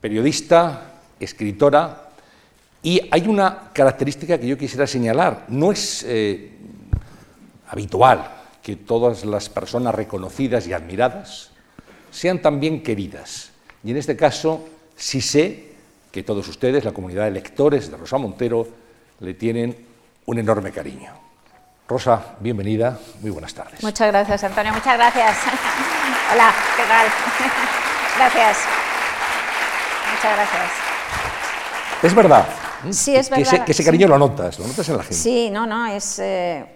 [0.00, 2.08] periodista, escritora,
[2.82, 5.44] y hay una característica que yo quisiera señalar.
[5.48, 6.52] No es eh,
[7.68, 8.30] habitual
[8.62, 11.50] que todas las personas reconocidas y admiradas
[12.10, 13.50] sean también queridas.
[13.84, 14.66] Y en este caso,
[14.96, 15.72] sí sé
[16.10, 18.66] que todos ustedes, la comunidad de lectores de Rosa Montero,
[19.20, 19.76] le tienen
[20.26, 21.12] un enorme cariño.
[21.86, 23.82] Rosa, bienvenida, muy buenas tardes.
[23.82, 25.36] Muchas gracias, Antonio, muchas gracias.
[26.32, 27.06] Hola, ¿qué tal?
[28.16, 28.79] Gracias.
[30.20, 30.72] Muchas gracias.
[32.02, 32.46] Es verdad.
[32.90, 33.64] Sí, es que, verdad.
[33.64, 35.16] que ese cariño lo notas, lo notas en la gente.
[35.16, 36.66] Sí, no, no, es, eh,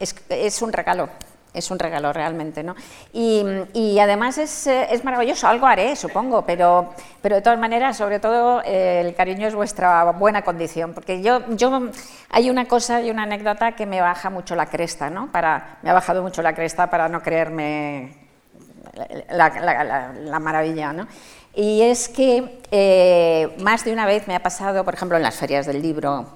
[0.00, 1.10] es, es un regalo
[1.52, 2.74] es un regalo realmente, ¿no?
[3.12, 7.96] Y, y además es, eh, es, maravilloso, algo haré, supongo, pero, pero de todas maneras,
[7.96, 11.90] sobre todo, eh, el cariño es vuestra buena condición, porque yo, yo,
[12.30, 15.30] hay una cosa y una anécdota que me baja mucho la cresta, ¿no?
[15.30, 18.16] Para, me ha bajado mucho la cresta para no creerme
[19.30, 21.06] la, la, la, la maravilla, ¿no?
[21.54, 25.36] Y es que eh, más de una vez me ha pasado, por ejemplo, en las
[25.36, 26.26] ferias del libro,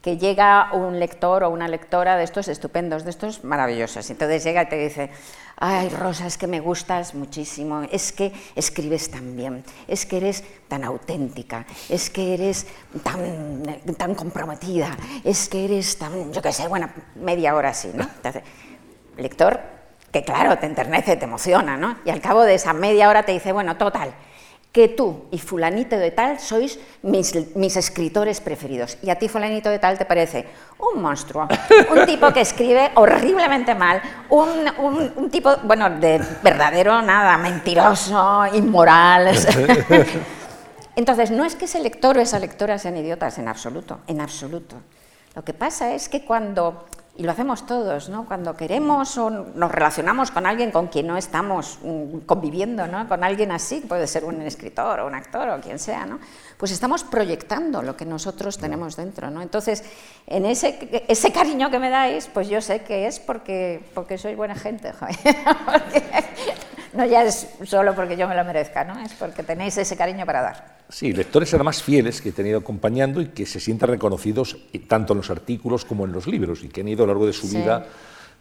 [0.00, 4.10] que llega un lector o una lectora de estos estupendos, de estos maravillosos.
[4.10, 5.10] Entonces llega y te dice,
[5.56, 10.42] ay Rosa, es que me gustas muchísimo, es que escribes tan bien, es que eres
[10.66, 12.66] tan auténtica, es que eres
[13.04, 13.62] tan,
[13.96, 18.02] tan comprometida, es que eres tan, yo qué sé, bueno, media hora así, ¿no?
[18.16, 18.42] Entonces,
[19.16, 19.60] lector,
[20.10, 21.98] que claro, te enternece, te emociona, ¿no?
[22.04, 24.12] Y al cabo de esa media hora te dice, bueno, total,
[24.72, 28.96] que tú y fulanito de tal sois mis, mis, escritores preferidos.
[29.02, 30.46] Y a ti fulanito de tal te parece
[30.78, 31.46] un monstruo,
[31.90, 34.00] un tipo que escribe horriblemente mal,
[34.30, 39.36] un, un, un tipo, bueno, de verdadero nada, mentiroso, inmoral.
[40.96, 44.76] Entonces, no es que ese lector o esa lectora sean idiotas, en absoluto, en absoluto.
[45.34, 46.84] Lo que pasa es que cuando
[47.14, 48.24] y lo hacemos todos, ¿no?
[48.24, 53.06] Cuando queremos o nos relacionamos con alguien con quien no estamos mm, conviviendo, ¿no?
[53.06, 56.18] Con alguien así, puede ser un escritor o un actor o quien sea, ¿no?
[56.62, 59.42] Pues estamos proyectando lo que nosotros tenemos dentro, ¿no?
[59.42, 59.82] Entonces,
[60.28, 64.36] en ese, ese cariño que me dais, pues yo sé que es porque, porque soy
[64.36, 64.92] buena gente,
[66.92, 69.04] no ya es solo porque yo me lo merezca, ¿no?
[69.04, 70.76] Es porque tenéis ese cariño para dar.
[70.88, 74.56] Sí, lectores además fieles que he tenido acompañando y que se sientan reconocidos
[74.86, 77.26] tanto en los artículos como en los libros y que han ido a lo largo
[77.26, 77.56] de su sí.
[77.56, 77.88] vida,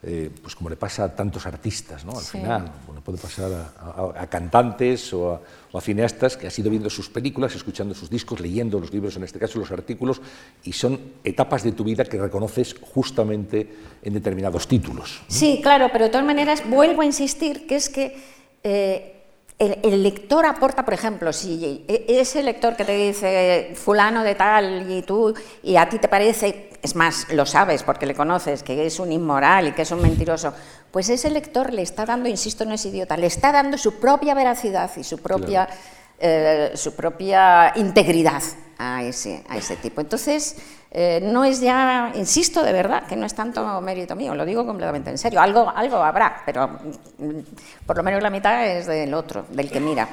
[0.03, 2.13] eh, pues como le pasa a tantos artistas, ¿no?
[2.13, 2.39] Al sí.
[2.39, 5.41] final, bueno, puede pasar a, a, a cantantes o a,
[5.72, 9.16] o a, cineastas que has ido viendo sus películas, escuchando sus discos, leyendo los libros,
[9.16, 10.19] en este caso los artículos,
[10.63, 15.22] y son etapas de tu vida que reconoces justamente en determinados títulos.
[15.22, 15.35] ¿no?
[15.35, 18.18] Sí, claro, pero de todas maneras vuelvo a insistir que es que
[18.63, 19.21] eh,
[19.62, 24.90] el, el, lector aporta, por ejemplo, si ese lector que te dice fulano de tal
[24.90, 28.88] y tú, y a ti te parece, es más, lo sabes porque le conoces, que
[28.88, 30.52] es un inmoral y que es un mentiroso,
[30.90, 34.34] pues ese lector le está dando, insisto, no es idiota, le está dando su propia
[34.34, 35.82] veracidad y su propia, claro.
[36.20, 38.42] eh, su propia integridad
[38.80, 40.02] a ese, a ese tipo.
[40.02, 40.56] Entonces,
[40.94, 44.66] eh, no es ya, insisto de verdad, que no es tanto mérito mío, lo digo
[44.66, 49.13] completamente en serio, algo, algo habrá, pero mm, por lo menos la mitad es del
[49.13, 50.09] otro, del que mira.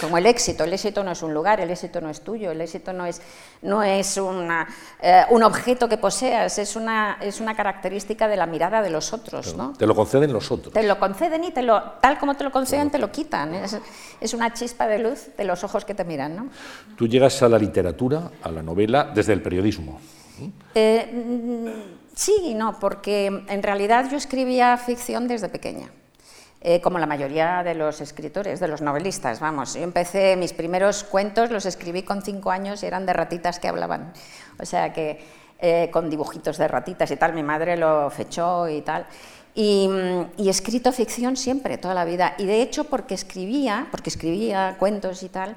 [0.00, 2.60] Como el éxito, el éxito no es un lugar, el éxito no es tuyo, el
[2.60, 3.20] éxito no es,
[3.62, 4.68] no es una,
[5.02, 9.12] eh, un objeto que poseas, es una, es una característica de la mirada de los
[9.12, 9.56] otros.
[9.56, 9.72] ¿no?
[9.72, 10.72] Te lo conceden los otros.
[10.72, 13.52] Te lo conceden y te lo, tal como te lo conceden, te lo quitan.
[13.52, 13.76] Es,
[14.20, 16.36] es, una chispa de luz de los ojos que te miran.
[16.36, 16.48] ¿no?
[16.96, 19.98] Tú llegas a la literatura, a la novela, desde el periodismo.
[20.74, 21.72] Eh,
[22.14, 25.90] sí y no, porque en realidad yo escribía ficción desde pequeña.
[26.62, 29.72] Eh, como la mayoría de los escritores, de los novelistas, vamos.
[29.72, 33.68] Yo empecé, mis primeros cuentos los escribí con cinco años y eran de ratitas que
[33.68, 34.12] hablaban.
[34.60, 35.24] O sea que
[35.58, 39.06] eh, con dibujitos de ratitas y tal, mi madre lo fechó y tal.
[39.54, 39.88] Y,
[40.36, 42.34] y, he escrito ficción siempre, toda la vida.
[42.36, 45.56] Y de hecho, porque escribía, porque escribía cuentos y tal,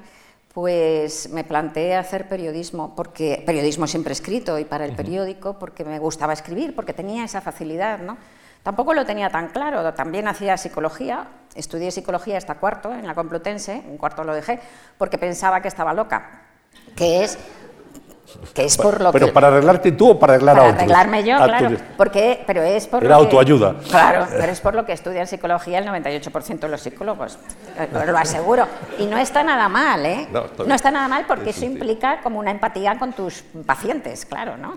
[0.54, 5.98] pues me planteé hacer periodismo, porque periodismo siempre escrito y para el periódico, porque me
[5.98, 8.16] gustaba escribir, porque tenía esa facilidad, ¿no?
[8.62, 11.26] Tampoco lo tenía tan claro, también hacía psicología,
[11.56, 14.60] estudié psicología hasta cuarto en la Complutense, en cuarto lo dejé,
[14.96, 16.42] porque pensaba que estaba loca,
[16.94, 17.36] que es
[18.54, 20.82] que es por lo pero que, para arreglarte tú o para arreglar para a otros.
[20.82, 21.76] arreglarme yo claro.
[21.96, 23.74] Porque pero es por era lo que- autoayuda.
[23.90, 27.38] Claro pero es por lo que estudian psicología el 98% de los psicólogos.
[27.94, 28.66] Os lo aseguro.
[28.98, 30.72] Y no está nada mal eh No, está bien.
[30.72, 34.76] está nada mal porque eso implica como una empatía con tus pacientes claro no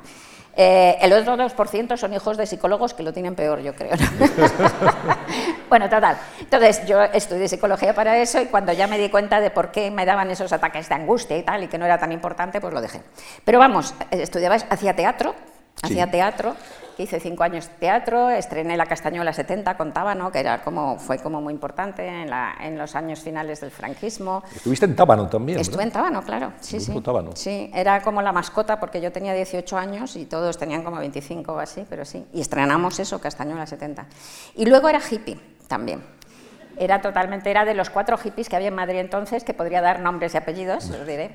[0.59, 3.95] Eh, el otro 2% son hijos de psicólogos que lo tienen peor, yo creo.
[3.95, 4.27] ¿no?
[5.69, 6.17] bueno, total.
[6.39, 9.91] Entonces, yo estudié psicología para eso y cuando ya me di cuenta de por qué
[9.91, 12.73] me daban esos ataques de angustia y tal, y que no era tan importante, pues
[12.73, 13.01] lo dejé.
[13.45, 15.35] Pero vamos, eh, estudiaba, hacía teatro,
[15.81, 16.55] hacía teatro,
[16.97, 21.19] hice cinco años de teatro, estrené La Castañuela 70 con Tábano, que era como, fue
[21.19, 24.43] como muy importante en, la, en los años finales del franquismo.
[24.55, 26.99] Estuviste en Tábano también, Estuve en Tábano, claro, sí, sí.
[27.01, 27.31] Tábano.
[27.35, 31.53] Sí, era como la mascota porque yo tenía 18 años y todos tenían como 25
[31.53, 32.25] o así, pero sí.
[32.33, 34.05] Y estrenamos eso, Castañuela 70.
[34.55, 36.01] Y luego era hippie también.
[36.79, 39.99] Era totalmente, era de los cuatro hippies que había en Madrid entonces, que podría dar
[39.99, 41.31] nombres y apellidos, os diré.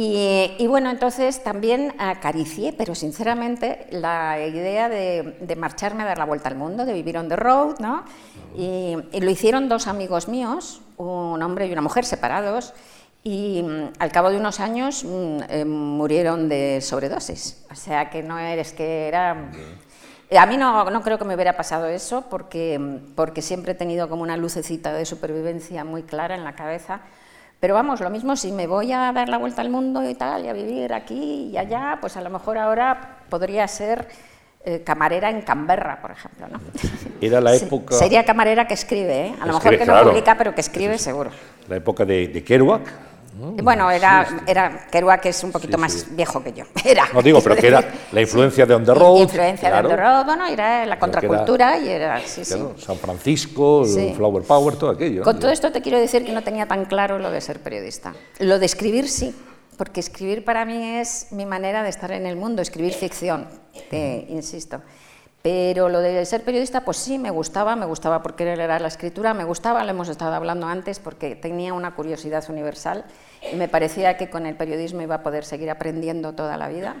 [0.00, 6.48] Y, bueno, entonces también acaricié, pero sinceramente, la idea de, marcharme a dar la vuelta
[6.48, 8.04] al mundo, de vivir on the road, ¿no?
[8.56, 12.74] Y, lo hicieron dos amigos míos, un hombre y una mujer separados,
[13.24, 17.66] y mm, al cabo de unos años mm, eh, murieron de sobredosis.
[17.72, 19.50] O sea que no eres que era...
[20.38, 23.74] A mí no, no, creo que me hubiera pasado eso porque, mm, porque siempre he
[23.74, 27.00] tenido como una lucecita de supervivencia muy clara en la cabeza
[27.60, 30.44] pero vamos, lo mismo si me voy a dar la vuelta al mundo y tal,
[30.44, 34.08] y a vivir aquí y allá, pues a lo mejor ahora podría ser
[34.64, 36.46] eh, camarera en Canberra, por ejemplo.
[36.48, 36.60] ¿no?
[37.20, 37.94] Era la época...
[37.94, 39.34] Sería camarera que escribe, ¿eh?
[39.40, 41.30] a lo mejor que no publica, pero que escribe seguro.
[41.68, 42.82] La época de, de Kerouac,
[43.62, 46.64] bueno, era, era Kerouac, que es un poquito más viejo que yo.
[46.84, 49.20] Era, no digo, pero que era la influencia de On the Road.
[49.22, 52.58] Influencia de On the Road, bueno, era la contracultura y era, sí, sí.
[52.78, 55.22] San Francisco, Flower Power, todo aquello.
[55.22, 58.14] Con todo esto te quiero decir que no tenía tan claro lo de ser periodista.
[58.38, 59.34] Lo de escribir sí,
[59.76, 63.46] porque escribir para mí es mi manera de estar en el mundo, escribir ficción,
[63.90, 64.80] te insisto.
[65.42, 69.34] Pero lo de ser periodista, pues sí, me gustaba, me gustaba porque era la escritura,
[69.34, 73.04] me gustaba, lo hemos estado hablando antes, porque tenía una curiosidad universal
[73.54, 76.96] me parecía que con el periodismo iba a poder seguir aprendiendo toda la vida.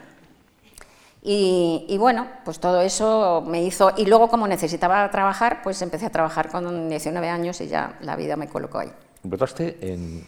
[1.22, 6.10] Y, bueno, pues todo eso me hizo, y luego como necesitaba trabajar, pues empecé a
[6.10, 8.90] trabajar con 19 años y ya la vida me colocó ahí.
[9.22, 10.24] ¿Empezaste en,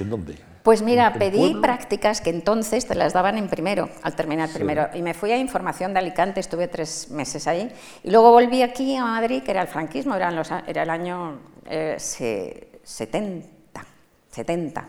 [0.00, 0.36] en, dónde?
[0.62, 5.02] Pues mira, pedí prácticas que entonces te las daban en primero, al terminar primero, y
[5.02, 7.70] me fui a Información de Alicante, estuve tres meses ahí,
[8.02, 11.38] y luego volví aquí a Madrid, que era el franquismo, era, los, era el año
[11.68, 13.84] 70, eh,
[14.30, 14.88] 70,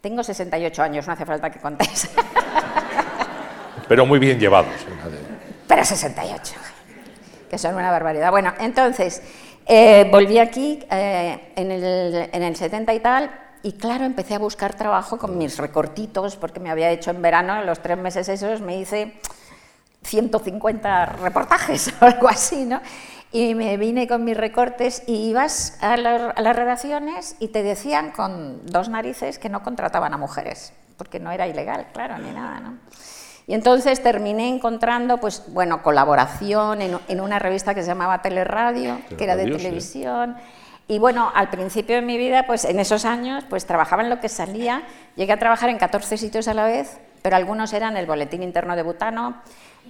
[0.00, 2.10] tengo 68 años, no hace falta que contéis.
[3.88, 4.72] Pero muy bien llevados.
[5.66, 6.54] Pero 68,
[7.48, 8.30] que son una barbaridad.
[8.30, 9.22] Bueno, entonces,
[9.66, 13.30] eh, volví aquí eh, en, el, en el 70 y tal,
[13.62, 17.62] y claro, empecé a buscar trabajo con mis recortitos, porque me había hecho en verano,
[17.64, 19.14] los tres meses esos, me hice
[20.02, 22.80] 150 reportajes o algo así, ¿no?
[23.32, 28.66] Y me vine con mis recortes y ibas a, las redacciones y te decían con
[28.66, 32.78] dos narices que no contrataban a mujeres, porque no era ilegal, claro, ni nada, ¿no?
[33.46, 39.24] Y entonces terminé encontrando, pues, bueno, colaboración en, una revista que se llamaba Teleradio, que
[39.24, 40.36] era de televisión.
[40.86, 44.20] Y bueno, al principio de mi vida, pues en esos años, pues trabajaba en lo
[44.20, 44.82] que salía.
[45.16, 48.76] Llegué a trabajar en 14 sitios a la vez, pero algunos eran el Boletín Interno
[48.76, 49.36] de Butano,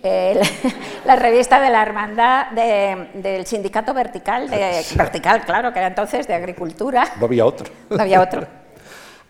[1.04, 6.34] la revista de la hermandad del sindicato vertical, de, vertical, claro, que era entonces de
[6.34, 7.04] agricultura.
[7.18, 7.70] No había otro.
[7.88, 8.46] No había otro.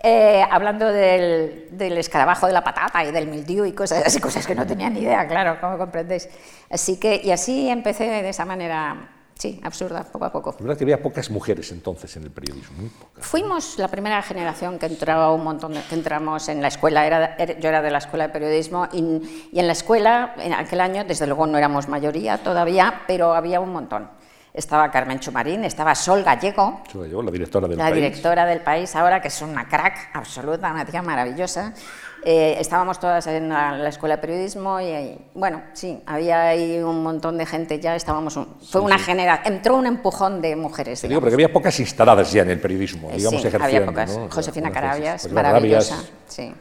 [0.02, 4.46] Eh, hablando del, del, escarabajo de la patata y del mildiu y cosas así, cosas
[4.46, 6.26] que no tenía ni idea, claro, como comprendéis.
[6.70, 8.96] Así que, y así empecé de esa manera
[9.40, 10.50] Sí, absurda, poco a poco.
[10.50, 13.24] Es verdad que había pocas mujeres entonces en el periodismo, muy pocas.
[13.24, 17.38] Fuimos la primera generación que entraba un montón, de, que entramos en la escuela, era,
[17.58, 21.26] yo era de la escuela de periodismo y, en la escuela, en aquel año, desde
[21.26, 24.10] luego no éramos mayoría todavía, pero había un montón.
[24.52, 27.94] Estaba Carmen Chumarín, estaba Sol Gallego, la directora del la país.
[27.94, 31.72] directora del país ahora, que es una crack absoluta, una tía maravillosa.
[32.22, 37.38] Eh, estábamos todas en la, escuela de periodismo y, bueno, sí, había ahí un montón
[37.38, 38.38] de gente ya, estábamos,
[38.70, 41.00] fue una generación, entró un empujón de mujeres.
[41.02, 44.18] digo, porque había pocas instaladas ya en el periodismo, eh, digamos, sí, había pocas.
[44.30, 45.96] Josefina Carabias, maravillosa,
[46.26, 46.52] sí,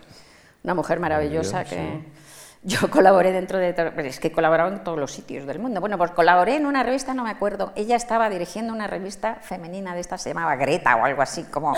[0.63, 2.20] una mujer maravillosa que...
[2.62, 3.74] Yo colaboré dentro de...
[4.06, 5.80] Es que colaboraba en todos los sitios del mundo.
[5.80, 7.72] Bueno, pues colaboré en una revista, no me acuerdo.
[7.75, 11.74] Ella estaba dirigiendo una revista femenina de esta, se llamaba Greta o algo así, como...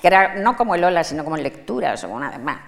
[0.00, 2.58] Que era no como el Ola, sino como lecturas o una demás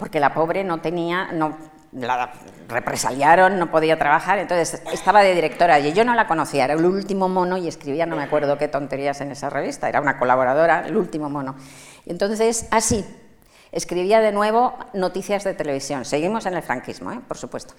[0.00, 1.58] porque la pobre no tenía, no,
[1.92, 2.32] la
[2.68, 6.86] represaliaron, no podía trabajar, entonces estaba de directora y yo no la conocía, era el
[6.86, 10.86] último mono y escribía no me acuerdo qué tonterías en esa revista, era una colaboradora,
[10.86, 11.54] el último mono.
[12.06, 13.04] Entonces, así,
[13.72, 17.20] escribía de nuevo noticias de televisión, seguimos en el franquismo, ¿eh?
[17.28, 17.74] por supuesto.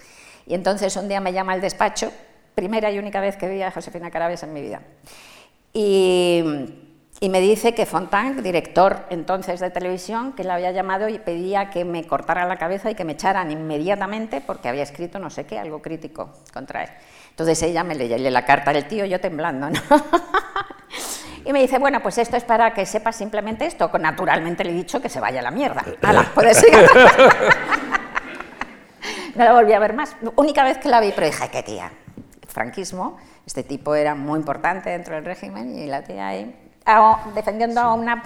[0.46, 2.12] Y entonces un día me llama al despacho,
[2.54, 4.80] primera y única vez que vi a Josefina Carabias en mi vida.
[5.72, 6.91] Y
[7.22, 11.70] y me dice que Fontank, director entonces de televisión, que le había llamado y pedía
[11.70, 15.46] que me cortaran la cabeza y que me echaran inmediatamente porque había escrito no sé
[15.46, 16.90] qué, algo crítico contra él.
[17.30, 19.80] Entonces ella me lee la carta del tío, yo temblando, ¿no?
[21.44, 23.88] y me dice, bueno, pues esto es para que sepas simplemente esto.
[24.00, 25.84] Naturalmente le he dicho que se vaya a la mierda.
[26.02, 26.74] ¡Hala, puedes ir!
[29.36, 30.16] no la volví a ver más.
[30.34, 31.92] Única vez que la vi, pero dije, qué tía,
[32.48, 36.61] franquismo, este tipo era muy importante dentro del régimen y la tía ahí
[37.34, 38.22] defendiendo a una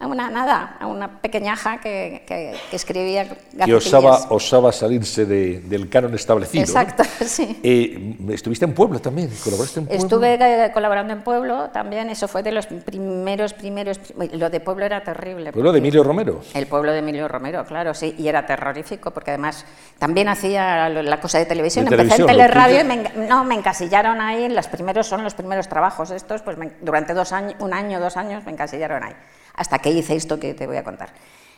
[0.00, 3.26] a una nada, a una pequeñaja que, que, que escribía
[3.64, 6.62] que osaba, osaba salirse de, del canon establecido.
[6.62, 7.58] Exacto, sí.
[7.64, 9.28] Eh, ¿Estuviste en Pueblo también?
[9.42, 10.04] ¿Colaboraste en Pueblo?
[10.04, 13.98] Estuve eh, colaborando en Pueblo también, eso fue de los primeros, primeros,
[14.32, 15.52] lo de Pueblo era terrible.
[15.52, 16.42] ¿Pueblo de Emilio Romero?
[16.54, 19.64] El pueblo de Emilio Romero, claro, sí, y era terrorífico porque además
[19.98, 23.18] también hacía la cosa de televisión, de empecé televisión, en teleradio y ¿no?
[23.18, 27.14] me, no, me encasillaron ahí, los primeros son los primeros trabajos estos, pues me, durante
[27.14, 29.14] dos años, un año, dos años me encasillaron ahí
[29.58, 31.10] hasta que hice esto que te voy a contar.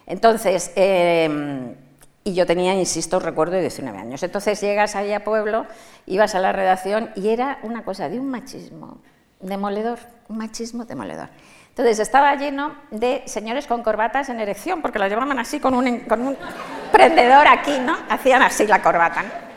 [0.07, 1.77] Entonces, eh,
[2.25, 4.23] y yo tenía, insisto, recuerdo de 19 años.
[4.23, 5.67] Entonces llegas ahí a Pueblo,
[6.07, 8.99] ibas a la redacción y era una cosa de un machismo
[9.41, 11.29] demoledor, un machismo demoledor.
[11.69, 16.01] Entonces estaba lleno de señores con corbatas en erección, porque la llevaban así con un,
[16.01, 16.37] con un
[16.93, 17.97] prendedor aquí, ¿no?
[18.09, 19.23] Hacían así la corbata.
[19.23, 19.50] ¿no?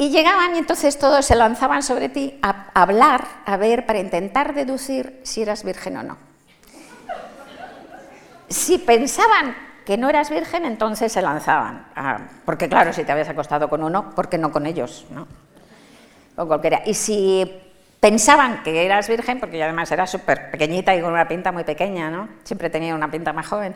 [0.00, 4.54] Y llegaban y entonces todos se lanzaban sobre ti a hablar, a ver, para intentar
[4.54, 6.16] deducir si eras virgen o no.
[8.48, 11.88] Si pensaban que no eras virgen, entonces se lanzaban.
[12.44, 15.04] porque claro, si te habías acostado con uno, ¿por qué no con ellos?
[15.10, 15.26] ¿no?
[16.36, 16.82] Con cualquiera.
[16.86, 17.60] Y si
[17.98, 21.64] pensaban que eras virgen, porque yo además era súper pequeñita y con una pinta muy
[21.64, 22.28] pequeña, ¿no?
[22.44, 23.74] Siempre tenía una pinta más joven,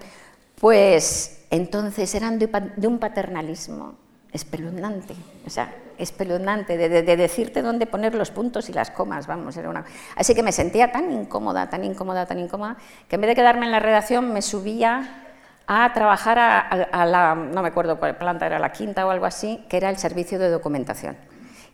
[0.60, 4.01] pues entonces eran de un paternalismo
[4.32, 5.14] espeluznante,
[5.46, 9.56] o sea, espeluznante, de, de- de decirte dónde poner los puntos y las comas, vamos,
[9.56, 9.84] era una...
[10.16, 12.76] Así que me sentía tan incómoda, tan incómoda, tan incómoda,
[13.08, 15.24] que en vez de quedarme en la redacción me subía
[15.66, 19.26] a trabajar a- a la, no me acuerdo cuál planta era, la quinta o algo
[19.26, 21.16] así, que era el servicio de documentación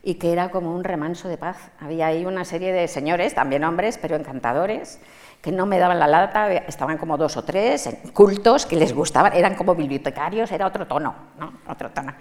[0.02, 1.56] y que era como un remanso de paz.
[1.80, 5.00] Había ahí una serie de señores, también hombres, pero encantadores,
[5.40, 9.32] que no me daban la lata, estaban como dos o tres, cultos, que les gustaban,
[9.34, 11.52] eran como bibliotecarios, era otro tono, ¿no?
[11.68, 12.12] Otro tono.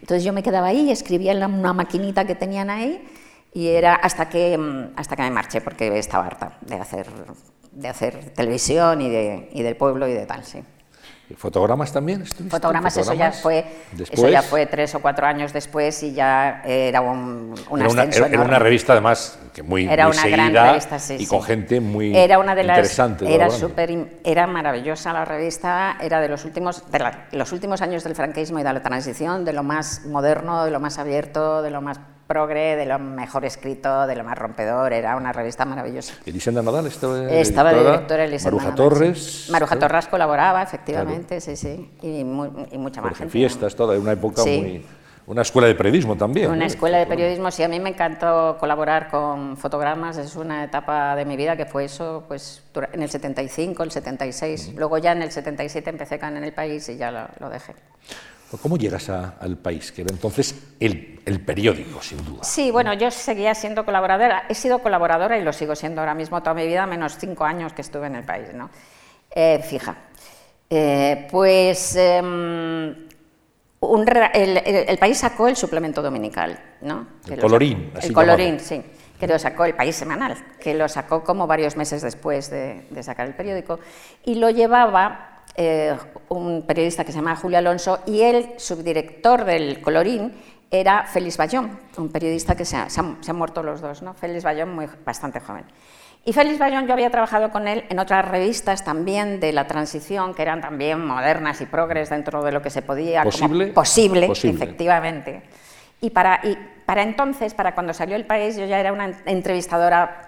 [0.00, 3.02] Entonces yo me quedaba ahí y escribía en una maquinita que tenían ahí
[3.54, 7.06] y era hasta que, mm, hasta que me marché, porque estaba harta de hacer,
[7.72, 10.62] de hacer televisión y, de, y del pueblo y de tal, sí.
[11.34, 12.22] ¿Fotogramas también?
[12.22, 12.50] estuviste?
[12.56, 13.40] Fotogramas, eso ya, ¿Fotogramas?
[13.40, 17.80] fue, Después, eso ya fue tres o cuatro años después y ya era un, un
[17.80, 21.14] era, una, era- era una revista además que muy, Era muy una gran revista, sí,
[21.14, 21.26] y sí.
[21.26, 23.34] con gente muy era una de las, interesante.
[23.34, 23.48] Era
[23.90, 28.14] in- era maravillosa la revista, era de los últimos, de la- los últimos años del
[28.14, 31.80] franquismo y de la transición, de lo más moderno, de lo más abierto, de lo
[31.80, 34.92] más progre, de lo mejor escrito, de lo más rompedor.
[34.92, 36.14] Era una revista maravillosa.
[36.26, 39.44] Elisenda Nadal estaba de Estaba de directora, Elisenda Maruja Nadal, Torres.
[39.46, 39.52] sí.
[39.52, 41.90] Maruja claro, Torres colaboraba, efectivamente, sí, sí.
[42.02, 43.32] Y, mu- y mucha más Jorge gente.
[43.32, 44.60] Fiestas, toda, una época Sí.
[44.60, 44.86] muy...
[45.28, 46.46] Una escuela de periodismo también.
[46.48, 46.64] Una ¿no?
[46.66, 51.24] escuela de periodismo, sí, a mí me encantó colaborar con fotogramas, es una etapa de
[51.24, 55.32] mi vida que fue eso pues, en el 75, el 76, luego ya en el
[55.32, 57.74] 77 empecé acá en el país y ya lo, lo dejé.
[58.58, 59.92] ¿Cómo llegas a- al país?
[59.92, 62.44] Que era entonces el, el periódico, sin duda.
[62.44, 66.40] Sí, bueno, yo seguía siendo colaboradora, he sido colaboradora y lo sigo siendo ahora mismo
[66.42, 68.70] toda mi vida, menos cinco años que estuve en el país, ¿no?
[69.30, 69.96] Eh, fija.
[70.70, 73.06] Eh, pues em,
[73.80, 77.06] un el, el- el país sacó el suplemento dominical, ¿no?
[77.28, 78.64] El Que colorín, sacó- El colorín, llamado.
[78.66, 78.82] sí,
[79.20, 83.02] que lo sacó el país semanal, que lo sacó como varios meses después de, de
[83.02, 83.78] sacar el periódico,
[84.24, 85.96] y lo llevaba eh,
[86.28, 90.32] un periodista que se llama Julio Alonso, y el subdirector del colorín
[90.70, 94.02] era Félix Bayón, un periodista que se, ha- se han, se han muerto los dos,
[94.02, 94.14] ¿no?
[94.14, 95.64] Félix Bayón, muy, bastante joven.
[96.24, 100.34] Y Félix Bayón, yo había trabajado con él en otras revistas también de la transición,
[100.34, 103.20] que eran también modernas y progres dentro de lo que se podía.
[103.20, 103.66] como ¿Posible?
[103.68, 104.56] posible, Posible.
[104.56, 105.42] efectivamente.
[106.00, 110.22] Y para, y para entonces, para cuando salió el país, yo ya era una entrevistadora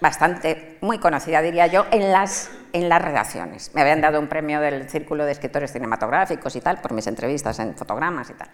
[0.00, 3.74] bastante, muy conocida, diría yo, en las, en las redacciones.
[3.74, 7.58] Me habían dado un premio del Círculo de Escritores Cinematográficos y tal, por mis entrevistas
[7.58, 8.48] en fotogramas y tal.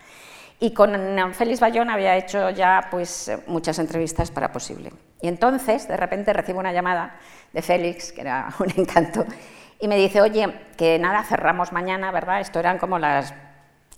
[0.58, 4.90] Y con Félix Bayón había hecho ya pues, muchas entrevistas para Posible.
[5.20, 7.16] Y entonces, de repente, recibo una llamada
[7.52, 9.24] de Félix, que era un encanto,
[9.78, 12.40] y me dice, oye, que nada, cerramos mañana, ¿verdad?
[12.40, 13.34] Esto eran como las,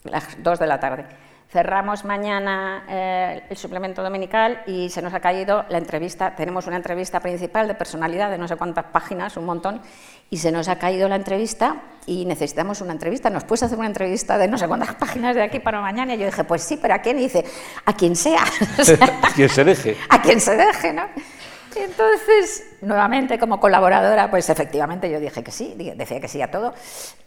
[0.05, 1.05] las dos de la tarde.
[1.50, 6.37] Cerramos mañana eh, el suplemento dominical y se nos ha caído la entrevista.
[6.37, 9.81] Tenemos una entrevista principal de personalidad de no sé cuántas páginas, un montón,
[10.28, 13.31] y se nos ha caído la entrevista y necesitamos una entrevista.
[13.31, 16.14] ¿Nos puedes hacer una entrevista de no sé cuántas páginas de aquí para mañana?
[16.14, 17.19] Y yo dije, pues sí, pero ¿a quién?
[17.19, 17.43] Y dice,
[17.87, 18.45] a quien sea.
[18.83, 19.97] Sea, Quien se deje.
[20.11, 21.05] a quien se deje, ¿no?
[21.75, 26.50] Y entonces, nuevamente como colaboradora, pues efectivamente yo dije que sí, decía que sí a
[26.50, 26.75] todo.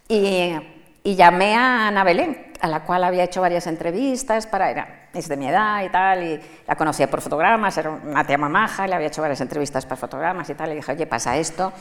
[0.08, 0.54] Y,
[1.04, 5.28] y llamé a Ana Belén, a la cual había hecho varias entrevistas, para, era, es
[5.28, 8.88] de mi edad y tal, y la conocía por fotogramas, era una tía muy maja,
[8.88, 11.74] le había hecho varias entrevistas para fotogramas y tal, y dije, oye, pasa esto,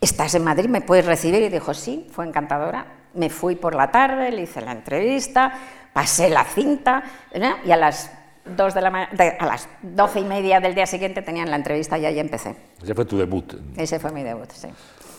[0.00, 1.42] estás en Madrid, ¿me puedes recibir?
[1.42, 2.86] Y dijo, sí, fue encantadora.
[3.14, 5.52] Me fui por la tarde, le hice la entrevista,
[5.92, 7.02] pasé la cinta
[7.32, 7.54] ¿eh?
[7.64, 8.10] y a las,
[8.56, 12.06] dos de la a las doce y media del día siguiente tenían la entrevista y
[12.06, 12.54] ahí empecé.
[12.82, 13.54] Ese fue tu debut.
[13.76, 14.68] Ese fue mi debut, sí.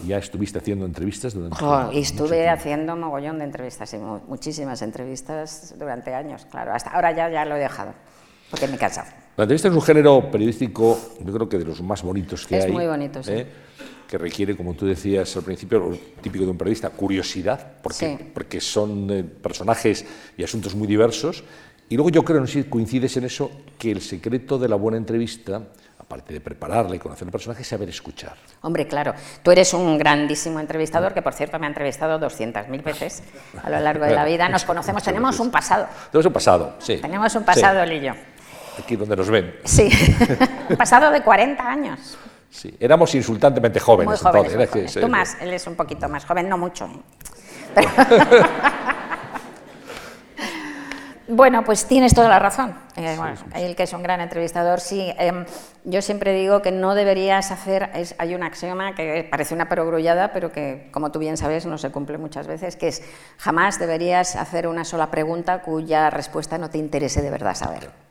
[0.07, 3.95] ¿Ya estuviste haciendo entrevistas durante oh, Estuve haciendo mogollón de entrevistas,
[4.27, 6.73] muchísimas entrevistas durante años, claro.
[6.73, 7.93] Hasta ahora ya, ya lo he dejado,
[8.49, 9.09] porque me he cansado.
[9.35, 12.61] La entrevista es un género periodístico, yo creo que de los más bonitos que hay.
[12.61, 13.31] Es muy bonito, sí.
[13.31, 13.47] ¿eh?
[14.09, 18.59] que requiere, como tú decías al principio, lo típico de un periodista, curiosidad, porque, porque
[18.59, 20.03] son eh, personajes
[20.35, 21.43] y asuntos muy diversos.
[21.89, 24.77] Y luego yo creo, no sé si coincides en eso, que el secreto de la
[24.77, 25.61] buena entrevista,
[26.09, 28.33] aparte de prepararla y conocer el personaje, saber escuchar.
[28.61, 29.13] Hombre, claro,
[29.43, 33.21] tú eres un grandísimo entrevistador, que por cierto me ha entrevistado 200.000 veces
[33.63, 34.49] a lo largo de la vida.
[34.49, 35.85] Nos conocemos, tenemos un pasado.
[36.11, 36.97] Tenemos un pasado, sí.
[36.97, 38.15] Tenemos un pasado, Lillo.
[38.79, 39.53] Aquí donde nos ven.
[39.65, 39.87] Sí,
[40.69, 42.17] un pasado de 40 años.
[42.49, 44.23] Sí, éramos insultantemente jóvenes.
[44.23, 46.89] Muy jóvenes, Tú más, él es un poquito más joven, no mucho.
[47.75, 47.85] ¿eh?
[51.29, 52.75] bueno, pues tienes toda la razón.
[52.95, 53.17] Eh,
[53.55, 55.13] el que es un gran entrevistador, sí.
[55.17, 55.45] Em,
[55.85, 60.51] yo siempre digo que no deberías hacer, hay un axioma que parece una perogrullada, pero
[60.51, 63.03] que, como tú bien sabes, no se cumple muchas veces, que es
[63.37, 68.08] jamás deberías hacer una sola pregunta cuya respuesta no te interese de verdad saber.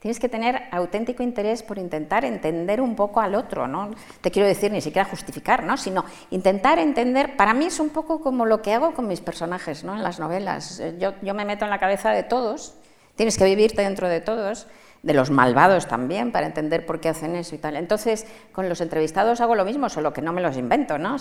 [0.00, 3.90] Tienes que tener auténtico interés por intentar entender un poco al otro, no
[4.22, 5.76] te quiero decir ni siquiera justificar, ¿no?
[5.76, 9.84] sino intentar entender, para mí es un poco como lo que hago con mis personajes
[9.84, 9.94] ¿no?
[9.94, 10.80] en las novelas.
[10.80, 12.72] Eh, yo, me meto en la cabeza de todos,
[13.14, 14.68] tienes que vivirte dentro de todos,
[15.02, 17.76] de los malvados también, para entender por qué hacen eso y tal.
[17.76, 21.16] Entonces, con los entrevistados hago lo mismo, solo que no me los invento, ¿no?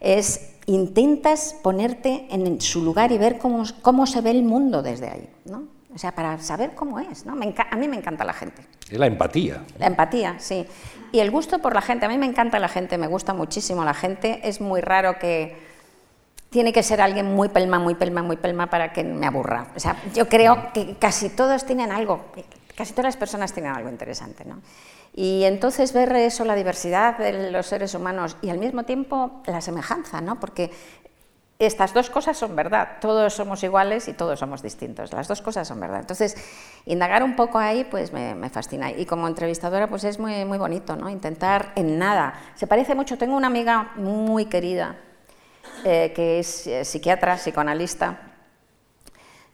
[0.00, 5.10] es, intentas ponerte en su lugar y ver cómo, cómo se ve el mundo desde
[5.10, 5.75] ahí, ¿no?
[5.96, 7.32] O sea, para saber cómo es, ¿no?
[7.32, 8.60] a mí me encanta la gente.
[8.90, 9.64] Es la empatía.
[9.78, 10.66] La empatía, sí.
[11.10, 13.82] Y el gusto por la gente, a mí me encanta la gente, me gusta muchísimo
[13.82, 14.46] la gente.
[14.46, 15.56] Es muy raro que
[16.50, 19.68] tiene que ser alguien muy pelma, muy pelma, muy pelma para que me aburra.
[19.74, 22.26] O sea, yo creo que casi todos tienen algo,
[22.76, 24.60] casi todas las personas tienen algo interesante, ¿no?
[25.14, 29.62] Y entonces ver eso, la diversidad de los seres humanos y al mismo tiempo la
[29.62, 30.38] semejanza, ¿no?
[30.38, 30.70] Porque
[31.58, 35.66] estas dos cosas son verdad, todos somos iguales y todos somos distintos, las dos cosas
[35.66, 36.00] son verdad.
[36.00, 36.36] Entonces,
[36.84, 38.90] indagar un poco ahí, pues me, fascina.
[38.90, 41.08] Y como entrevistadora, pues es muy, muy bonito, ¿no?
[41.08, 42.34] Intentar en nada.
[42.56, 44.96] Se parece mucho, tengo una amiga muy querida,
[45.84, 48.18] eh, que es eh, psiquiatra, psicoanalista,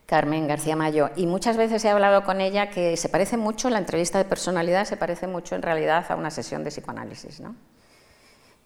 [0.07, 3.79] Carmen García Mayo, y muchas veces he hablado con ella que se parece mucho, la
[3.79, 7.55] entrevista de personalidad se parece mucho en realidad a una sesión de psicoanálisis, ¿no?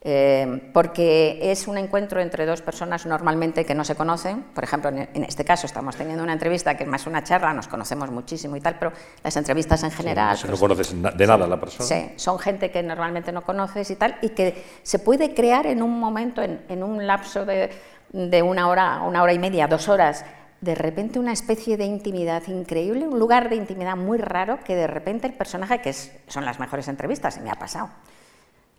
[0.03, 4.43] Eh, porque es un encuentro entre dos personas normalmente que no se conocen.
[4.55, 7.67] Por ejemplo, en este caso estamos teniendo una entrevista que es más una charla, nos
[7.67, 8.93] conocemos muchísimo y tal, pero
[9.25, 10.39] las entrevistas en general...
[10.49, 11.89] no conoces de nada a la persona.
[11.89, 15.83] Sí, son gente que normalmente no conoces y tal, y que se puede crear en
[15.83, 17.71] un momento, en, un lapso de,
[18.13, 20.25] de una hora, una hora y media, dos horas,
[20.61, 24.87] de repente una especie de intimidad increíble, un lugar de intimidad muy raro que de
[24.87, 27.91] repente el personaje, que es, son las mejores entrevistas, y me ha pasado,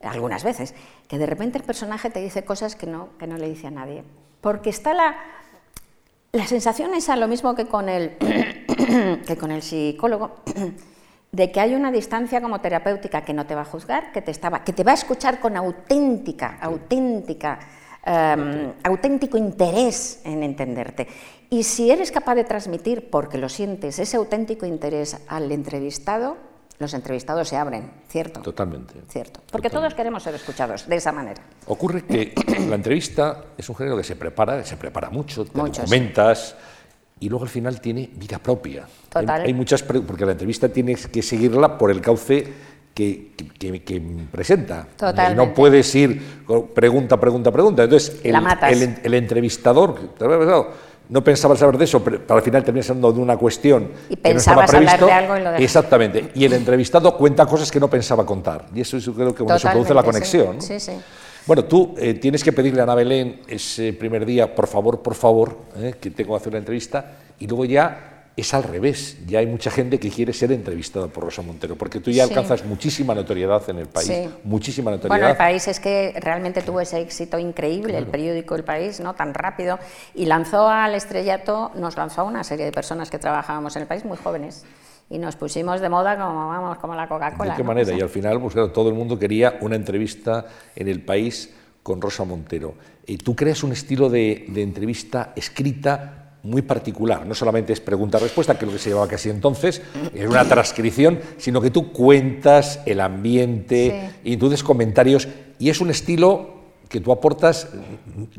[0.02, 0.74] algunas veces,
[1.08, 3.72] que de repente el personaje te dice cosas que no, que no le dice a
[3.72, 4.04] nadie.
[4.42, 5.18] Porque está la,
[6.32, 8.18] la sensación esa, lo mismo que con el,
[9.28, 10.38] que con el psicólogo,
[11.32, 14.32] de que hay una distancia como terapéutica que no te va a juzgar, que te,
[14.32, 17.60] estaba, que te va a escuchar con auténtica, auténtica,
[18.06, 21.08] em, auténtico interés en entenderte.
[21.50, 26.38] Y si eres capaz de transmitir, porque lo sientes, ese auténtico interés al entrevistado,
[26.80, 28.42] los entrevistados se abren, ¿cierto?
[28.42, 28.94] Totalmente.
[29.10, 29.42] Cierto.
[29.52, 31.42] Porque todos queremos ser escuchados de esa manera.
[31.66, 32.34] Ocurre que
[32.68, 36.56] la entrevista es un género que se prepara, se prepara mucho, te documentas
[37.20, 38.86] y luego al final tiene vida propia.
[39.10, 39.42] Total.
[39.42, 42.54] Hay, muchas porque la entrevista tienes que seguirla por el cauce
[42.94, 44.88] que, que, presenta.
[44.96, 45.36] Totalmente.
[45.36, 46.44] No puedes ir
[46.76, 47.84] pregunta, pregunta, pregunta.
[47.84, 50.16] Entonces, el, el, el entrevistador,
[51.10, 54.34] no pensaba saber de eso, pero al final termina siendo de una cuestión y que
[54.34, 55.06] no estaba previsto.
[55.06, 56.32] De algo y lo Exactamente.
[56.36, 58.66] Y el entrevistado cuenta cosas que no pensaba contar.
[58.74, 60.62] Y eso es creo que se produce la conexión.
[60.62, 60.94] Sí, sí,
[61.46, 65.16] Bueno, tú eh, tienes que pedirle a Ana Belén ese primer día, por favor, por
[65.16, 69.18] favor, eh, que tengo que hacer una entrevista, y luego ya es al revés.
[69.26, 72.64] Ya hay mucha gente que quiere ser entrevistada por Rosa Montero, porque tú ya alcanzas
[72.64, 74.30] muchísima notoriedad en el país.
[74.44, 75.18] Muchísima notoriedad.
[75.18, 79.16] Bueno, el país es que realmente tuvo ese éxito increíble, el periódico El País, ¿no?
[79.16, 79.80] tan rápido,
[80.14, 83.88] y lanzó al estrellato, nos lanzó a una serie de personas que trabajábamos en el
[83.88, 84.66] país muy jóvenes.
[85.10, 87.52] Y nos pusimos de moda como, vamos, como la Coca-Cola.
[87.52, 87.92] ¿De qué manera?
[87.94, 90.46] Y al final, pues, todo el mundo quería una entrevista
[90.76, 92.76] en el país con Rosa Montero.
[93.08, 96.17] Y tú creas un estilo de, de entrevista escrita
[96.48, 97.26] muy particular.
[97.26, 99.82] No solamente es pregunta-respuesta, que es lo que se llevaba casi entonces,
[100.14, 105.28] es una transcripción, sino que tú cuentas el ambiente y tú des comentarios.
[105.60, 106.58] Y es un estilo
[106.88, 107.68] que tú aportas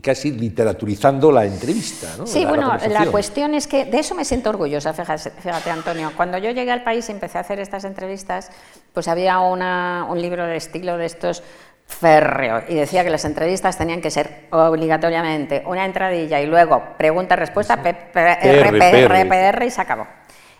[0.03, 2.09] casi literaturizando la entrevista.
[2.17, 2.27] ¿no?
[2.27, 6.13] Sí, bueno, la, cuestión es que de eso me siento orgullosa, fíjate, Antonio.
[6.17, 8.51] Cuando yo llegué al país y empecé a hacer estas entrevistas,
[8.93, 11.43] pues había un libro de estilo de estos
[11.89, 17.83] férreo y decía que las entrevistas tenían que ser obligatoriamente una entradilla y luego pregunta-respuesta,
[17.83, 20.07] PPR y se acabó.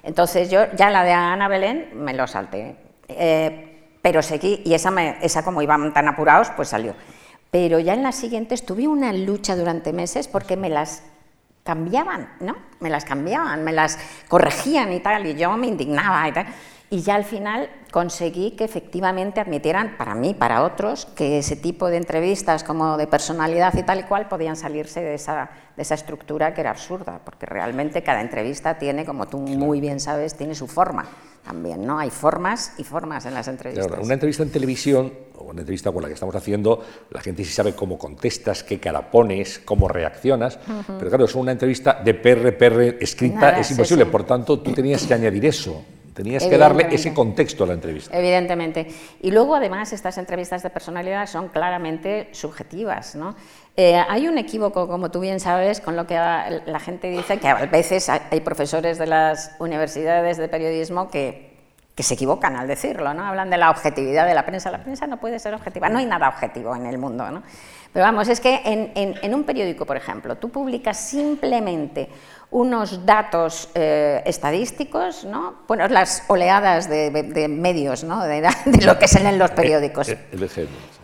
[0.03, 2.77] Entonces yo ya la de Ana Belén me lo salté,
[3.09, 6.95] eh, pero seguí y esa, esa como iban tan apurados pues salió.
[7.51, 11.03] Pero ya en las siguientes tuve una lucha durante meses porque me las
[11.63, 12.57] cambiaban, ¿no?
[12.81, 16.47] Me las cambiaban, me las corregían y tal, y yo me indignaba y tal.
[16.91, 21.89] Y ya al final conseguí que efectivamente admitieran, para mí, para otros, que ese tipo
[21.89, 25.95] de entrevistas como de personalidad y tal y cual podían salirse de esa, de esa
[25.95, 30.55] estructura que era absurda, porque realmente cada entrevista tiene, como tú muy bien sabes, tiene
[30.55, 31.07] su forma
[31.45, 31.99] también, ¿no?
[31.99, 33.87] Hay formas y formas en las entrevistas.
[34.03, 37.53] una entrevista en televisión, o una entrevista con la que estamos haciendo, la gente sí
[37.53, 40.59] sabe cómo contestas, qué cara pones, cómo reaccionas,
[40.99, 45.15] pero claro, es una entrevista de PRPR escrita, es imposible, por tanto, tú tenías que
[45.15, 45.85] añadir eso.
[46.19, 48.19] Tenías que darle ese contexto a la entrevista.
[48.19, 48.89] Evidentemente.
[49.23, 53.15] Y luego, además, estas entrevistas de personalidad son claramente subjetivas.
[53.15, 53.37] ¿no?
[53.77, 57.47] Eh, hay un equívoco, como tú bien sabes, con lo que la gente dice, que
[57.47, 61.57] a veces hay profesores de las universidades de periodismo que,
[61.95, 63.25] que se equivocan al decirlo, ¿no?
[63.25, 64.73] Hablan de la objetividad de la prensa.
[64.73, 67.45] La prensa no puede ser objetiva, no hay nada objetivo en el mundo, ¿no?
[67.93, 72.09] Pero vamos, es que en, en un periódico, por ejemplo, tú publicas simplemente
[72.51, 75.63] unos datos eh, estadísticos, ¿no?
[75.69, 78.25] bueno, las oleadas de, medios, ¿no?
[78.25, 78.49] de,
[78.83, 80.09] lo que salen los periódicos.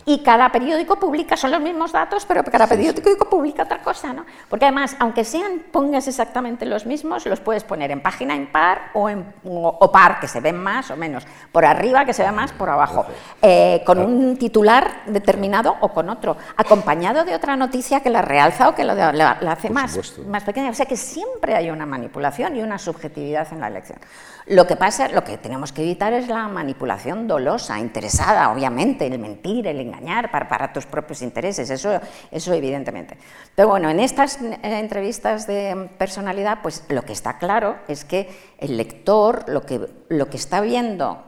[0.07, 4.23] Y cada periódico publica, son los mismos datos, pero cada periódico publica otra cosa, ¿no?
[4.47, 9.09] Porque además, aunque sean, pongas exactamente los mismos, los puedes poner en página impar o,
[9.09, 12.51] en, o, par, que se ven más o menos, por arriba, que se ve más,
[12.51, 13.03] por abajo,
[13.41, 18.69] eh, con un titular determinado o con otro, acompañado de otra noticia que la realza
[18.69, 20.69] o que la, hace más, más pequeña.
[20.69, 23.97] O sea que siempre hay una manipulación y una subjetividad en la elección.
[24.45, 29.17] Lo que pasa, lo que tenemos que evitar es la manipulación dolosa, interesada, obviamente, el
[29.17, 29.94] mentir, el engañar
[30.31, 31.99] para, tus propios intereses, eso,
[32.31, 33.17] eso evidentemente.
[33.55, 38.29] Pero bueno, en estas eh, entrevistas de personalidad, pues lo que está claro es que
[38.57, 41.23] el lector lo que, lo que está viendo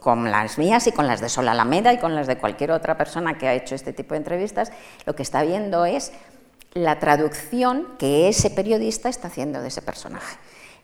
[0.00, 2.98] con las mías y con las de Sol Alameda y con las de cualquier otra
[2.98, 4.72] persona que ha hecho este tipo de entrevistas,
[5.06, 6.12] lo que está viendo es
[6.74, 10.36] la traducción que ese periodista está haciendo de ese personaje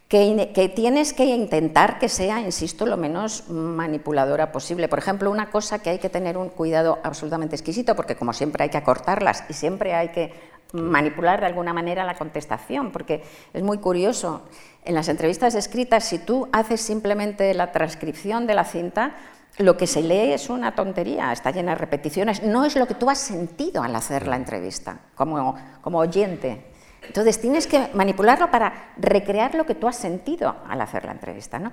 [0.09, 4.89] que, tienes que intentar que sea, insisto, lo menos manipuladora posible.
[4.89, 8.65] Por ejemplo, una cosa que hay que tener un cuidado absolutamente exquisito, porque como siempre
[8.65, 10.33] hay que acortarlas y siempre hay que
[10.73, 14.43] manipular de alguna manera la contestación, porque es muy curioso.
[14.85, 19.17] En las entrevistas escritas, si tú haces simplemente la transcripción de la cinta,
[19.59, 22.95] lo que se lee es una tontería, está llena de repeticiones, no es lo que
[22.95, 26.76] tú has sentido al hacer la entrevista, como, como oyente.
[27.07, 31.59] Entonces tienes que manipularlo para recrear lo que tú has sentido al hacer la entrevista.
[31.59, 31.73] ¿no?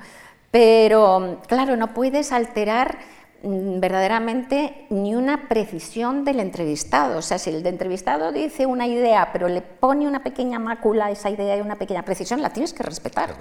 [0.51, 2.99] Pero, claro, no puedes alterar
[3.41, 7.17] mm, verdaderamente ni una precisión del entrevistado.
[7.17, 11.11] O sea, si el entrevistado dice una idea, pero le pone una pequeña mácula a
[11.11, 13.35] esa idea y una pequeña precisión, la tienes que respetar.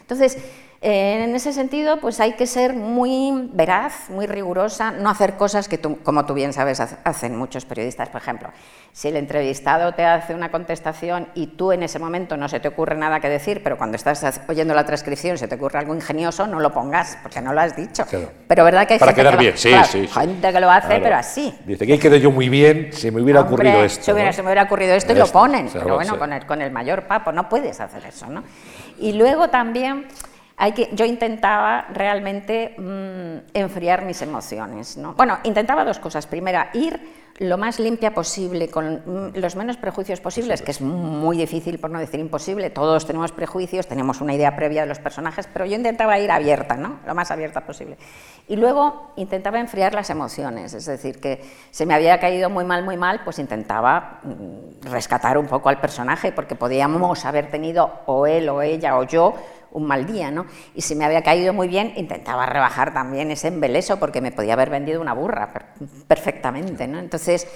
[0.00, 0.38] Entonces,
[0.80, 5.80] en ese sentido, pues hay que ser muy veraz, muy rigurosa, no hacer cosas que,
[5.80, 8.08] como tú bien sabes, hacen muchos periodistas.
[8.10, 8.50] Por ejemplo,
[8.92, 12.68] si el entrevistado te hace una contestación y tú en ese momento no se te
[12.68, 16.46] ocurre nada que decir, pero cuando estás oyendo la transcripción se te ocurre algo ingenioso,
[16.46, 18.04] no lo pongas, porque no lo has dicho.
[18.46, 21.00] Pero verdad que hay Para gente, quedar que, bien, sí, sí, gente que lo hace,
[21.00, 21.52] pero así.
[21.66, 24.04] Dice que quedé yo muy bien, se me hubiera ocurrido esto.
[24.04, 26.70] Se, se me hubiera ocurrido esto y lo ponen, pero bueno, con el, con el
[26.70, 28.26] mayor papo, no puedes hacer eso.
[28.26, 28.44] ¿no?
[29.00, 30.06] Y luego también
[30.92, 34.96] yo intentaba realmente mm, enfriar mis emociones.
[34.96, 35.14] ¿no?
[35.14, 36.26] Bueno, intentaba dos cosas.
[36.26, 37.00] Primera, ir
[37.38, 41.90] lo más limpia posible, con mm, los menos prejuicios posibles, que es muy difícil, por
[41.90, 42.70] no decir imposible.
[42.70, 46.76] Todos tenemos prejuicios, tenemos una idea previa de los personajes, pero yo intentaba ir abierta,
[46.76, 46.98] ¿no?
[47.06, 47.96] lo más abierta posible.
[48.48, 52.82] Y luego intentaba enfriar las emociones, es decir, que se me había caído muy mal,
[52.82, 58.26] muy mal, pues intentaba mm, rescatar un poco al personaje, porque podíamos haber tenido o
[58.26, 59.34] él o ella o yo
[59.70, 60.46] un mal día, ¿no?
[60.74, 64.54] Y si me había caído muy bien, intentaba rebajar también ese embeleso porque me podía
[64.54, 65.52] haber vendido una burra
[66.06, 66.98] perfectamente, ¿no?
[66.98, 67.46] Entonces,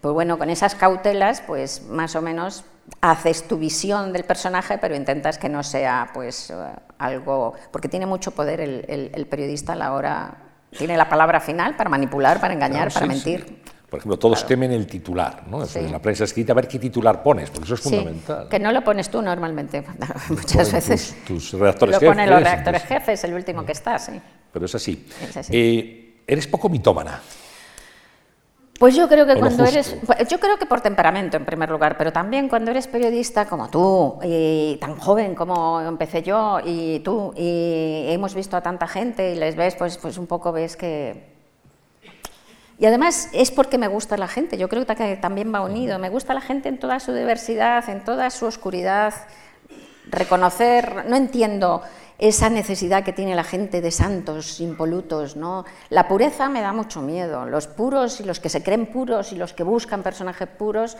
[0.00, 2.64] pues bueno, con esas cautelas, pues más o menos
[3.00, 6.54] haces tu visión del personaje, pero intentas que no sea, pues, eh,
[6.98, 7.54] algo...
[7.70, 10.44] Porque tiene mucho poder el, periodista a la hora...
[10.76, 13.62] Tiene la palabra final para manipular, para engañar, para mentir.
[13.88, 15.64] Por ejemplo, todos temen el titular, ¿no?
[15.64, 18.46] En la prensa escrita, a ver qué titular pones, porque eso es fundamental.
[18.48, 19.82] Que no lo pones tú normalmente,
[20.28, 21.16] muchas veces.
[21.26, 22.08] Tus, redactores lo jefes.
[22.08, 24.20] Lo ponen los redactores jefes, el último que está, sí.
[24.52, 25.06] Pero es así.
[25.50, 27.18] Eh, eres poco mitómana.
[28.78, 31.96] Pues yo creo que cuando eres, pues yo creo que por temperamento en primer lugar,
[31.96, 37.32] pero también cuando eres periodista como tú, y tan joven como empecé yo y tú,
[37.36, 41.37] y hemos visto a tanta gente y les ves, pues, pues un poco ves que...
[42.78, 46.10] Y además es porque me gusta la gente, yo creo que también va unido, me
[46.10, 49.14] gusta la gente en toda su diversidad, en toda su oscuridad,
[50.10, 51.82] reconocer, no entiendo
[52.18, 55.64] esa necesidad que tiene la gente de santos impolutos, ¿no?
[55.88, 57.46] La pureza me da mucho miedo.
[57.46, 60.96] Los puros y los que se creen puros y los que buscan personajes puros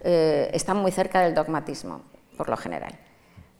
[0.00, 2.02] eh, están muy cerca del dogmatismo,
[2.38, 2.94] por lo general.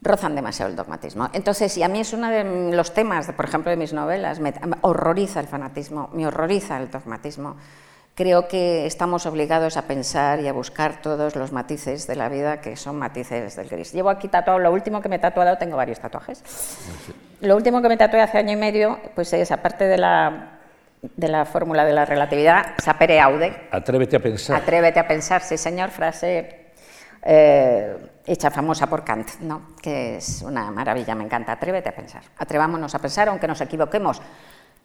[0.03, 1.29] Rozan demasiado el dogmatismo.
[1.31, 2.43] Entonces, y a mí es uno de
[2.75, 6.91] los temas, de, por ejemplo, de mis novelas, me, horroriza el fanatismo, me horroriza el
[6.91, 7.55] dogmatismo.
[8.13, 12.59] Creo que estamos obligados a pensar y a buscar todos los matices de la vida
[12.61, 13.93] que son matices del gris.
[13.93, 16.43] Llevo aquí tatuado, lo último que me he tatuado, tengo varios tatuajes.
[17.41, 20.59] Lo último que me tatué hace año y medio, pues es, aparte de la,
[21.01, 24.57] de la fórmula de la relatividad, sapere aude, Atrévete a pensar.
[24.57, 26.62] atrévete a pensar, sí señor, frase
[27.25, 29.73] eh, hecha famosa por Kant, ¿no?
[29.81, 34.21] que es una maravilla, me encanta, atrévete a pensar, atrevámonos a pensar aunque nos equivoquemos.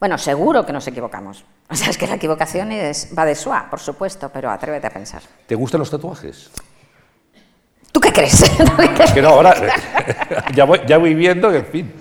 [0.01, 1.44] Bueno, seguro que nos equivocamos.
[1.70, 4.90] O sea, es que la equivocación es, va de suá, por supuesto, pero atrévete a
[4.90, 5.20] pensar.
[5.46, 6.51] ¿Te gustan los tatuajes?
[7.92, 8.42] ¿Tú qué crees?
[9.05, 9.55] Es que no, ahora
[10.55, 11.94] ya, voy, ya voy viendo que, en fin.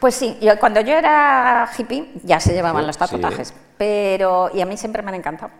[0.00, 4.50] Pues sí, yo, cuando yo era hippie ya se llevaban Sí, los sí, tatuajes, pero
[4.54, 5.50] y a mí siempre me han encantado.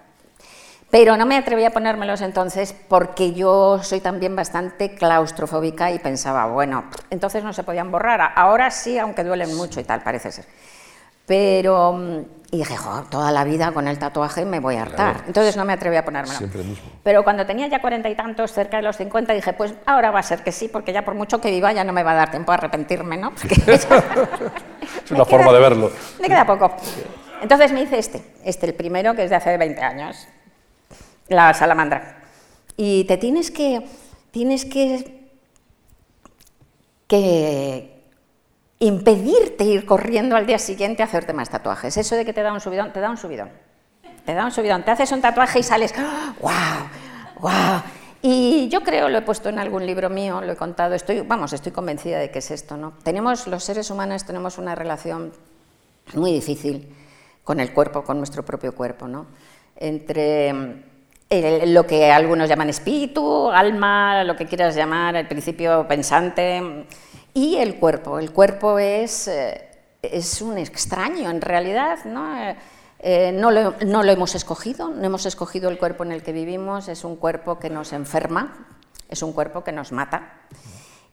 [0.91, 6.47] Pero no me atreví a ponérmelos entonces porque yo soy también bastante claustrofóbica y pensaba,
[6.47, 8.33] bueno, entonces no se podían borrar.
[8.35, 10.47] Ahora sí, aunque duelen mucho y tal, parece ser.
[11.27, 12.19] Pero, mm,
[12.53, 15.13] y dije, "Jo, toda la vida con el tatuaje me voy a hartar.
[15.13, 15.25] Claro.
[15.27, 16.39] Entonces no me atreví a ponérmelo.
[16.39, 16.89] Siempre mismo.
[17.03, 20.21] Pero cuando tenía ya cuarenta y tantos, cerca de los cincuenta, dije, pues ahora va
[20.21, 22.15] a ser que sí, porque ya por mucho que viva ya no me va a
[22.15, 23.33] dar tiempo a arrepentirme, ¿no?
[23.35, 23.87] Porque Es
[25.11, 25.91] una forma queda- de verlo.
[26.19, 26.71] Me queda poco.
[27.43, 30.27] Entonces me hice este, este el primero que es de hace 20 años,
[31.29, 32.23] la salamandra.
[32.77, 33.87] Y te tienes que,
[34.31, 35.31] tienes que,
[37.07, 38.03] que
[38.79, 41.97] impedirte ir corriendo al día siguiente a hacerte más tatuajes.
[41.97, 43.51] Eso de que te da un subidón, te da un subidón.
[44.25, 44.85] Te da un subidón.
[44.85, 45.95] Te haces un tatuaje y sales,
[46.41, 46.51] ¡wow!
[47.41, 47.83] ¡wow!
[48.21, 51.53] Y yo creo, lo he puesto en algún libro mío, lo he contado, estoy, vamos,
[51.53, 52.95] estoy convencida de que es esto, ¿no?
[53.05, 55.33] Tenemos, los seres humanos tenemos una relación
[56.15, 56.95] muy difícil
[57.45, 59.27] con el cuerpo, con nuestro propio cuerpo, ¿no?
[59.77, 60.88] Entre
[61.31, 66.87] lo que algunos llaman espíritu, alma, lo que quieras llamar, el principio pensante,
[67.35, 68.19] y el cuerpo.
[68.19, 69.69] El cuerpo es, eh,
[70.03, 72.37] es un extraño en realidad, ¿no?
[72.37, 72.57] Eh,
[73.01, 76.33] eh, no, lo, no lo hemos escogido, no hemos escogido el cuerpo en el que
[76.33, 78.67] vivimos, es un cuerpo que nos enferma,
[79.09, 80.33] es un cuerpo que nos mata.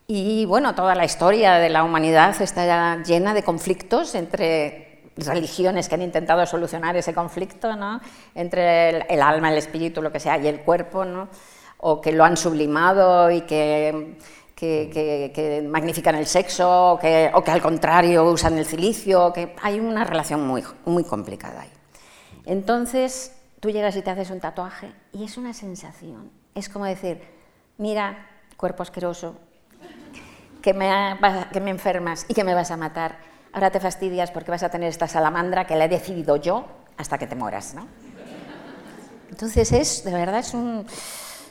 [0.07, 4.84] Y bueno, toda la historia de la humanidad está llena de conflictos entre
[5.17, 8.01] religiones que han intentado solucionar ese conflicto, ¿no?
[8.33, 11.29] entre el, el alma, el espíritu, lo que sea, y el cuerpo, ¿no?
[11.77, 14.17] o que lo han sublimado y que,
[14.55, 19.31] que, que- que magnifican el sexo, o que, o que al contrario usan el cilicio,
[19.33, 21.71] que hay una relación muy, muy complicada ahí.
[22.45, 26.29] Entonces, tú llegas y te haces un tatuaje y es una sensación.
[26.53, 27.21] Es como decir,
[27.77, 29.35] mira, cuerpo asqueroso,
[30.61, 30.89] que me,
[31.51, 33.17] que me enfermas y que me vas a matar.
[33.55, 36.65] Ahora te fastidias porque vas a tener esta salamandra que la he decidido yo
[36.97, 37.87] hasta que te mueras, ¿no?
[39.29, 40.85] Entonces es, de verdad, es, un,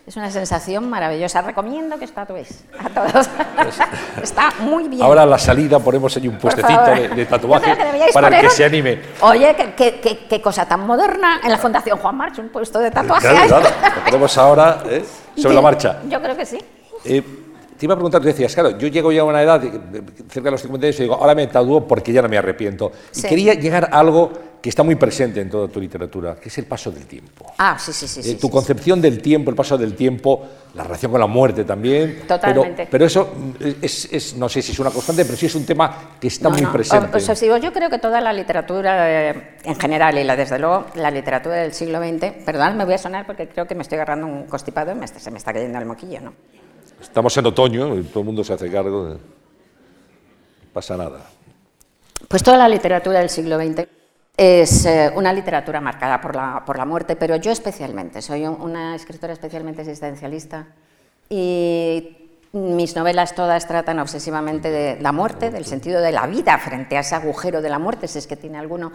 [0.06, 1.40] es una sensación maravillosa.
[1.40, 3.30] Recomiendo que tatuéis a todos.
[4.22, 5.02] Está muy bien.
[5.02, 8.50] Ahora a la salida ponemos ahí un puestecito de, de tatuaje que para el que
[8.50, 9.00] se anime.
[9.22, 11.40] Oye, qué, cosa tan moderna.
[11.42, 13.28] En la Fundación Juan March, un puesto de tatuaje.
[13.28, 15.02] Claro, claro, lo ponemos ahora ¿eh?
[15.38, 16.00] sobre la marcha.
[16.06, 16.58] Yo creo que sí.
[17.06, 17.43] Eh,
[17.84, 19.70] te iba a preguntar, tú decías, claro, yo llego ya a una edad, de-
[20.00, 22.38] de- cerca de los 50 años, y digo, ahora me tatúo porque ya no me
[22.38, 22.90] arrepiento.
[23.14, 23.28] Y Sí.
[23.28, 26.64] quería llegar a algo que está muy presente en toda tu literatura, que es el
[26.64, 27.52] paso del tiempo.
[27.58, 28.20] Ah, sí, sí, sí.
[28.20, 30.42] Eh, sí, tu sí, concepción del tiempo, el paso del tiempo,
[30.72, 32.22] la relación con la muerte también.
[32.26, 32.86] Totalmente.
[32.86, 33.50] Pero, pero eso mm,
[33.82, 36.48] es, es- no sé si es una constante, pero sí es un tema que está
[36.48, 37.06] No, muy no, presente.
[37.14, 40.58] o- os digo, yo creo que toda la literatura eh, en general y la desde
[40.58, 43.82] luego la literatura del siglo XX, perdón, me voy a sonar porque creo que me
[43.82, 46.32] estoy agarrando un constipado y me se me está cayendo el moquillo, ¿no?
[47.04, 49.04] Estamos en otoño y todo el mundo se hace cargo.
[49.10, 49.18] de-
[50.72, 51.20] pasa nada.
[52.28, 53.86] Pues toda la literatura del siglo XX
[54.36, 58.60] es eh, una literatura marcada por la, por la muerte, pero yo especialmente, soy un-
[58.60, 60.66] una escritora especialmente existencialista
[61.28, 62.16] y
[62.52, 67.00] mis novelas todas tratan obsesivamente de la muerte, del sentido de la vida frente a
[67.00, 68.90] ese agujero de la muerte, si es que tiene alguno,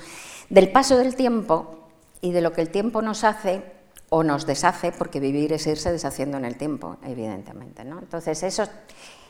[0.50, 1.88] del paso del tiempo
[2.22, 3.62] y de lo que el tiempo nos hace
[4.10, 7.84] o nos deshace, porque vivir es irse deshaciendo en el tiempo, evidentemente.
[7.84, 8.00] ¿no?
[8.00, 8.64] Entonces, eso,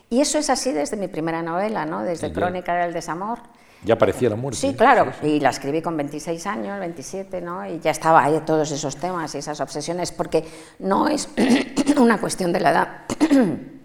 [0.10, 2.04] y eso es así desde mi primera novela, ¿no?
[2.04, 2.32] desde.
[2.32, 3.40] Crónica del Desamor.
[3.84, 4.60] Ya parecía la muerte.
[4.60, 7.66] Sí, claro, y la escribí con 26 años, 27, ¿no?
[7.66, 10.44] Y ya estaba ahí todos esos temas y esas obsesiones, porque
[10.80, 11.30] no es
[11.98, 12.90] una cuestión de la edad.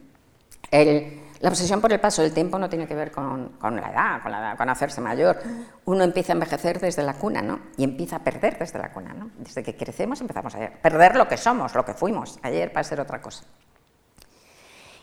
[1.44, 4.33] la obsesión por el paso del tiempo no tiene que ver con, la edad, con
[4.33, 5.42] la edad, con hacerse mayor.
[5.85, 7.61] Uno empieza a envejecer desde la cuna, ¿no?
[7.76, 9.30] Y empieza a perder desde la cuna, ¿no?
[9.37, 12.98] Desde que crecemos empezamos a perder lo que somos, lo que fuimos ayer para ser
[12.98, 13.44] otra cosa.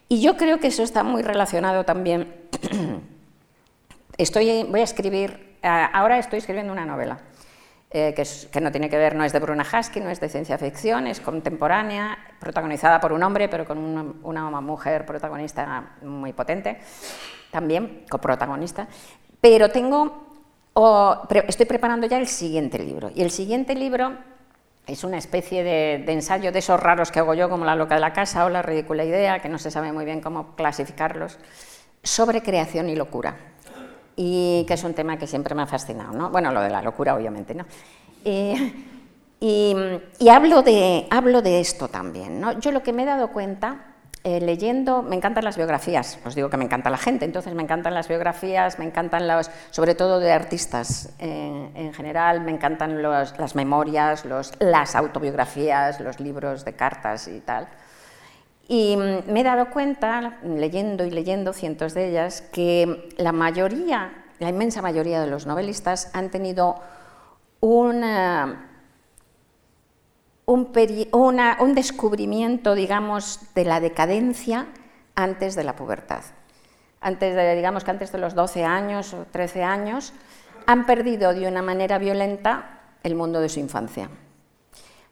[0.09, 2.49] Y yo creo que eso está muy relacionado también
[4.17, 7.19] Estoy, voy a escribir, ahora estoy escribiendo una novela,
[7.91, 10.57] eh, que, no tiene que ver, no es de Bruna Husky, no es de ciencia
[10.57, 16.79] ficción, es contemporánea, protagonizada por un hombre, pero con una, mujer protagonista muy potente,
[17.51, 18.87] también coprotagonista.
[19.39, 20.25] Pero tengo,
[21.47, 24.13] estoy preparando ya el siguiente libro, y el siguiente libro
[24.87, 28.01] es una especie de, ensayo de esos raros que hago yo, como La loca de
[28.01, 31.37] la casa o La ridícula idea, que no se sabe muy bien cómo clasificarlos,
[32.03, 33.35] sobre creación y locura
[34.15, 36.31] y que es un tema que siempre me ha fascinado, ¿no?
[36.31, 37.65] Bueno, lo de la locura, obviamente, ¿no?
[39.43, 39.75] Y,
[40.29, 42.59] hablo, de, hablo de esto también, ¿no?
[42.59, 46.51] Yo lo que me he dado cuenta, eh, leyendo, me encantan las biografías, os digo
[46.51, 50.19] que me encanta la gente, entonces me encantan las biografías, me encantan los, sobre todo
[50.19, 56.73] de artistas eh, en general, me encantan las memorias, los, las autobiografías, los libros de
[56.73, 57.67] cartas y tal.
[58.67, 64.49] Y me he dado cuenta, leyendo y leyendo cientos de ellas, que la mayoría, la
[64.49, 66.75] inmensa mayoría de los novelistas han tenido
[67.59, 68.70] una,
[70.51, 74.67] un, descubrimiento, digamos, de la decadencia
[75.15, 76.21] antes de la pubertad.
[76.99, 80.13] Antes de, digamos que antes de los 12 años o 13 años,
[80.67, 84.09] han perdido de una manera violenta el mundo de su infancia.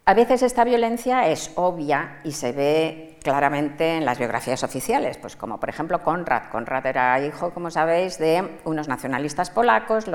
[0.10, 5.36] A veces esta violencia es obvia y se ve claramente en las biografías oficiales, pues
[5.36, 6.50] como por ejemplo Konrad.
[6.52, 10.06] Konrad era hijo, como sabéis, de unos nacionalistas polacos,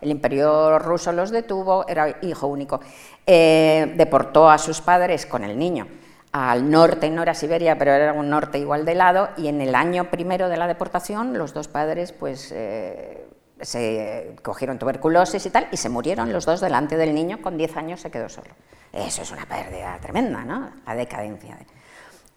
[0.00, 2.80] el imperio ruso los detuvo, era hijo único.
[3.26, 5.86] Eh, deportó a sus padres con el niño
[6.32, 9.74] al norte, no era Siberia, pero era un norte igual de lado, y en el
[9.74, 12.50] año primero de la deportación los dos padres pues...
[12.52, 13.28] Eh,
[13.62, 17.76] se cogieron tuberculosis y tal, y se murieron los dos delante del niño, con 10
[17.76, 18.50] años se quedó solo.
[18.92, 20.70] Eso es una pérdida tremenda, ¿no?
[20.86, 21.56] La decadencia.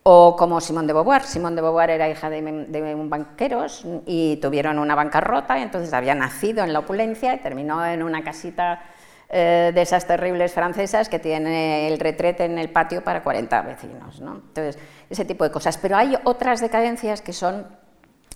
[0.04, 1.24] O como Simón de Beauvoir.
[1.24, 6.16] Simón de Beauvoir era hija de, un banqueros y tuvieron una bancarrota y entonces había
[6.16, 8.84] nacido en la opulencia y terminó en una casita
[9.28, 14.22] eh, de esas terribles francesas que tiene el retrete en el patio para 40 vecinos.
[14.22, 14.36] ¿no?
[14.36, 14.78] Entonces,
[15.10, 15.78] ese tipo de cosas.
[15.80, 17.66] Pero hay otras decadencias que son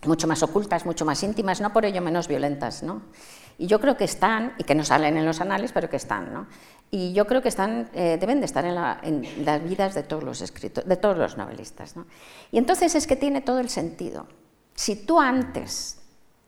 [0.06, 2.84] mucho más ocultas, mucho más íntimas, no por ello menos violentas.
[2.84, 3.02] ¿no?
[3.58, 6.34] Y yo creo que están, y que no salen en los anales, pero que están.
[6.34, 6.48] ¿no?
[6.92, 10.42] Y yo creo que están, eh, deben de estar en, las vidas de todos los
[10.42, 11.96] escritores, de todos los novelistas.
[11.96, 12.06] ¿no?
[12.52, 14.28] Y entonces es que tiene todo el sentido.
[14.74, 16.02] Si tú antes,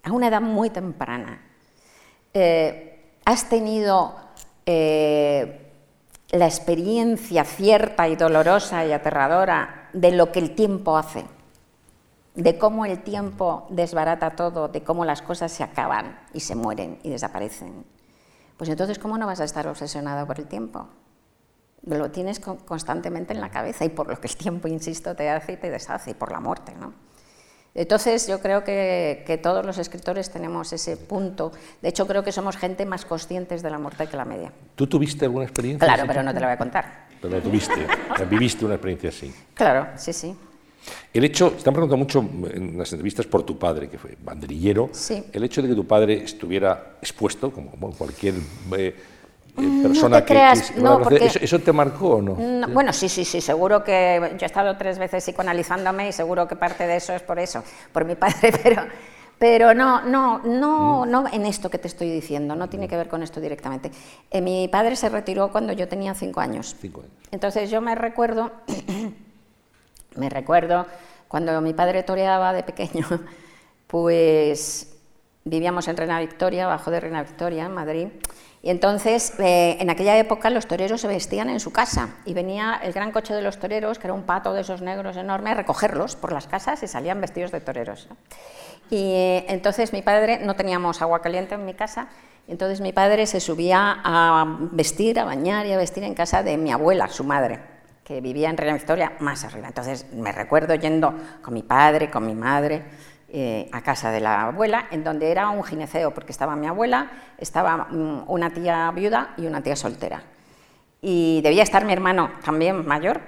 [0.04, 1.42] a una edad muy temprana,
[2.34, 4.16] eh, has tenido
[4.66, 5.72] eh,
[6.32, 11.26] la experiencia cierta y dolorosa y aterradora de lo que el tiempo hace,
[12.36, 17.00] de cómo el tiempo desbarata todo, de cómo las cosas se acaban y se mueren
[17.04, 17.86] y desaparecen,
[18.58, 20.88] pues entonces, ¿cómo no vas a estar obsesionado por el tiempo?
[21.84, 25.54] Lo tienes constantemente en la cabeza y por lo que el tiempo, insisto, te hace
[25.54, 26.94] y te deshace, y por la muerte, ¿no?
[27.74, 31.52] Entonces, yo creo que, todos los escritores tenemos ese punto.
[31.82, 34.52] De hecho, creo que somos gente más conscientes de la muerte que la media.
[34.76, 35.88] ¿Tú tuviste alguna experiencia?
[35.88, 37.08] Claro, pero no te la voy a contar.
[37.22, 37.88] Pero tuviste,
[38.30, 39.34] viviste una experiencia así.
[39.56, 40.36] Claro, sí, sí.
[41.14, 42.20] El hecho, están preguntando mucho
[42.54, 44.90] en las entrevistas por tu padre, que fue banderillero,
[45.32, 48.96] el hecho de que tu padre estuviera expuesto, como cualquier eh,
[49.58, 50.52] eh, mm, persona que,
[51.42, 52.36] ¿eso, te marcó o no?
[52.70, 56.56] Bueno, sí, sí, sí, seguro que yo he estado tres veces psicoanalizándome y seguro que
[56.56, 58.84] parte de eso es por eso, por mi padre, pero,
[59.38, 61.12] pero no, no, no, mm.
[61.12, 63.92] no en esto que te estoy diciendo, no tiene que ver con esto directamente.
[64.30, 66.78] Eh, mi padre se retiró cuando yo tenía cinco años.
[66.80, 67.14] Cinco años.
[67.32, 68.52] Entonces yo me recuerdo
[70.16, 70.86] Me recuerdo
[71.28, 73.08] cuando mi padre toreaba de pequeño,
[73.88, 74.94] pues
[75.46, 78.08] vivíamos en Reina Victoria, abajo de Reina Victoria, en Madrid,
[78.62, 82.80] y entonces eh, en aquella época los toreros se vestían en su casa y venía
[82.84, 85.56] el gran coche de los toreros, que era un pato de esos negros enormes, a
[85.56, 88.10] recogerlos por las casas y salían vestidos de toreros.
[88.90, 92.10] Y eh, entonces mi padre, no teníamos agua caliente en mi casa,
[92.50, 96.58] entonces mi padre se subía a vestir, a bañar y a vestir en casa de
[96.58, 99.68] mi abuela, su madre que vivía en Reina Victoria, más arriba.
[99.68, 102.84] Entonces me recuerdo yendo con mi padre, con mi madre,
[103.34, 107.12] eh, a casa de la abuela, en donde era un gineceo, porque estaba mi abuela,
[107.38, 110.22] estaba mm, una tía viuda y una tía soltera.
[111.02, 113.22] Y debía estar mi hermano también mayor,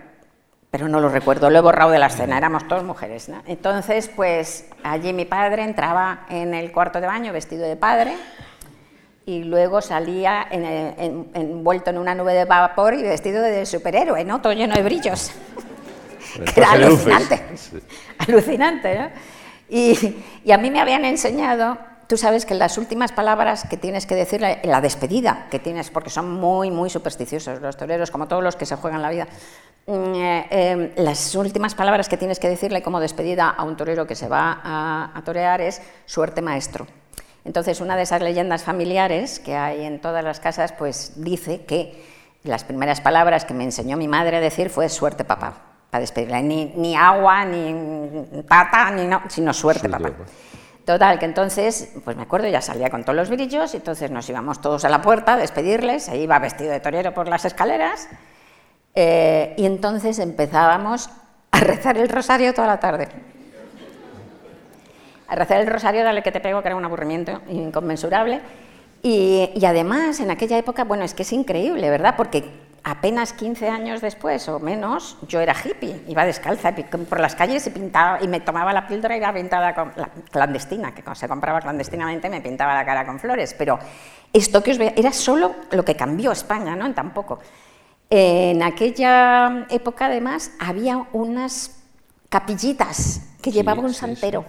[0.69, 3.31] pero no lo recuerdo, lo he borrado de la escena, éramos todas mujeres.
[3.45, 8.17] Entonces, pues allí mi padre entraba en el cuarto de baño vestido de padre,
[9.25, 14.41] y luego salía envuelto en una nube de vapor y vestido de superhéroe, ¿no?
[14.41, 15.31] Todo lleno de brillos.
[16.55, 17.41] era alucinante.
[18.17, 19.09] Alucinante, ¿no?
[19.69, 24.15] Y, a mí me habían enseñado, tú sabes que las últimas palabras que tienes que
[24.15, 28.43] decir en la despedida, que tienes, porque son muy, muy supersticiosos los toreros, como todos
[28.43, 29.27] los que se juegan la vida,
[29.87, 34.05] mm, eh, eh, las últimas palabras que tienes que decirle como despedida a un torero
[34.05, 36.85] que se va a, torear es suerte maestro.
[37.45, 42.03] Entonces, una de esas leyendas familiares que hay en todas las casas, pues dice que
[42.43, 45.53] las primeras palabras que me enseñó mi madre a decir fue suerte papá
[45.89, 46.41] para despedirla.
[46.41, 50.11] Ni, ni agua, ni tata, ni no, sino suerte, papá.
[50.85, 54.27] Total, que entonces, pues me acuerdo, ya salía con todos los brillos, y entonces nos
[54.29, 58.09] íbamos todos a la puerta a despedirles, se iba vestido de torero por las escaleras,
[58.95, 61.09] eh, y entonces empezábamos
[61.51, 63.07] a rezar el rosario toda la tarde.
[65.35, 68.41] Rezar el rosario, dale que te pego, que era un aburrimiento inconmensurable.
[69.01, 72.15] Y, y además, en aquella época, bueno, es que es increíble, ¿verdad?
[72.15, 72.43] Porque
[72.83, 76.73] apenas 15 años después o menos, yo era hippie, iba descalza
[77.07, 79.93] por las calles y pintaba y me tomaba la píldora y iba pintada con,
[80.29, 83.79] clandestina, que se compraba clandestinamente me pintaba la cara con flores, pero
[84.33, 86.85] esto que os veía era solo lo que cambió España, ¿no?
[86.85, 87.39] En tan poco.
[88.09, 91.83] En aquella época además había unas
[92.29, 94.45] capillitas que llevaba un santero.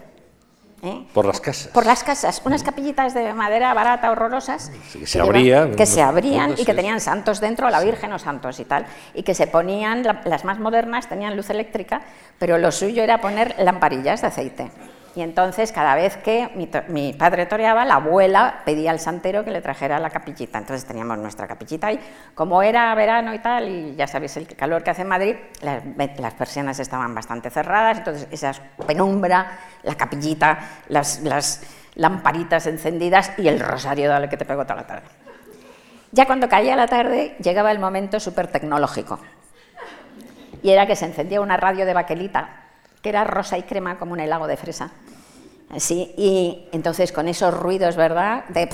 [0.85, 1.07] ¿Eh?
[1.12, 1.68] Por las casas.
[1.68, 4.70] Por las casas, unas capillitas de madera barata, horrorosas.
[4.93, 5.74] que se abrían.
[5.74, 8.87] Que se abrían y que tenían santos dentro, la Virgen o santos y tal.
[9.14, 12.03] Y que se ponían, las más modernas tenían luz eléctrica,
[12.39, 14.70] pero lo suyo era poner lamparillas de aceite.
[15.16, 16.50] Y entonces, cada vez que
[16.88, 20.58] mi, padre toreaba, la abuela pedía al santero que le trajera la capillita.
[20.58, 22.00] Entonces teníamos nuestra capillita y
[22.34, 26.34] como era verano y tal, y ya sabéis el calor que hace en Madrid, las,
[26.34, 28.52] persianas estaban bastante cerradas, entonces esa
[28.86, 30.58] penumbra, la capillita,
[30.88, 31.20] las,
[31.94, 35.06] lamparitas encendidas y el rosario dale que te pegó toda la tarde.
[36.10, 39.20] Ya cuando caía la tarde, llegaba el momento súper tecnológico.
[40.60, 42.63] Y era que se encendía una radio de baquelita
[43.05, 44.90] que era rosa y crema como un helado de fresa.
[45.76, 48.46] Sí, y entonces con esos ruidos, ¿verdad?
[48.48, 48.66] De,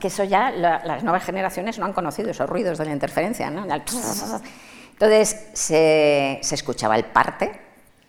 [0.00, 3.48] que eso ya las nuevas generaciones no han conocido, esos ruidos de la interferencia.
[3.48, 3.64] ¿no?
[3.72, 7.60] Entonces se, se, escuchaba el parte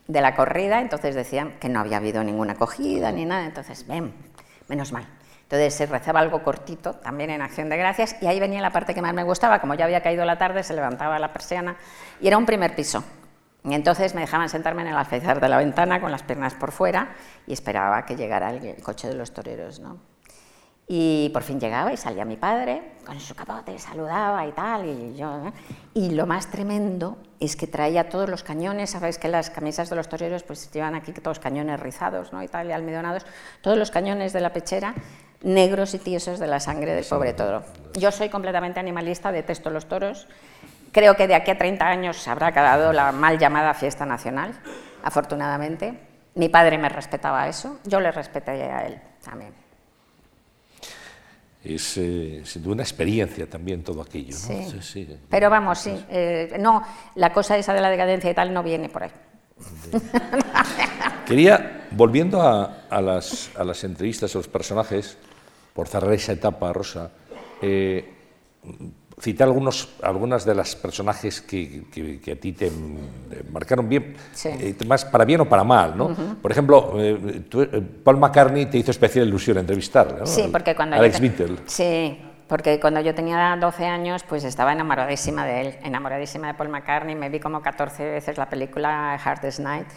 [0.07, 4.15] de la corrida, entonces decían que no había habido ninguna acogida ni nada, entonces, ven,
[4.67, 5.05] menos mal.
[5.43, 8.95] Entonces se rezaba algo cortito, también en acción de gracias, y ahí venía la parte
[8.95, 11.75] que más me gustaba, como ya había caído la tarde, se levantaba la persiana,
[12.19, 13.03] y era un primer piso.
[13.63, 17.15] Entonces me dejaban sentarme en el alféizar de la ventana con las piernas por fuera
[17.45, 19.79] y esperaba que llegara el, coche de los toreros.
[19.79, 19.99] ¿no?
[20.87, 24.85] Y por fin llegaba y salía mi padre con su capote, saludaba y tal.
[24.85, 25.51] Y, yo,
[25.93, 28.89] y lo más tremendo es que traía todos los cañones.
[28.89, 32.41] Sabéis que las camisas de los toreros pues llevan aquí todos cañones rizados ¿no?
[32.41, 33.27] y tal, y almidonados.
[33.61, 34.95] Todos los cañones de la pechera
[35.43, 37.63] negros y tiesos de la sangre del pobre toro.
[37.93, 40.27] Yo soy completamente animalista, detesto los toros
[40.91, 44.53] Creo que de aquí a 30 años se habrá acabado la mal llamada fiesta nacional,
[45.03, 45.93] afortunadamente.
[46.35, 49.53] Mi padre me respetaba eso, yo le respeté a él también.
[51.63, 54.35] Es eh, una experiencia también todo aquello.
[54.49, 54.81] ¿no?
[54.81, 55.07] Sí.
[55.29, 56.05] Pero vamos, sí.
[56.09, 56.83] Eh, no,
[57.15, 59.11] la cosa esa de la decadencia y tal no viene por ahí.
[61.27, 65.17] Quería, volviendo a, las, a, las, entrevistas a los personajes,
[65.73, 67.11] por cerrar esa etapa, Rosa,
[67.61, 68.11] eh,
[69.21, 72.71] citar algunos, algunas de las personajes que, que, a ti te
[73.51, 74.15] marcaron bien,
[74.45, 76.09] eh, más para bien o para mal, ¿no?
[76.41, 80.25] Por ejemplo, eh, eh, Paul McCartney te hizo especial ilusión entrevistar, ¿no?
[80.25, 81.57] Sí, porque cuando Alex Beatle.
[81.67, 86.69] Sí, porque cuando yo tenía 12 años, pues estaba enamoradísima de él, enamoradísima de Paul
[86.69, 89.87] McCartney, me vi como 14 veces la película Hardest Night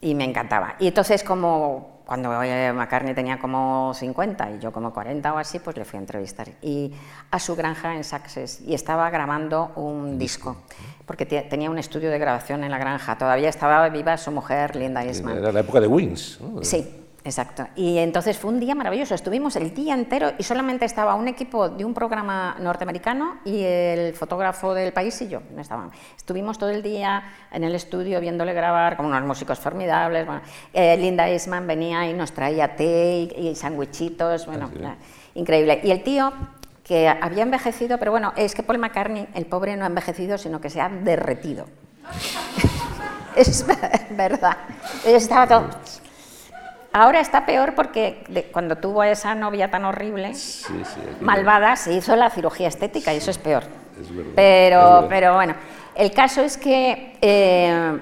[0.00, 0.76] y me encantaba.
[0.78, 5.76] Y entonces como cuando McCartney tenía como 50 y yo como 40 o así, pues
[5.76, 6.48] le fui a entrevistar.
[6.62, 6.90] Y
[7.30, 10.56] a su granja en Saxes y estaba grabando un disco,
[11.04, 13.18] porque tenía un estudio de grabación en la granja.
[13.18, 15.36] Todavía estaba viva su mujer, Linda Eastman.
[15.36, 16.38] Era la época de Wings.
[16.62, 17.68] Sí, Exacto.
[17.76, 19.14] Y entonces fue un día maravilloso.
[19.14, 24.14] Estuvimos el día entero y solamente estaba un equipo de un programa norteamericano y el
[24.14, 25.42] fotógrafo del país y yo.
[25.54, 25.90] No estaban.
[26.16, 27.22] Estuvimos todo el día
[27.52, 30.26] en el estudio viéndole grabar con unos músicos formidables.
[30.72, 34.46] Eh, Linda Eastman venía y nos traía té y, sandwichitos.
[34.46, 34.94] Bueno, ah,
[35.34, 35.82] increíble.
[35.84, 36.32] Y el tío
[36.82, 40.62] que había envejecido, pero bueno, es que Paul McCartney, el pobre, no ha envejecido, sino
[40.62, 41.66] que se ha derretido.
[43.36, 43.66] es
[44.16, 44.56] verdad.
[45.04, 45.68] Estaba todo
[46.92, 50.32] Ahora está peor porque cuando tuvo a esa novia tan horrible,
[51.20, 53.64] malvada, se hizo la cirugía estética y eso es peor.
[54.34, 55.54] pero, pero bueno,
[55.94, 58.00] el caso es que eh,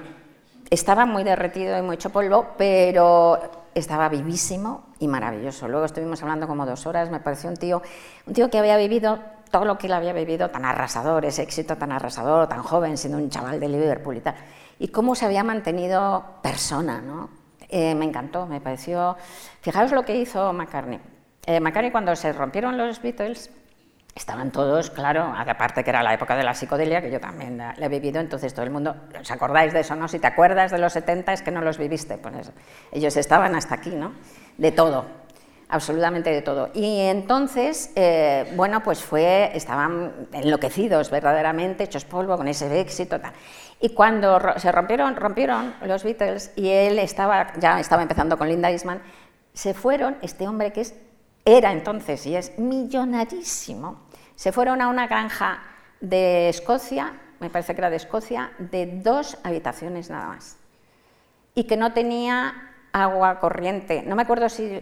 [0.69, 3.39] estaba muy derretido y muy hecho polvo, pero
[3.75, 5.67] estaba vivísimo y maravilloso.
[5.67, 7.81] Luego estuvimos hablando como dos horas, me pareció un tío,
[8.25, 9.19] un tío que había vivido
[9.51, 13.17] todo lo que él había vivido, tan arrasador, ese éxito tan arrasador, tan joven, siendo
[13.17, 14.35] un chaval de Liverpool y tal,
[14.79, 17.29] y cómo se había mantenido persona, ¿no?
[17.69, 19.17] Eh, me encantó, me pareció...
[19.61, 20.99] Fijaos lo que hizo McCartney.
[21.45, 23.49] Eh, McCartney cuando se rompieron los Beatles,
[24.17, 27.75] estaban todos, claro, aparte que era la época de la psicodelia, que yo también la,
[27.79, 30.07] he vivido, entonces todo el mundo, ¿os acordáis de eso, no?
[30.07, 32.51] Si te acuerdas de los 70 es que no los viviste, pues
[32.91, 34.13] ellos estaban hasta aquí, ¿no?
[34.57, 35.05] De todo,
[35.69, 36.69] absolutamente de todo.
[36.73, 43.33] Y entonces, eh, bueno, pues fue, estaban enloquecidos verdaderamente, hechos polvo con ese éxito, tal.
[43.79, 48.71] Y cuando se rompieron, rompieron los Beatles y él estaba, ya estaba empezando con Linda
[48.71, 49.01] Eastman,
[49.53, 50.95] se fueron, este hombre que es,
[51.45, 54.01] era entonces y es millonarísimo,
[54.35, 55.63] se fueron a una granja
[56.01, 60.57] de Escocia, me parece que era de Escocia, de dos habitaciones nada más.
[61.53, 62.53] Y que no tenía
[62.93, 64.03] agua corriente.
[64.05, 64.81] No me acuerdo si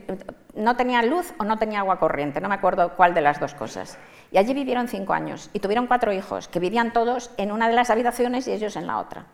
[0.55, 3.53] no tenía luz o no tenía agua corriente, no me acuerdo cuál de las dos
[3.53, 3.97] cosas.
[4.31, 7.75] Y allí vivieron cinco años y tuvieron cuatro hijos, que vivían todos en una de
[7.75, 9.25] las habitaciones y ellos en la otra,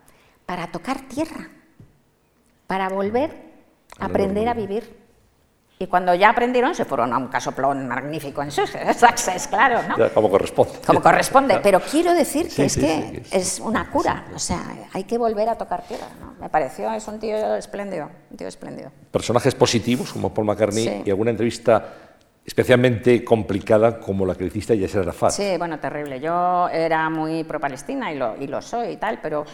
[0.46, 1.48] para tocar tierra,
[2.66, 3.52] para volver
[3.98, 5.01] a aprender a vivir.
[5.82, 9.96] Y cuando ya aprendieron, se fueron a un casoplón magnífico en Sussex, claro, ¿no?
[10.14, 10.74] como corresponde.
[10.86, 14.62] Como corresponde, pero quiero decir que es que es una cura, o sea,
[14.92, 16.34] hay que volver a tocar tierra, ¿no?
[16.40, 18.92] Me pareció, es un tío espléndido, un tío espléndido.
[19.10, 21.84] Personajes positivos como Paul McCartney y alguna entrevista
[22.44, 25.32] especialmente complicada como la que le hiciste a Yasser Arafat.
[25.32, 26.20] Sí, bueno, terrible.
[26.20, 29.44] Yo era muy pro-Palestina y lo, y lo soy y tal, pero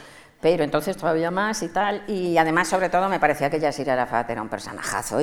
[0.41, 4.31] pero entonces todavía más y tal, y además sobre todo me parecía que Yasir Arafat
[4.31, 5.19] era un personajazo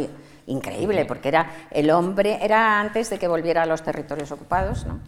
[0.48, 5.00] increíble, porque era el hombre, era antes de que volviera a los territorios ocupados, ¿no?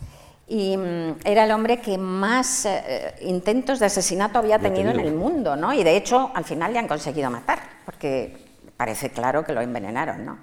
[0.47, 5.13] y mm, era el hombre que más eh, intentos de asesinato había tenido, en el
[5.13, 5.73] mundo, ¿no?
[5.73, 8.37] y de hecho al final le han conseguido matar, porque
[8.77, 10.25] parece claro que lo envenenaron.
[10.25, 10.37] ¿no?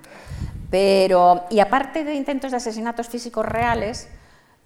[0.71, 4.09] Pero, y aparte de intentos de asesinatos físicos reales,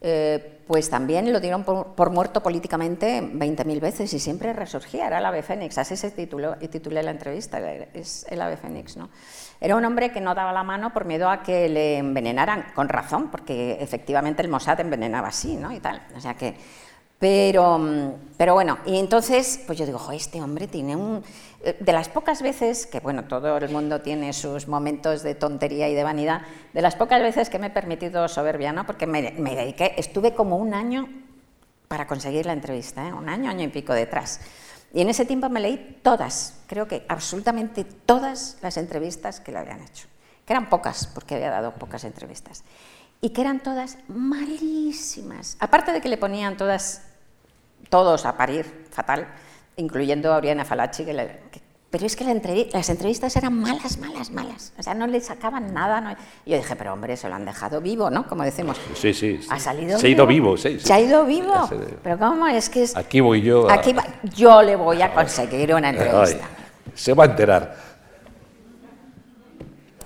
[0.01, 5.27] eh, pues también lo dieron por, muerto políticamente 20.000 veces y siempre resurgía, era el
[5.27, 7.59] ave fénix, así se tituló, titulé la entrevista,
[7.95, 8.97] es el ave fénix.
[8.97, 9.09] ¿no?
[9.61, 12.89] Era un hombre que no daba la mano por miedo a que le envenenaran, con
[12.89, 15.73] razón, porque efectivamente el Mossad envenenaba así, ¿no?
[15.73, 16.03] y tal.
[16.15, 16.55] O sea que
[17.19, 21.23] pero, pero bueno, y entonces, pues yo digo, este hombre tiene un...
[21.65, 25.89] Eh, de las pocas veces, que bueno, todo el mundo tiene sus momentos de tontería
[25.89, 26.43] y de vanidad,
[26.73, 28.87] de las pocas veces que me he permitido soberbia, ¿no?
[28.87, 31.09] Porque me, dediqué, estuve como un año
[31.89, 33.13] para conseguir la entrevista, ¿eh?
[33.13, 34.41] un año, año y pico detrás.
[34.95, 39.59] Y en ese tiempo me leí todas, creo que absolutamente todas las entrevistas que le
[39.59, 40.07] habían hecho,
[40.47, 42.63] que eran pocas, porque había dado pocas entrevistas,
[43.21, 45.57] y que eran todas malísimas.
[45.59, 47.08] Aparte de que le ponían todas
[47.89, 49.27] todos a parir, fatal,
[49.77, 51.05] incluyendo a Oriana Falachi,
[51.91, 52.25] pero es que
[52.73, 54.75] las entrevistas eran malas, malas, malas.
[54.79, 56.19] O sea, no le sacaban nada.
[56.45, 58.29] Y yo dije, pero hombre, se lo han dejado vivo, ¿no?
[58.29, 58.77] Como decimos.
[58.95, 59.41] Sí, sí.
[59.49, 61.67] Ha salido se ha ido vivo, sí, Se ha ido vivo.
[62.03, 62.47] Pero ¿cómo?
[62.47, 62.95] Es que es...
[62.95, 63.71] Aquí voy yo.
[63.71, 63.95] Aquí
[64.35, 66.47] Yo le voy a conseguir una entrevista.
[66.95, 67.75] se va a enterar.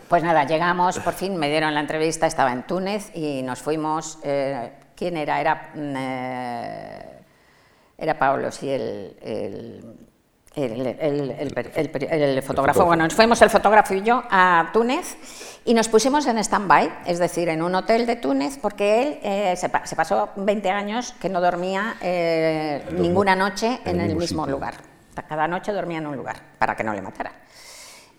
[0.09, 4.19] Pues nada, llegamos, por fin me dieron la entrevista, estaba en Túnez y nos fuimos.
[4.23, 5.41] Eh, ¿Quién era?
[5.41, 5.71] Era.
[5.75, 7.12] Mm, eh,
[8.03, 9.15] era Pablo, sí, el,
[10.57, 12.85] el, fotógrafo.
[12.85, 15.17] Bueno, nos fuimos el fotógrafo y yo a Túnez
[15.65, 19.55] y nos pusimos en stand-by, es decir, en un hotel de Túnez, porque él eh,
[19.57, 24.75] se, pasó 20 años que no dormía eh, ninguna noche en el mismo lugar.
[25.29, 27.31] Cada noche dormía en un lugar para que no le matara.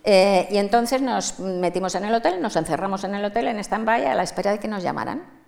[0.05, 4.05] Eh, y entonces nos metimos en el hotel, nos encerramos en el hotel en stand-by
[4.05, 5.42] a la espera de que nos llamaran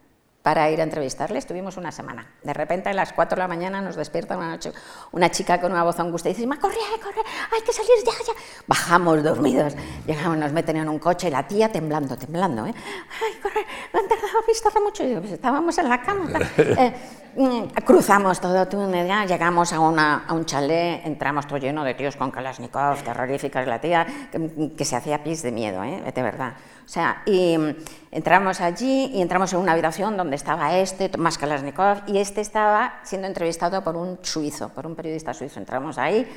[0.45, 1.39] para ir a entrevistarle.
[1.39, 2.23] Estuvimos una semana.
[2.43, 4.71] De repente a las 4 de la mañana nos despierta una noche
[5.11, 7.21] una chica con una voz angustia y dice, corre, corre,
[7.51, 8.33] hay que salir ya, ya.
[8.67, 9.73] Bajamos dormidos,
[10.05, 12.63] llegamos, nos meten en un coche y la tía temblando, temblando.
[12.67, 12.75] ¿eh?
[12.75, 15.03] Ay, corre, me han tardado, visto mucho.
[15.03, 16.29] Y pues estábamos en la cama.
[16.77, 16.93] Eh,
[17.35, 22.15] mm, cruzamos todo Túnez, llegamos a, una, a un chalet, entramos todo lleno de tíos
[22.17, 26.03] con Kalashnikov, terroríficas, la tía que, que se hacía pis de miedo, ¿eh?
[26.13, 26.53] de verdad.
[26.86, 27.75] O sea, y mm,
[28.11, 32.99] entramos allí y entramos en una habitación donde estaba este, Tomás Kalashnikov, y este estaba
[33.03, 35.59] siendo entrevistado por un suizo, por un periodista suizo.
[35.59, 36.27] Entramos ahí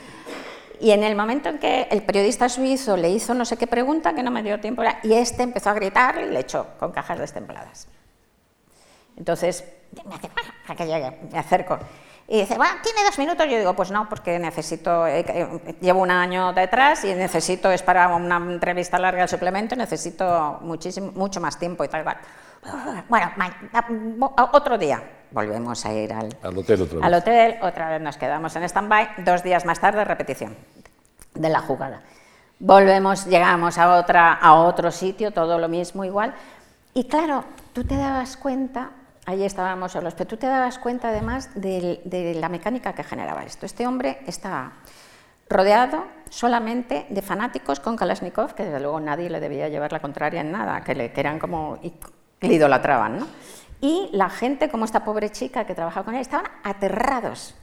[0.81, 4.15] y en el momento en que el periodista suizo le hizo no sé qué pregunta,
[4.15, 7.19] que no me dio tiempo, y este empezó a gritar y le echó con cajas
[7.19, 7.89] destempladas.
[9.17, 9.65] Entonces,
[10.05, 11.79] me, acerco.
[12.31, 13.47] Y dice, bueno, tiene dos minutos.
[13.49, 17.83] Yo digo, pues no, porque necesito, eh, eh, llevo un año detrás y necesito, es
[17.83, 22.05] para una entrevista larga del suplemento, necesito muchísimo, mucho más tiempo y tal.
[23.09, 23.31] Bueno,
[24.53, 26.83] otro día volvemos a ir al, al hotel.
[26.83, 27.05] Otra vez.
[27.05, 30.55] Al hotel, otra vez nos quedamos en stand-by, dos días más tarde repetición
[31.35, 32.03] de la jugada.
[32.59, 36.35] Volvemos, llegamos a, otra, a otro sitio, todo lo mismo igual.
[36.93, 38.91] Y claro, tú te dabas cuenta,
[39.29, 43.67] ahí estábamos solos, pero tú te dabas cuenta además de, la mecánica que generaba esto.
[43.67, 44.73] Este hombre estaba
[45.51, 50.41] rodeado solamente de fanáticos con Kalashnikov, que desde luego nadie le debía llevar la contraria
[50.41, 51.79] en nada, que, le, eran como
[52.41, 53.19] idolatraban.
[53.19, 53.27] ¿no?
[53.83, 57.55] Y la gente, como esta pobre chica que trabajaba con él, estaban aterrados,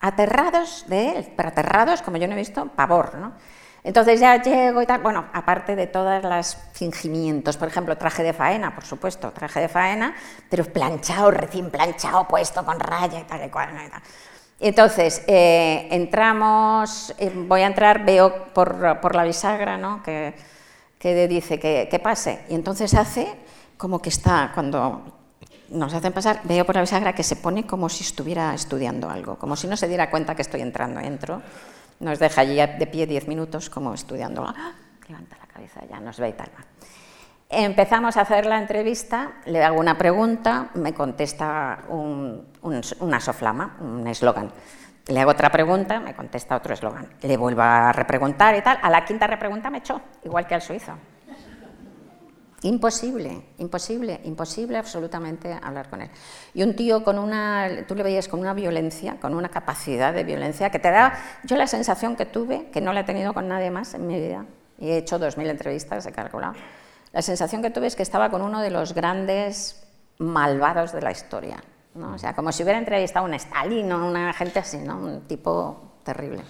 [0.00, 3.14] aterrados de él, pero aterrados, como yo no he visto, pavor.
[3.14, 3.32] ¿no?
[3.84, 8.32] Entonces ya llego y tal, bueno, aparte de todos los fingimientos, por ejemplo, traje de
[8.32, 10.16] faena, por supuesto, traje de faena,
[10.48, 13.68] pero planchado, recién planchado, puesto con raya y tal y cual.
[13.86, 14.02] Y tal.
[14.58, 20.02] Entonces, eh, entramos, eh, voy a entrar, veo por, por la bisagra, ¿no?
[20.02, 20.34] Que,
[20.98, 22.40] que dice que, que, pase.
[22.48, 23.28] Y entonces hace
[23.76, 25.02] como que está, cuando
[25.68, 29.36] nos hacen pasar, veo por la bisagra que se pone como si estuviera estudiando algo,
[29.38, 31.00] como si no se diera cuenta que estoy entrando.
[31.00, 31.42] Entro,
[32.00, 34.44] nos deja allí de pie diez minutos como estudiando.
[34.46, 34.72] ¡Ah!
[35.08, 36.50] Levanta la cabeza, ya nos ve y tal.
[37.48, 43.76] Empezamos a hacer la entrevista, le hago una pregunta, me contesta un, un, una soflama,
[43.80, 44.50] un eslogan.
[45.06, 47.06] Le hago otra pregunta, me contesta otro eslogan.
[47.20, 48.78] Le vuelvo a repreguntar y tal.
[48.82, 50.94] A la quinta repregunta me echó, igual que al suizo.
[52.64, 56.08] Imposible, imposible, imposible absolutamente hablar con él.
[56.54, 60.24] Y un tío con una, tú le veías con una violencia, con una capacidad de
[60.24, 61.12] violencia que te da,
[61.44, 64.18] yo la sensación que tuve, que no la he tenido con nadie más en mi
[64.18, 64.46] vida,
[64.78, 66.54] y he hecho 2.000 entrevistas, he calculado,
[67.12, 69.84] la sensación que tuve es que estaba con uno de los grandes
[70.16, 71.62] malvados de la historia.
[71.94, 72.14] ¿no?
[72.14, 74.96] O sea, como si hubiera entrevistado a un Stalin o una gente así, ¿no?
[75.00, 76.40] un tipo terrible.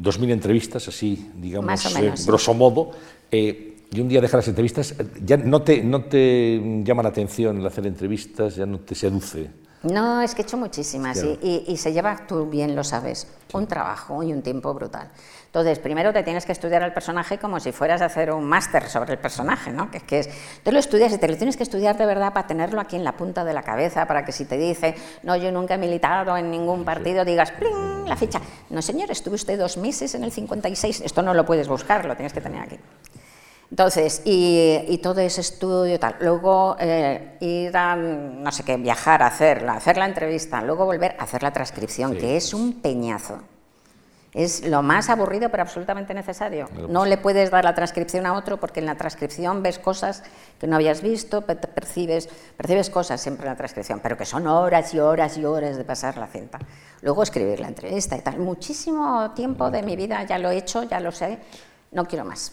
[0.00, 2.92] 2.000 entrevistas, así, digamos, Más o menos, eh, grosso modo.
[3.30, 7.58] Eh, y un día dejar las entrevistas, ya no te, no te llama la atención
[7.58, 9.50] el hacer entrevistas, ya no te seduce.
[9.84, 11.36] No, es que he hecho muchísimas Claro.
[11.42, 15.10] y, y- y se lleva, tú bien lo sabes, un trabajo y un tiempo brutal.
[15.44, 18.88] Entonces, primero te tienes que estudiar al personaje como si fueras a hacer un máster
[18.88, 19.90] sobre el personaje, ¿no?
[19.90, 20.28] Que, es que es,
[20.64, 23.04] tú lo estudias y te lo tienes que estudiar de verdad para tenerlo aquí en
[23.04, 26.34] la punta de la cabeza, para que si te dice, no, yo nunca he militado
[26.38, 28.08] en ningún partido, digas, ¡pling!
[28.08, 28.40] la ficha.
[28.70, 32.16] No, señor, estuve usted dos meses en el 56, esto no lo puedes buscar, lo
[32.16, 32.76] tienes que tener aquí.
[33.70, 36.16] Entonces, y, y todo ese estudio y tal.
[36.20, 41.24] Luego eh, ir a, no sé qué, viajar, hacerla, hacer la entrevista, luego volver a
[41.24, 42.18] hacer la transcripción, Sí.
[42.18, 43.40] que es un peñazo.
[44.32, 46.68] Es lo más aburrido, pero absolutamente necesario.
[46.88, 50.24] No le puedes dar la transcripción a otro porque en la transcripción ves cosas
[50.58, 54.92] que no habías visto, percibes, percibes cosas siempre en la transcripción, pero que son horas
[54.92, 56.58] y horas y horas de pasar la cinta.
[57.02, 58.38] Luego escribir la entrevista y tal.
[58.40, 61.38] Muchísimo tiempo de mi vida ya lo he hecho, ya lo sé,
[61.92, 62.50] no quiero más.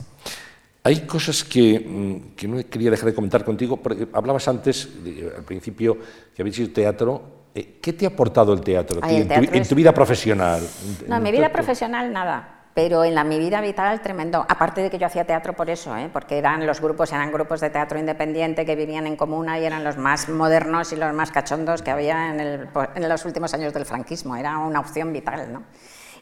[0.84, 4.90] Hay cosas que, mm, que no quería dejar de comentar contigo, porque hablabas antes,
[5.38, 5.98] al principio,
[6.36, 7.22] que habéis hecho teatro.
[7.54, 9.76] Eh, ¿Qué te ha aportado el teatro, Ay, el en, tu, teatro en es- tu
[9.76, 10.62] vida profesional?
[11.08, 14.44] No, en mi vida profesional nada, pero en la mi vida vital tremendo.
[14.50, 16.10] Aparte de que yo hacía teatro por eso, ¿eh?
[16.12, 19.84] porque eran los grupos, eran grupos de teatro independiente que vivían en comuna y eran
[19.84, 23.72] los más modernos y los más cachondos que había en, el- en los últimos años
[23.74, 24.36] del franquismo.
[24.36, 25.64] Era una opción vital, ¿no?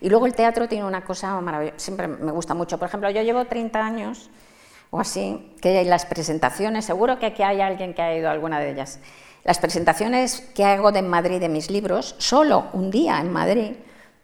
[0.01, 2.77] Y luego el teatro tiene una cosa maravillosa, siempre me gusta mucho.
[2.79, 4.29] Por ejemplo, yo llevo 30 años
[4.91, 8.59] o así, que las presentaciones, seguro que aquí hay alguien que ha ido a alguna
[8.59, 8.99] de ellas.
[9.43, 13.73] Las presentaciones que hago de Madrid de mis libros, solo un día en Madrid,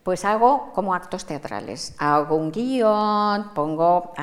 [0.04, 1.96] pues hago como actos teatrales.
[1.98, 4.14] Hago un guion, pongo,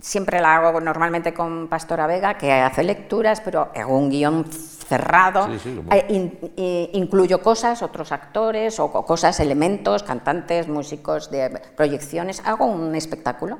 [0.00, 5.46] siempre la hago normalmente con Pastora Vega, que hace lecturas, pero hago un guion cerrado,
[5.46, 10.68] Sí, sí, lo- eh, in- eh, incluyo cosas, otros actores, o co- cosas, elementos, cantantes,
[10.68, 13.58] músicos, de proyecciones, hago un espectáculo.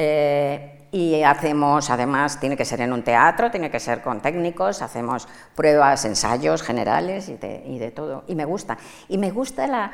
[0.00, 4.80] Eh, y hacemos, además, tiene que ser en un teatro, tiene que ser con técnicos,
[4.80, 8.24] hacemos pruebas, ensayos generales y de, todo.
[8.26, 8.78] Y me gusta.
[9.08, 9.92] Y me gusta la,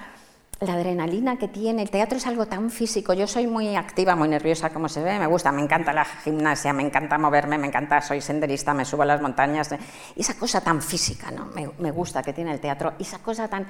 [0.61, 1.82] adrenalina que tiene.
[1.82, 3.12] El teatro es algo tan físico.
[3.12, 5.18] Yo soy muy activa, muy nerviosa, como se ve.
[5.18, 9.02] Me gusta, me encanta la gimnasia, me encanta moverme, me encanta, soy senderista, me subo
[9.02, 9.74] a las montañas.
[10.14, 11.46] Esa cosa tan física, ¿no?
[11.78, 12.92] Me, gusta que tiene el teatro.
[13.00, 13.66] Esa cosa tan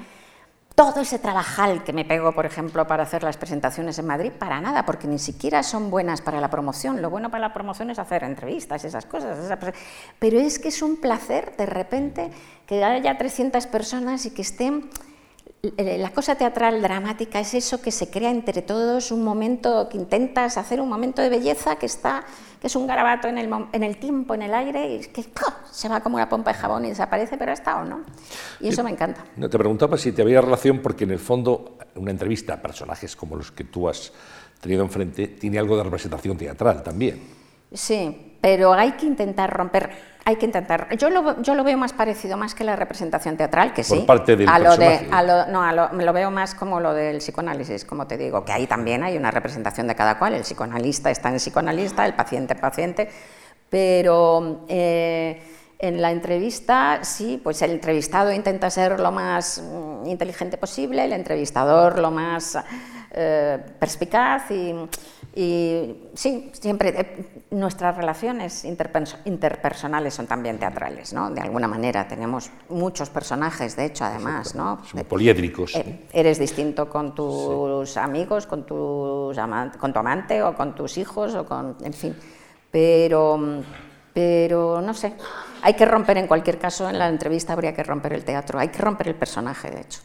[0.74, 4.60] todo ese trabajal que me pego, por ejemplo, para hacer las presentaciones en Madrid, para
[4.60, 7.00] nada, porque ni siquiera son buenas para la promoción.
[7.00, 9.38] Lo bueno para la promoción es hacer entrevistas, esas cosas.
[9.38, 9.74] esa pre-
[10.18, 12.30] Pero es que es un placer de repente
[12.66, 14.90] que haya 300 personas y que estén...
[15.76, 19.96] eh, La cosa teatral dramática es eso que se crea entre todos, un momento que
[19.96, 22.24] intentas hacer un momento de belleza que está,
[22.60, 25.24] que es un garabato en el, en el tiempo, en el aire, y que
[25.70, 28.02] se va como una pompa de jabón y desaparece, pero ha estado, ¿no?
[28.60, 29.24] Y eso me encanta.
[29.36, 33.16] No, te preguntaba si te había relación, porque en el fondo una entrevista a personajes
[33.16, 34.12] como los que tú has
[34.60, 37.43] tenido enfrente tiene algo de representación teatral también.
[37.72, 39.90] Sí, pero hay que intentar romper
[40.26, 40.96] hay que intentar.
[40.96, 43.96] Yo lo, yo lo veo más parecido, más que la representación teatral, que sí.
[43.96, 46.54] Por parte del a lo de, a lo, No, a lo, me lo veo más
[46.54, 50.18] como lo del psicoanálisis, como te digo, que ahí también hay una representación de cada
[50.18, 50.32] cual.
[50.32, 53.10] El psicoanalista está en el psicoanalista, el paciente en paciente,
[53.68, 55.42] pero eh,
[55.78, 61.12] en la entrevista, sí, pues el entrevistado intenta ser lo más mm, inteligente posible, el
[61.12, 62.56] entrevistador lo más
[63.16, 64.74] eh, perspicaz y,
[65.34, 71.30] y, sí, siempre eh, nuestras relaciones interperso- interpersonales son también teatrales, ¿no?
[71.30, 74.80] De alguna manera tenemos muchos personajes, de hecho, además, ¿no?
[75.08, 75.76] Poliédricos.
[75.76, 79.38] Eh, eres distinto con tus amigos, con, tus
[79.78, 82.16] con tu amante o con tus hijos o con, en fin.
[82.70, 83.62] Pero,
[84.12, 85.14] pero no sé.
[85.64, 88.58] Hay que romper en cualquier caso en la entrevista habría que romper el teatro.
[88.58, 90.00] Hay que romper el personaje, de hecho.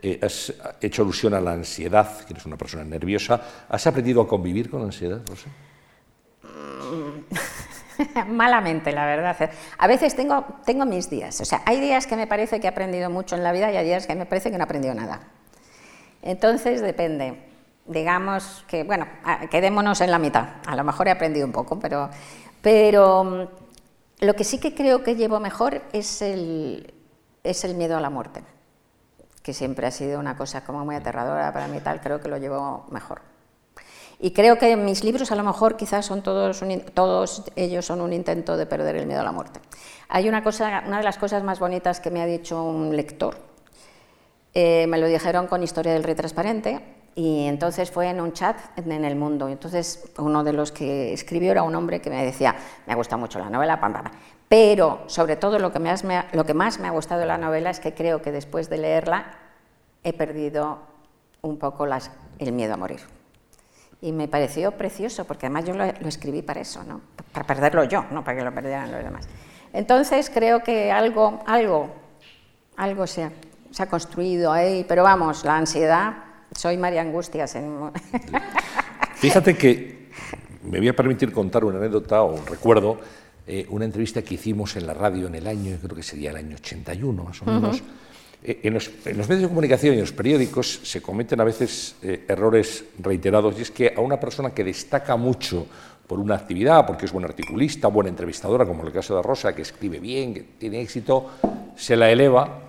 [0.00, 3.38] Eh, has hecho alusión a la ansiedad, que eres una persona nerviosa.
[3.68, 5.50] ¿Has aprendido a convivir con la ansiedad, Rosa?
[8.28, 9.50] Malamente, la verdad.
[9.76, 11.38] A veces tengo, tengo mis días.
[11.42, 13.76] O sea, hay días que me parece que he aprendido mucho en la vida y
[13.76, 15.20] hay días que me parece que no he aprendido nada.
[16.22, 17.38] Entonces, depende.
[17.84, 19.06] Digamos que, bueno,
[19.50, 20.48] quedémonos en la mitad.
[20.64, 22.08] A lo mejor he aprendido un poco, pero,
[22.62, 23.67] pero mm,
[24.20, 26.92] lo que sí que creo que llevo mejor es el,
[27.44, 28.42] es el miedo a la muerte,
[29.42, 32.36] que siempre ha sido una cosa como muy aterradora para mí, tal, creo que lo
[32.38, 33.22] llevo mejor.
[34.20, 37.86] Y creo que mis libros a lo mejor quizás son todos, un in- todos ellos
[37.86, 39.60] son un intento de perder el miedo a la muerte.
[40.08, 43.36] Hay una cosa, una de las cosas más bonitas que me ha dicho un lector,
[44.54, 46.80] eh, me lo dijeron con Historia del Rey Transparente
[47.18, 49.48] y entonces fue en un chat en, El Mundo.
[49.48, 52.54] Entonces uno de los que escribió era un hombre que me decía,
[52.86, 54.12] me ha gustado mucho la novela, pam, pam, pam".
[54.48, 55.92] pero sobre todo lo que, me
[56.32, 58.78] lo que más me ha gustado de la novela es que creo que después de
[58.78, 59.32] leerla
[60.04, 60.78] he perdido
[61.42, 63.00] un poco las- el miedo a morir.
[64.00, 67.00] Y me pareció precioso, porque además yo lo, lo escribí para eso, ¿no?
[67.32, 69.28] Para perderlo yo, no para que lo perdieran los demás.
[69.72, 71.90] Entonces creo que algo, algo,
[72.76, 73.32] algo se ha,
[73.72, 77.54] se ha construido ahí, pero vamos, la ansiedad, soy María Angustias.
[77.54, 77.90] En...
[79.14, 80.08] Fíjate que
[80.64, 82.98] me voy a permitir contar una anécdota o un recuerdo,
[83.46, 86.36] eh, una entrevista que hicimos en la radio en el año, creo que sería el
[86.36, 87.82] año 81 más o menos.
[88.42, 91.44] Eh, en, los, en los medios de comunicación y en los periódicos se cometen a
[91.44, 95.66] veces eh, errores reiterados y es que a una persona que destaca mucho
[96.06, 99.54] por una actividad, porque es buena articulista, buena entrevistadora, como en el caso de Rosa,
[99.54, 101.30] que escribe bien, que tiene éxito,
[101.76, 102.60] se la eleva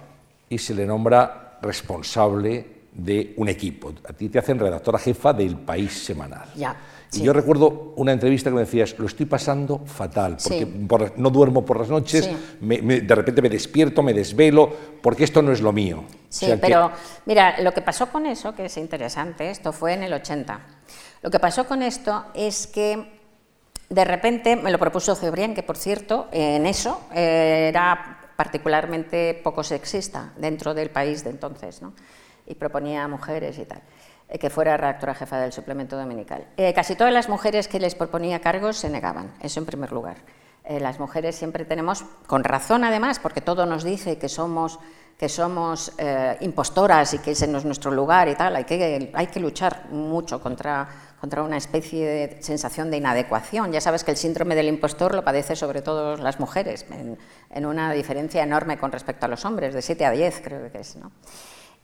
[0.50, 3.94] y se le nombra responsable de un equipo.
[4.08, 6.50] A ti te hacen redactora jefa del País Semanal.
[6.56, 6.76] Ya,
[7.12, 10.86] Y yo recuerdo una entrevista que me decías, lo estoy pasando fatal, porque Sí.
[10.88, 12.38] por- no duermo por las noches, Sí.
[12.62, 14.72] me- me- de repente me despierto, me desvelo,
[15.02, 16.04] porque esto no es lo mío.
[16.30, 16.92] Sí, O sea que- pero
[17.26, 20.60] mira, lo que pasó con eso, que es interesante, esto fue en el 80.
[21.24, 23.04] Lo que pasó con esto es que
[23.90, 29.64] de repente me lo propuso Cebrián, que por cierto, en eso eh, era particularmente poco
[29.64, 31.94] sexista dentro del país de entonces, ¿no?
[32.50, 33.82] Y proponía a mujeres y tal,
[34.28, 36.46] eh, que fuera redactora jefa del suplemento dominical.
[36.58, 40.18] Eh, casi todas las mujeres que les proponía cargos se negaban, eso en primer lugar.
[40.66, 44.80] Eh, las mujeres siempre tenemos, con razón además, porque todo nos dice que somos,
[45.18, 45.92] que somos
[46.42, 49.90] impostoras y que ese no es nuestro lugar y tal, hay que, hay que luchar
[49.90, 50.88] mucho contra,
[51.20, 53.72] contra una especie de sensación de inadecuación.
[53.72, 57.18] Ya sabes que el síndrome del impostor lo padece sobre todo las mujeres, en,
[57.50, 60.80] en una diferencia enorme con respecto a los hombres, de 7 a 10 creo que
[60.80, 60.96] es.
[60.96, 61.12] ¿no?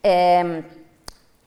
[0.08, 0.62] Eh,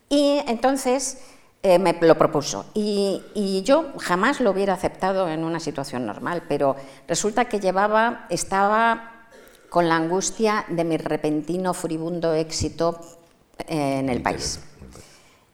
[0.09, 1.19] y entonces
[1.63, 2.65] eh, me lo propuso.
[2.73, 6.75] Y, y yo jamás lo hubiera aceptado en una situación normal, pero
[7.07, 9.27] resulta que llevaba, estaba
[9.69, 12.99] con la angustia de mi repentino, furibundo éxito
[13.59, 14.59] eh, en el país.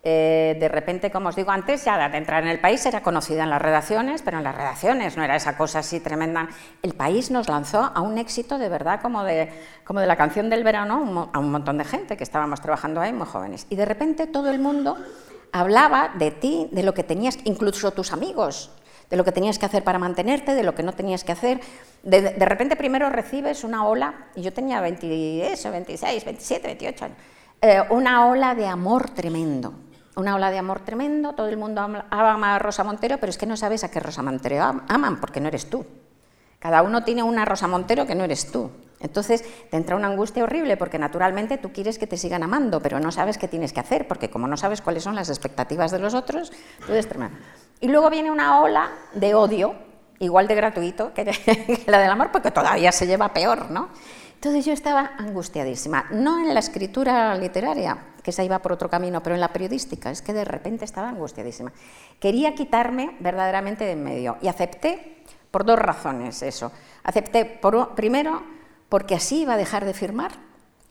[0.07, 3.41] Eh, de repente, como os digo antes, ya de entrar en el país era conocida
[3.41, 6.47] en las redacciones, pero en las redacciones no era esa cosa así tremenda.
[6.83, 9.49] El país nos lanzó a un éxito de verdad como de,
[9.83, 13.13] como de la canción del verano a un montón de gente que estábamos trabajando ahí
[13.13, 13.65] muy jóvenes.
[13.71, 14.95] Y de repente todo el mundo
[15.51, 18.69] hablaba de ti, de lo que tenías, incluso tus amigos,
[19.09, 21.61] de lo que tenías que hacer para mantenerte, de lo que no tenías que hacer.
[22.03, 27.05] De, de repente primero recibes una ola, y yo tenía 20, eso, 26, 27, 28
[27.05, 27.17] años,
[27.61, 29.73] eh, una ola de amor tremendo.
[30.15, 33.45] Una ola de amor tremendo, todo el mundo ama a Rosa Montero, pero es que
[33.45, 35.85] no sabes a qué Rosa Montero am- aman, porque no eres tú.
[36.59, 38.71] Cada uno tiene una Rosa Montero que no eres tú.
[39.01, 42.99] Entonces te entra una angustia horrible porque naturalmente tú quieres que te sigan amando, pero
[42.99, 45.99] no sabes qué tienes que hacer, porque como no sabes cuáles son las expectativas de
[45.99, 46.51] los otros,
[46.87, 47.37] puedes tremendo.
[47.81, 49.75] Y luego viene una ola de odio,
[50.19, 53.89] igual de gratuito que la del amor, porque todavía se lleva peor, ¿no?
[54.35, 59.21] Entonces yo estaba angustiadísima, no en la escritura literaria, que esa iba por otro camino,
[59.23, 61.71] pero en la periodística, es que de repente estaba angustiadísima.
[62.19, 66.71] Quería quitarme verdaderamente de en medio y acepté por dos razones eso.
[67.03, 68.43] Acepté, por, primero,
[68.89, 70.31] porque así iba a dejar de firmar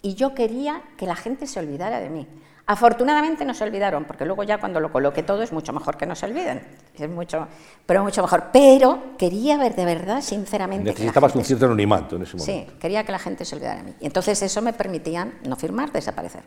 [0.00, 2.26] y yo quería que la gente se olvidara de mí.
[2.66, 6.06] Afortunadamente no se olvidaron, porque luego ya cuando lo coloque todo es mucho mejor que
[6.06, 6.62] no se olviden.
[6.94, 7.46] Es mucho,
[7.84, 8.44] pero mucho mejor.
[8.52, 10.90] Pero quería ver de verdad, sinceramente.
[10.90, 12.72] Necesitabas un cierto anonimato en ese momento.
[12.72, 13.94] Sí, quería que la gente se olvidara de mí.
[14.00, 16.42] Y entonces eso me permitía no firmar, desaparecer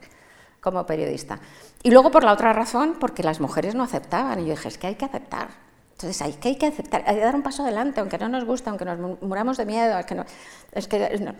[0.59, 1.39] como periodista.
[1.83, 4.39] Y luego por la otra razón, porque las mujeres no aceptaban.
[4.39, 5.49] Y yo dije, es que hay que aceptar.
[5.91, 8.43] Entonces hay que, hay que aceptar, hay que dar un paso adelante, aunque no nos
[8.43, 9.97] guste, aunque nos muramos de miedo.
[9.99, 10.25] Es que, no,
[10.71, 11.31] es que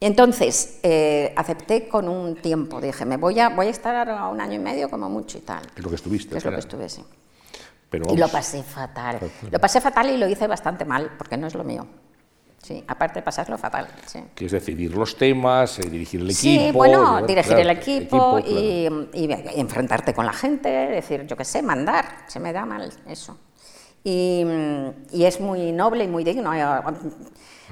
[0.00, 4.40] entonces, eh, acepté con un tiempo, dije, me voy a, voy a estar a un
[4.40, 5.62] año y medio como mucho y tal.
[5.76, 6.38] Es lo que estuviste.
[6.38, 7.04] Es lo que estuve, sí.
[7.92, 9.18] y lo pasé fatal.
[9.50, 11.86] Lo pasé fatal y lo hice bastante mal, porque no es lo mío.
[12.62, 13.88] Sí, aparte de pasarlo fatal.
[14.06, 14.20] Sí.
[14.34, 16.40] Que es decidir los temas, eh, dirigir el equipo.
[16.40, 18.88] Sí, bueno, dirigir el equipo, y,
[19.56, 22.24] enfrentarte con la gente, decir, yo qué sé, mandar.
[22.28, 23.36] Se me da mal eso.
[24.04, 24.44] Y,
[25.12, 26.52] y es muy noble y muy digno.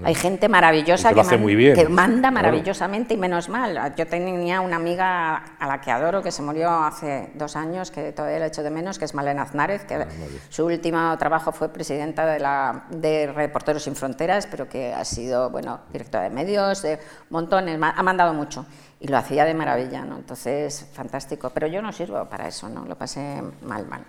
[0.05, 3.95] Hay gente maravillosa que, manda maravillosamente y menos mal.
[3.97, 8.13] Yo tenía una amiga a la que adoro que se murió hace dos años, que
[8.13, 10.07] todavía le echo de menos, que es Malena Aznárez, que ah,
[10.49, 15.51] su último trabajo fue presidenta de, la, de Reporteros Sin Fronteras, pero que ha sido
[15.51, 16.99] bueno, directora de medios, de
[17.31, 18.67] montones, ha mandado mucho
[19.01, 20.17] y lo hacía de maravilla, ¿no?
[20.17, 21.51] entonces fantástico.
[21.51, 22.85] Pero yo no sirvo para eso, ¿no?
[22.85, 24.05] lo pasé mal, mal.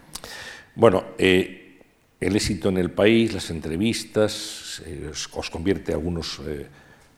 [0.75, 1.66] Bueno, eh,
[2.19, 6.65] el éxito en el país, las entrevistas, eh, os, convierte a algunos eh,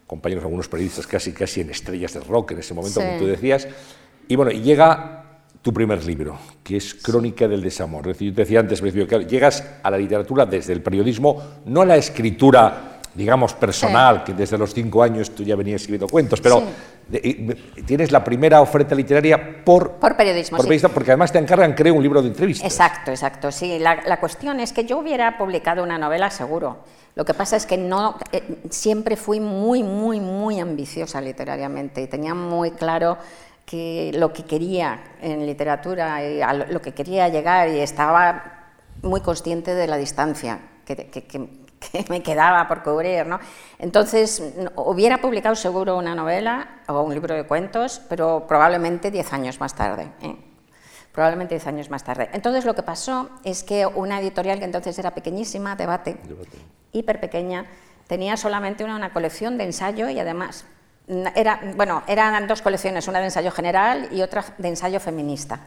[0.06, 3.68] compañeros, algunos periodistas casi, casi en estrellas de rock en ese momento, como tú decías.
[4.28, 5.20] Y bueno, llega
[5.62, 8.08] tu primer libro, que es Crónica del Desamor.
[8.08, 11.82] Es decir, yo te decía antes, que llegas a la literatura desde el periodismo, no
[11.82, 12.89] a la escritura
[13.20, 16.64] digamos, personal, que desde los cinco años tú ya venías escribiendo cuentos, pero
[17.86, 20.58] tienes la primera oferta literaria por, por periodismo.
[20.58, 22.66] porque además te encargan, creo, un libro de entrevistas.
[22.66, 23.78] Exacto, exacto, sí.
[23.78, 26.78] La, la, cuestión es que yo hubiera publicado una novela seguro.
[27.16, 32.08] Lo que pasa es que no, eh, siempre fui muy, muy, muy ambiciosa literariamente y
[32.08, 33.18] tenía muy claro
[33.66, 39.20] que lo que quería en literatura y a lo que quería llegar y estaba muy
[39.20, 41.60] consciente de la distancia que, que, que
[42.10, 43.40] me quedaba por cubrir, ¿no?
[43.78, 44.42] Entonces,
[44.76, 49.76] hubiera publicado seguro una novela o un libro de cuentos, pero probablemente diez años más
[49.76, 50.12] tarde.
[50.22, 50.36] ¿eh?
[51.12, 52.30] Probablemente diez años más tarde.
[52.34, 56.18] Entonces, lo que pasó es que una editorial que entonces era pequeñísima, Debate,
[56.92, 57.66] hiper pequeña,
[58.08, 60.66] tenía solamente una, una colección de ensayo y además
[61.36, 65.60] era, bueno, eran dos colecciones, una de ensayo general y otra de ensayo feminista.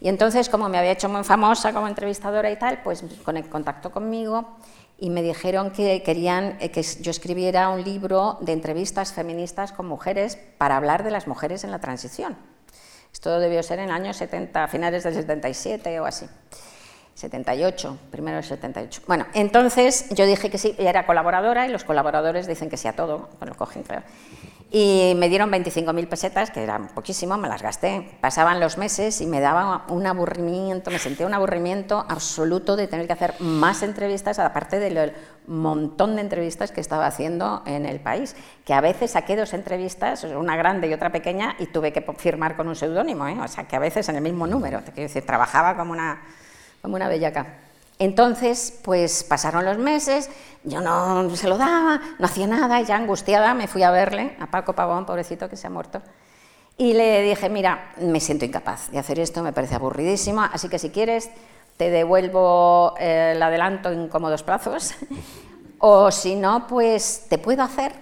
[0.00, 3.04] Y entonces, como me había hecho muy famosa como entrevistadora y tal, pues
[3.50, 4.56] contactó conmigo
[4.98, 9.86] y me dijeron que querían eh, que yo escribiera un libro de entrevistas feministas con
[9.86, 12.36] mujeres para hablar de las mujeres en la transición.
[13.12, 16.26] Esto debió ser en el año 70, finales del 77 o así.
[17.16, 19.02] 78, primero del 78.
[19.06, 22.92] Bueno, entonces yo dije que sí, era colaboradora y los colaboradores dicen que sí a
[22.92, 24.02] todo, lo cogen, claro.
[24.70, 28.10] Y me dieron 25.000 pesetas, que era poquísimo, me las gasté.
[28.20, 33.06] Pasaban los meses y me daba un aburrimiento, me sentía un aburrimiento absoluto de tener
[33.06, 35.14] que hacer más entrevistas, aparte del
[35.46, 38.34] montón de entrevistas que estaba haciendo en el país.
[38.66, 42.56] Que a veces saqué dos entrevistas, una grande y otra pequeña, y tuve que firmar
[42.56, 43.38] con un seudónimo, ¿eh?
[43.40, 44.80] o sea que a veces en el mismo número.
[44.80, 46.20] Quiero decir, trabajaba como una,
[46.86, 47.46] como una bellaca.
[47.98, 50.30] Entonces, pues pasaron los meses,
[50.62, 54.36] yo no se lo daba, no hacía nada, y ya angustiada me fui a verle,
[54.38, 56.00] a Paco Pavón, pobrecito que se ha muerto,
[56.78, 60.78] y le dije, mira, me siento incapaz de hacer esto, me parece aburridísimo, así que
[60.78, 61.28] si quieres
[61.76, 64.94] te devuelvo el adelanto en cómodos plazos,
[65.80, 67.94] o si no, pues te puedo hacer,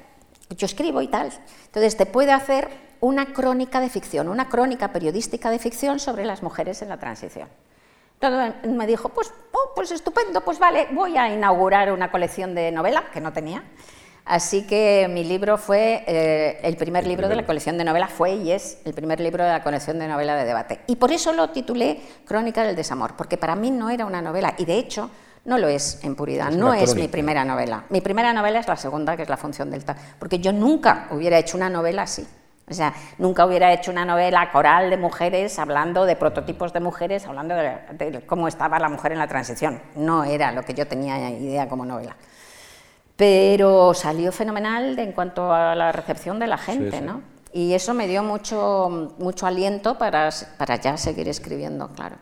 [0.50, 1.32] yo escribo y tal,
[1.64, 2.68] entonces te puedo hacer
[3.00, 7.48] una crónica de ficción, una crónica periodística de ficción sobre las mujeres en la transición
[8.30, 13.04] me dijo, pues, oh, pues estupendo, pues vale, voy a inaugurar una colección de novela
[13.12, 13.62] que no tenía.
[14.24, 18.34] Así que mi libro fue, eh, el primer libro de la colección de novela fue
[18.34, 20.80] y es el primer libro de la colección de novela de debate.
[20.86, 24.54] Y por eso lo titulé Crónica del Desamor, porque para mí no era una novela,
[24.56, 25.10] y de hecho
[25.44, 27.84] no lo es en puridad, no es mi primera novela.
[27.90, 31.06] Mi primera novela es la segunda, que es La función del tal, porque yo nunca
[31.10, 32.26] hubiera hecho una novela así.
[32.68, 37.26] O sea, nunca hubiera hecho una novela coral de mujeres hablando de prototipos de mujeres,
[37.26, 39.82] hablando de, cómo estaba la mujer en la transición.
[39.96, 42.16] No era lo que yo tenía idea como novela.
[43.16, 47.20] Pero salió fenomenal en cuanto a la recepción de la gente, ¿no?
[47.52, 52.16] Y eso me dio mucho, mucho aliento para, para ya seguir escribiendo, claro.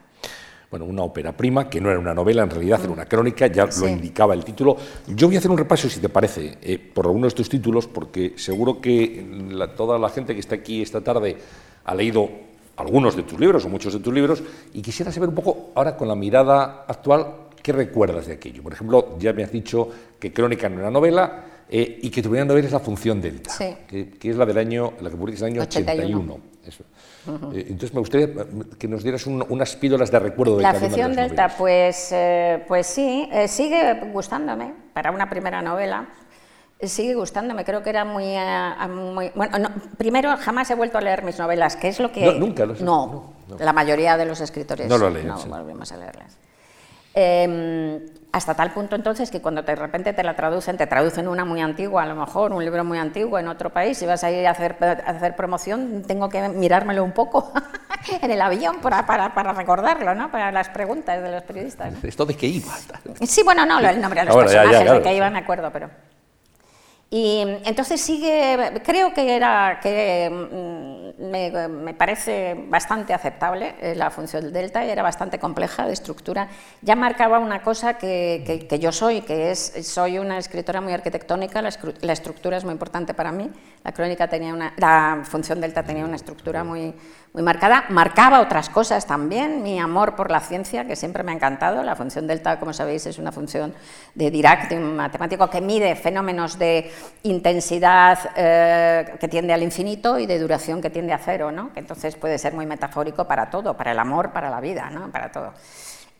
[0.72, 3.66] Bueno, una ópera prima, que no era una novela, en realidad era una crónica, ya
[3.66, 4.74] lo indicaba el título.
[5.06, 7.86] Yo voy a hacer un repaso, si te parece, eh, por algunos de estos títulos,
[7.86, 9.22] porque seguro que
[9.76, 11.36] toda la gente que está aquí esta tarde
[11.84, 12.26] ha leído
[12.76, 14.42] algunos de tus libros o muchos de tus libros,
[14.72, 17.26] y quisiera saber un poco, ahora con la mirada actual,
[17.62, 18.62] ¿qué recuerdas de aquello?
[18.62, 22.30] Por ejemplo, ya me has dicho que Crónica no era novela eh, y que tu
[22.30, 23.52] primera novela es La Función Delta,
[23.86, 26.40] que, es la del año, la que publicas en el año 81.
[27.26, 28.28] Eh, entonces me gustaría
[28.78, 33.28] que nos dieras unas píldoras de recuerdo de La función delta, pues, eh, pues sí,
[33.32, 36.08] eh, sigue gustándome para una primera novela.
[36.80, 38.34] Sigue gustándome, creo que era muy...
[39.36, 42.26] bueno, primero, jamás he vuelto a leer mis novelas, que es lo que...
[42.26, 45.96] No, nunca lo no, la mayoría de los escritores no, lo leen, no volvemos a
[45.96, 46.36] leerlas.
[47.14, 48.00] Em,
[48.32, 51.60] hasta tal punto entonces que cuando de repente te la traducen, te traducen una muy
[51.60, 54.46] antigua, a lo mejor un libro muy antiguo en otro país, y vas a ir
[54.46, 54.76] a hacer,
[55.06, 57.52] hacer promoción, tengo que mirármelo un poco
[58.22, 60.30] en el avión para, para, para, recordarlo, ¿no?
[60.30, 61.92] para las preguntas de los periodistas.
[62.02, 62.72] ¿Esto de qué iba?
[63.20, 65.90] Sí, bueno, no, el nombre de los personajes de qué iba me acuerdo, pero...
[67.10, 74.52] Y entonces sigue, creo que era que me, parece bastante aceptable eh, la función del
[74.52, 76.48] delta, era bastante compleja de estructura.
[76.80, 81.62] Ya marcaba una cosa que, que, yo soy, que es soy una escritora muy arquitectónica,
[81.62, 83.50] la, la, estructura es muy importante para mí.
[83.84, 86.94] La crónica tenía una, la función delta tenía una estructura muy,
[87.32, 87.84] muy marcada.
[87.88, 91.82] Marcaba otras cosas también, mi amor por la ciencia, que siempre me ha encantado.
[91.82, 93.74] La función delta, como sabéis, es una función
[94.14, 96.90] de Dirac, de un matemático que mide fenómenos de
[97.22, 101.72] intensidad eh, que tiende al infinito y de duración que tiende a cero, ¿no?
[101.72, 105.10] que entonces puede ser muy metafórico para todo, para el amor, para la vida, ¿no?
[105.10, 105.52] para todo.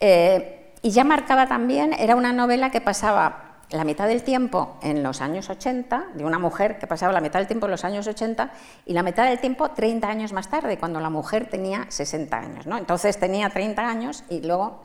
[0.01, 5.03] Eh, y ya marcaba también, era una novela que pasaba la mitad del tiempo en
[5.03, 8.07] los años 80, de una mujer que pasaba la mitad del tiempo en los años
[8.07, 8.53] 80
[8.87, 12.67] y la mitad del tiempo 30 años más tarde, cuando la mujer tenía 60 años.
[12.67, 12.77] ¿no?
[12.77, 14.83] Entonces tenía 30 años y luego...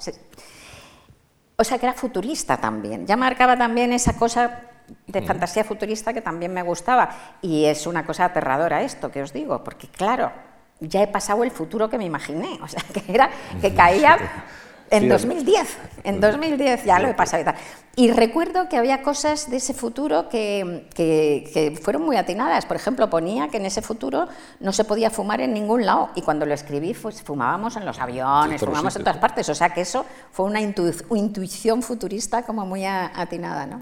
[1.60, 3.08] O sea que era futurista también.
[3.08, 4.62] Ya marcaba también esa cosa
[5.08, 7.10] de fantasía futurista que también me gustaba.
[7.42, 10.32] Y es una cosa aterradora esto que os digo, porque claro,
[10.80, 12.60] ya he pasado el futuro que me imaginé.
[12.62, 13.30] O sea, que era
[13.62, 14.18] que caía
[14.90, 17.56] en 2010, en 2010 ya lo he pasado y tal.
[17.96, 22.66] Y recuerdo que había cosas de ese futuro que, que, fueron muy atinadas.
[22.66, 24.28] Por ejemplo, ponía que en ese futuro
[24.60, 26.12] no se podía fumar en ningún lado.
[26.16, 29.50] Y cuando lo escribí, pues fumábamos en los aviones, fumábamos en todas partes.
[29.50, 33.66] O sea que eso fue una intuición futurista como muy atinada.
[33.66, 33.82] ¿no?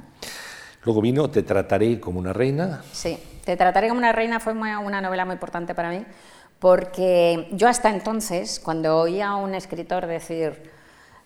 [0.85, 2.83] Luego vino Te trataré como una reina.
[2.91, 6.05] Sí, Te trataré como una reina fue una novela muy importante para mí.
[6.59, 10.73] Porque yo hasta entonces, cuando oía a un escritor decir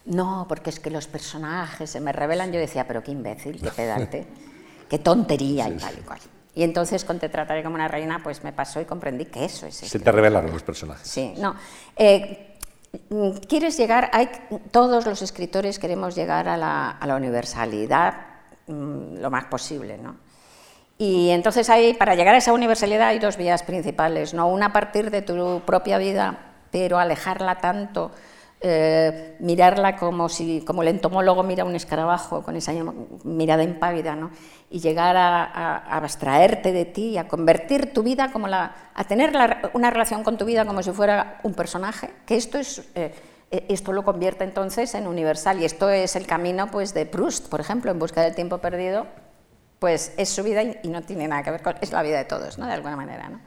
[0.06, 2.52] no, porque es que los personajes se me revelan.
[2.52, 4.26] Yo decía, pero qué imbécil, qué pedante,
[4.90, 6.20] qué tontería y tal y cual.
[6.56, 9.68] Y entonces con Te trataré como una reina, pues me pasó y comprendí que eso
[9.68, 9.76] es.
[9.76, 11.08] Se te revelaron los personajes.
[11.08, 11.56] Sí, no.
[11.96, 12.58] Eh,
[13.48, 14.30] quieres llegar, hay,
[14.72, 18.29] todos los escritores queremos llegar a la, universalidad
[18.70, 20.18] lo más posible, ¿no?
[20.98, 24.48] Y entonces hay, para llegar a esa universalidad hay dos vías principales, ¿no?
[24.48, 28.12] Una a partir de tu propia vida, pero alejarla tanto
[28.62, 32.74] eh, mirarla como, si, como el entomólogo mira un escarabajo con esa
[33.24, 34.32] mirada impávida, ¿no?
[34.70, 39.32] y llegar a, abstraerte de ti, a convertir tu vida como la, a tener
[39.74, 43.14] una relación con tu vida como si fuera un personaje, que esto es eh,
[43.52, 47.60] esto lo convierte entonces en universal y esto es el camino pues de Proust, por
[47.60, 49.08] ejemplo, en busca del tiempo perdido,
[49.80, 52.26] pues es su vida y, no tiene nada que ver con es la vida de
[52.26, 52.68] todos, ¿no?
[52.68, 53.40] De alguna manera, ¿no?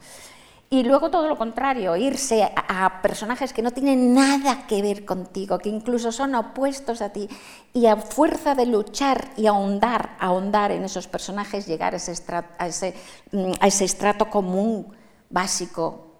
[0.69, 5.59] Y luego todo lo contrario, irse a, personajes que no tienen nada que ver contigo,
[5.59, 7.29] que incluso son opuestos a ti,
[7.73, 12.15] y a fuerza de luchar y ahondar, ahondar en esos personajes, llegar a ese,
[12.57, 12.95] a ese,
[13.31, 14.97] mm, a ese estrato común,
[15.29, 16.12] básico,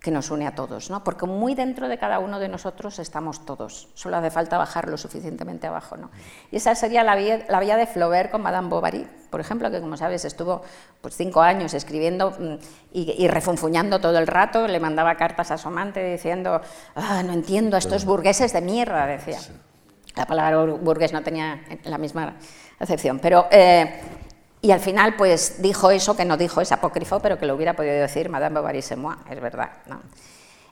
[0.00, 1.02] que nos une a todos, ¿no?
[1.02, 4.96] porque muy dentro de cada uno de nosotros estamos todos, solo hace falta bajar lo
[4.96, 5.96] suficientemente abajo.
[5.96, 6.10] ¿no?
[6.50, 9.80] Y esa sería la vía, la vía de Flaubert con Madame Bovary, por ejemplo, que
[9.80, 10.62] como sabes estuvo
[11.00, 12.54] pues, cinco años escribiendo mm,
[12.92, 16.60] y, refunfuñando todo el rato, le mandaba cartas a su amante diciendo,
[16.94, 19.38] ah, no entiendo a estos burgueses de mierda, decía.
[20.16, 22.36] La palabra burgués no tenía la misma
[22.78, 23.46] acepción, pero...
[23.50, 24.00] Eh,
[24.60, 27.74] y al final, pues dijo eso que no dijo, es apócrifo, pero que lo hubiera
[27.74, 29.70] podido decir Madame Bovary moi, es verdad.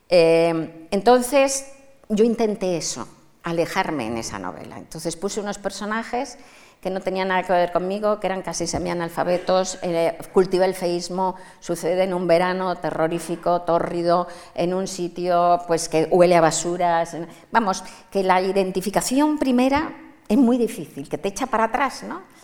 [0.09, 1.73] Eh, entonces,
[2.09, 3.07] yo intenté eso,
[3.45, 4.77] alejarme en esa novela.
[4.79, 6.39] Entonces puse unos personajes
[6.81, 11.35] que no tenían nada que ver conmigo, que eran casi semianalfabetos, eh, cultivé el feísmo,
[11.61, 17.17] sucede en un verano terrorífico, tórrido, en un sitio pues que huele a basuras.
[17.51, 19.95] Vamos, que la identificación primera
[20.29, 22.36] es muy difícil, que te echa para atrás, ¿no?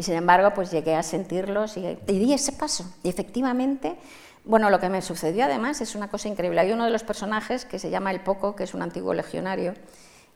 [0.00, 2.90] Y sin embargo, pues llegué a sentirlos y, di ese paso.
[3.02, 3.96] Y efectivamente,
[4.46, 6.58] bueno, lo que me sucedió además es una cosa increíble.
[6.58, 9.74] Hay uno de los personajes que se llama El Poco, que es un antiguo legionario,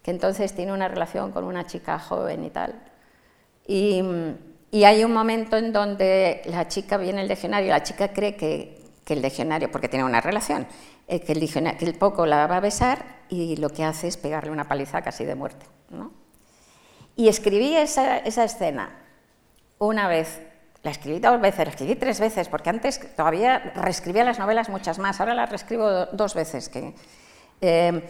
[0.03, 2.75] que entonces tiene una relación con una chica joven y tal.
[3.67, 4.03] Y,
[4.71, 8.83] y hay un momento en donde la chica viene el diccionario, la chica cree que,
[9.03, 10.67] que el diccionario, porque tiene una relación,
[11.09, 14.19] eh, que, el que el poco la va a besar y lo que hace es
[14.19, 15.65] pegarle una paliza casi de muerte.
[15.89, 16.13] ¿no?
[17.17, 19.01] Y escribí esa, esa escena
[19.79, 20.41] una vez,
[20.83, 24.99] la escribí dos veces, la escribí tres veces, porque antes todavía reescribía las novelas muchas
[24.99, 26.95] más, ahora las reescribo dos veces, que
[27.61, 28.03] eh,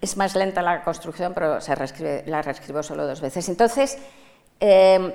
[0.00, 3.48] es más lenta la construcción, pero se reescribe, la reescribo solo dos veces.
[3.48, 3.98] Entonces,
[4.58, 5.14] eh,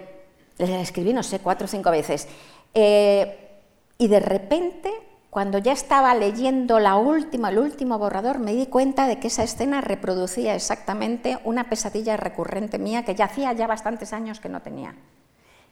[0.58, 2.28] la escribí, no sé, cuatro o cinco veces.
[2.74, 3.50] Eh,
[3.98, 4.92] y de repente,
[5.30, 9.44] cuando ya estaba leyendo la última, el último borrador, me di cuenta de que esa
[9.44, 14.62] escena reproducía exactamente una pesadilla recurrente mía que ya hacía ya bastantes años que no
[14.62, 14.96] tenía.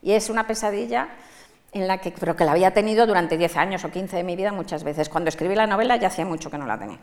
[0.05, 1.09] Y es una pesadilla
[1.71, 4.35] en la que, pero que la había tenido durante 10 años o 15 de mi
[4.35, 5.09] vida muchas veces.
[5.09, 6.99] Cuando escribí la novela ya hacía mucho que no la tenía.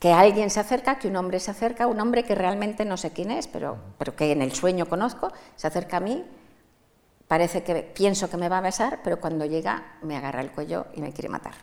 [0.00, 3.12] Que alguien se acerca, que un hombre se acerca, un hombre que realmente no sé
[3.12, 6.24] quién es, pero, pero que en el sueño conozco, se acerca a mí,
[7.28, 10.86] parece que pienso que me va a besar, pero cuando llega me agarra el cuello
[10.92, 11.54] y me quiere matar.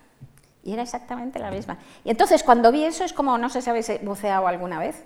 [0.64, 1.80] Y era exactamente la misma.
[2.06, 5.04] Y entonces cuando vi eso es como, no sé si habéis buceado alguna vez.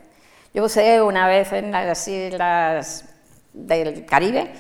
[0.54, 3.06] Yo buceé una vez en las islas
[3.52, 4.54] del Caribe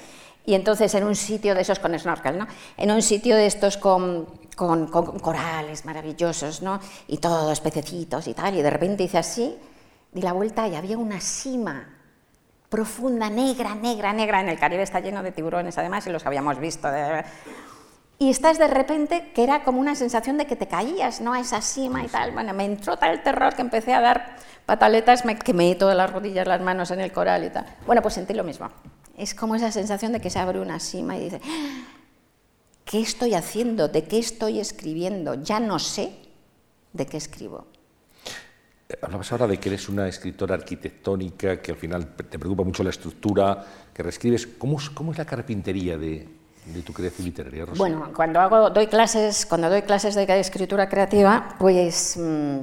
[0.45, 2.47] y entonces en un sitio de esos con snorkel, ¿no?
[2.77, 6.79] En un sitio de estos con, con, corales maravillosos, ¿no?
[7.07, 9.57] Y todos pececitos y tal, y de repente hice así,
[10.11, 11.89] di la vuelta y había una cima
[12.69, 16.59] profunda, negra, negra, negra, en el Caribe está lleno de tiburones además y los habíamos
[16.59, 16.89] visto.
[18.17, 21.33] Y estás de repente que era como una sensación de que te caías, ¿no?
[21.33, 22.31] A esa cima y tal.
[22.31, 24.35] Bueno, me entró tal terror que empecé a dar
[24.65, 27.65] pataletas, me quemé todas las rodillas, las manos en el coral y tal.
[27.85, 28.69] Bueno, pues sentí lo mismo
[29.17, 31.41] es como esa sensación de que se abre una cima y dice,
[32.83, 33.87] ¿qué estoy haciendo?
[33.87, 35.35] ¿De qué estoy escribiendo?
[35.35, 36.13] Ya no sé
[36.93, 37.67] de qué escribo.
[38.87, 42.83] Eh, hablabas ahora de que eres una escritora arquitectónica, que al final te preocupa mucho
[42.83, 44.47] la estructura, que reescribes.
[44.47, 46.27] ¿Cómo, cómo es la carpintería de,
[46.85, 47.65] tu creación literaria?
[47.75, 52.59] Bueno, cuando hago, doy clases, cuando doy clases de escritura creativa, pues mm,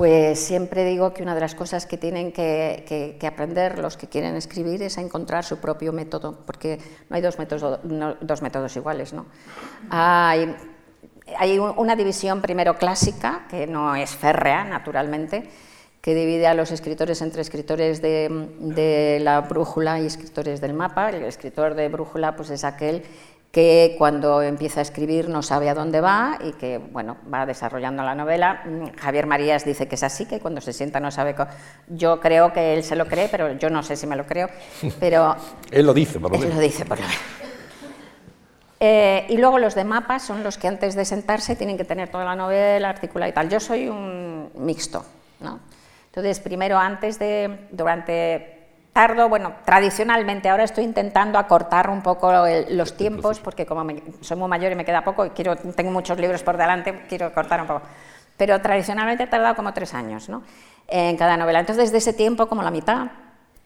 [0.00, 4.34] pues siempre digo que una de las cosas que tienen que, aprender los que quieren
[4.34, 6.78] escribir es a encontrar su propio método, porque
[7.10, 7.80] no hay dos métodos,
[8.22, 9.12] dos métodos iguales.
[9.12, 9.26] ¿no?
[9.90, 10.56] Hay,
[11.36, 15.50] hay, una división primero clásica, que no es férrea, naturalmente,
[16.00, 21.10] que divide a los escritores entre escritores de, de la brújula y escritores del mapa.
[21.10, 23.02] El escritor de brújula pues, es aquel
[23.50, 28.04] que cuando empieza a escribir no sabe a dónde va y que bueno, va desarrollando
[28.04, 28.62] la novela.
[28.64, 31.34] Mm, Javier Marías dice que es así, que cuando se sienta no sabe...
[31.88, 34.48] Yo creo que él se lo cree, pero yo no sé si me lo creo.
[35.00, 35.34] Pero
[35.72, 37.06] él lo dice, por lo Él lo dice, por lo
[38.82, 42.08] eh, y luego los de mapas son los que antes de sentarse tienen que tener
[42.08, 43.50] toda la novela, articulada y tal.
[43.50, 45.04] Yo soy un mixto,
[45.40, 45.60] ¿no?
[46.06, 48.59] Entonces, primero antes de, durante
[48.92, 52.32] tardo, bueno, tradicionalmente, ahora estoy intentando acortar un poco
[52.70, 53.86] los tiempos, porque como
[54.20, 57.32] soy muy mayor y me queda poco, y quiero, tengo muchos libros por delante, quiero
[57.32, 57.82] cortar un poco.
[58.36, 60.42] Pero tradicionalmente he tardado como tres años ¿no?
[60.88, 61.60] en cada novela.
[61.60, 63.08] Entonces, desde ese tiempo, como la mitad,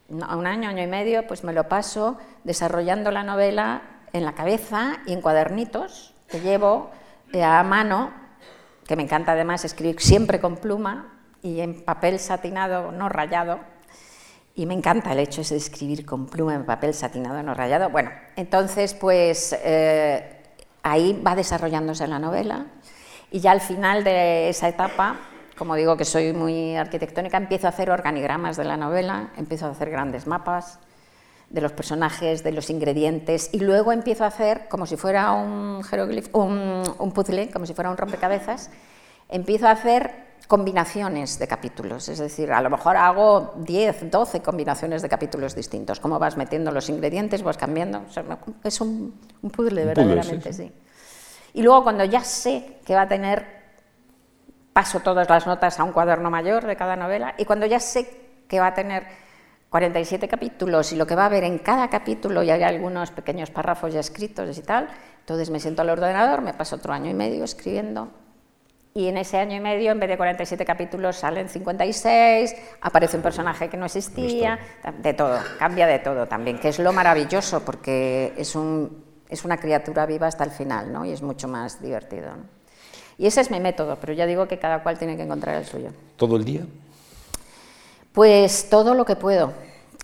[0.09, 4.99] un año, año y medio, pues me lo paso desarrollando la novela en la cabeza
[5.07, 6.91] y en cuadernitos que llevo
[7.33, 8.13] eh, a mano,
[8.87, 11.13] que me encanta además escribir siempre con pluma
[11.43, 13.61] y en papel satinado, no rayado,
[14.55, 17.91] y me encanta el hecho de escribir con pluma en papel satinado, no rayado.
[17.91, 20.43] Bueno, entonces pues eh,
[20.83, 22.67] ahí va desarrollándose la novela
[23.31, 25.17] y ya al final de esa etapa,
[25.59, 29.71] como digo que soy muy arquitectónica, empiezo a hacer organigramas de la novela, empiezo a
[29.71, 30.79] hacer grandes mapas
[31.51, 35.83] de los personajes, de los ingredientes y luego empiezo a hacer como si fuera un
[36.33, 38.71] un, un puzzle, como si fuera un rompecabezas,
[39.29, 45.01] empiezo a hacer combinaciones de capítulos, es decir, a lo mejor hago 10, 12 combinaciones
[45.01, 48.05] de capítulos distintos, cómo vas metiendo los ingredientes, vas cambiando,
[48.63, 49.19] es un,
[49.53, 50.73] puzzle verdaderamente, sí.
[51.55, 53.47] Y luego cuando ya sé que va a tener,
[54.73, 58.45] paso todas las notas a un cuaderno mayor de cada novela, y cuando ya sé
[58.47, 59.05] que va a tener
[59.71, 63.51] 47 capítulos y lo que va a haber en cada capítulo, y hay algunos pequeños
[63.51, 64.89] párrafos ya escritos y tal,
[65.21, 68.11] entonces me siento al ordenador, me paso otro año y medio escribiendo
[68.97, 73.25] y en ese año y medio, en vez de 47 capítulos, salen 56, aparece un
[73.25, 74.61] personaje que no existía,
[75.03, 79.57] de todo, cambia de todo también, que es lo maravilloso, porque es, un, es una
[79.57, 81.05] criatura viva hasta el final, ¿no?
[81.05, 82.35] Y es mucho más divertido.
[83.19, 85.65] Y ese es mi método, pero ya digo que cada cual tiene que encontrar el
[85.65, 85.89] suyo.
[86.17, 86.65] ¿Todo el día?
[88.13, 89.55] Pues todo lo que puedo.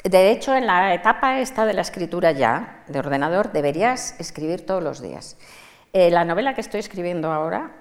[0.02, 4.82] De hecho, en la etapa esta de la escritura ya, de ordenador, deberías escribir todos
[4.82, 5.36] los días.
[5.92, 7.76] Eh, la novela que estoy escribiendo ahora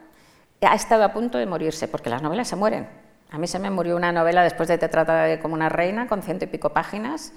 [0.61, 2.87] ha estado a punto de morirse, porque las novelas se mueren.
[3.31, 6.21] A mí se me murió una novela después de Te trata como una reina, con
[6.21, 7.33] ciento y pico páginas,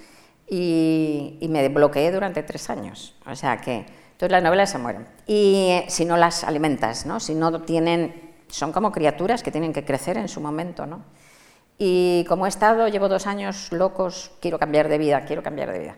[0.49, 3.15] y, y me bloqueé durante tres años.
[3.27, 5.07] O sea que, entonces las novelas se mueren.
[5.27, 7.21] Y eh, si no las alimentas, ¿no?
[7.21, 11.03] Si no tienen, son como criaturas que tienen que crecer en su momento, ¿no?
[11.79, 15.79] Y como he estado, llevo dos años locos, quiero cambiar de vida, quiero cambiar de
[15.81, 15.97] vida.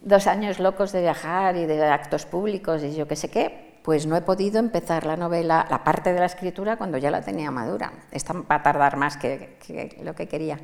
[0.00, 4.06] Dos años locos de viajar y de actos públicos y yo qué sé qué, pues
[4.06, 7.50] no he podido empezar la novela, la parte de la escritura, cuando ya la tenía
[7.50, 7.92] madura.
[8.12, 9.56] Esta va a tardar más que,
[10.02, 10.58] lo que quería.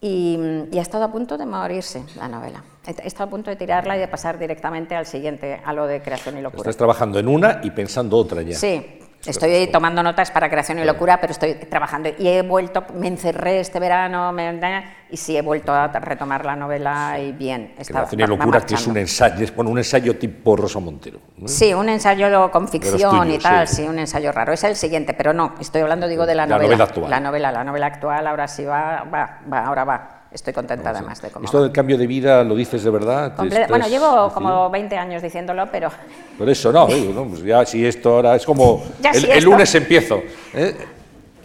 [0.00, 0.38] Y,
[0.76, 2.62] ha estado a punto de morirse la novela.
[2.86, 6.02] He estado a punto de tirarla y de pasar directamente al siguiente, a lo de
[6.02, 6.62] creación y locura.
[6.62, 8.56] Estás trabajando en una y pensando otra ya.
[8.56, 12.10] Sí, Estoy tomando notas para creación y locura, pero estoy trabajando.
[12.18, 16.56] Y he vuelto, me encerré este verano, me, y sí he vuelto a retomar la
[16.56, 17.74] novela y bien.
[17.78, 21.18] Está, creación y locura, que es un ensayo, bueno, un ensayo tipo Rosa Montero.
[21.46, 23.82] Sí, un ensayo con ficción y tal, sí.
[23.82, 24.52] un ensayo raro.
[24.52, 26.84] Es el siguiente, pero no, estoy hablando, digo, de la, la novela.
[26.84, 27.10] actual.
[27.10, 30.23] La novela, la novela actual, ahora sí va, va, va ahora va.
[30.34, 31.44] Estoy contenta además de cómo.
[31.44, 33.34] ¿Esto del cambio de vida lo dices de verdad?
[33.68, 35.90] bueno, llevo como 20 años diciéndolo, pero.
[36.38, 36.86] Por eso no,
[37.28, 38.82] pues ya si esto ahora es como.
[39.14, 40.20] el, lunes empiezo.
[40.52, 40.74] ¿eh?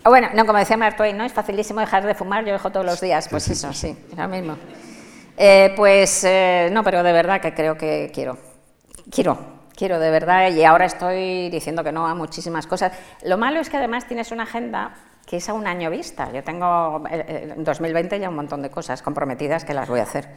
[0.03, 1.23] Bueno, no, como decía Mark Twain, ¿no?
[1.23, 3.27] Es facilísimo dejar de fumar, yo dejo todos los días.
[3.29, 4.57] Pues eso, sí, lo mismo.
[5.37, 8.39] Eh, pues eh, no, pero de verdad que creo que quiero.
[9.11, 9.37] Quiero,
[9.75, 12.91] quiero de verdad, y ahora estoy diciendo que no a muchísimas cosas.
[13.23, 14.95] Lo malo es que además tienes una agenda
[15.29, 16.31] que es a un año vista.
[16.33, 19.99] Yo tengo eh, eh, en 2020 ya un montón de cosas comprometidas que las voy
[19.99, 20.27] a hacer.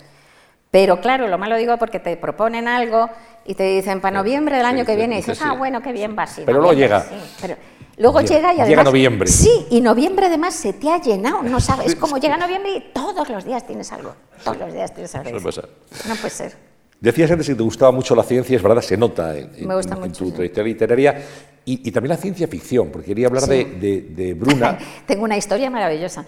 [0.70, 3.08] Pero claro, lo malo digo porque te proponen algo
[3.46, 6.14] y te dicen para noviembre del año que viene y dices, ah, bueno, qué bien
[6.16, 6.42] va así.
[6.44, 7.06] Pero luego llega.
[7.40, 7.56] pero
[7.96, 8.68] luego llega, y además...
[8.68, 9.28] Llega noviembre.
[9.28, 12.92] Sí, y noviembre además se te ha llenado, no sabes, es como llega noviembre y
[12.92, 14.14] todos los días tienes algo.
[14.44, 15.30] Todos los días tienes algo.
[15.30, 16.71] No puede ser.
[17.02, 20.72] Decías antes que te gustaba mucho la ciencia, es verdad, se nota en, tu trayectoria
[20.72, 21.22] literaria,
[21.64, 24.78] y, también la ciencia ficción, porque quería hablar de, Bruna.
[25.06, 26.24] Tengo una historia maravillosa.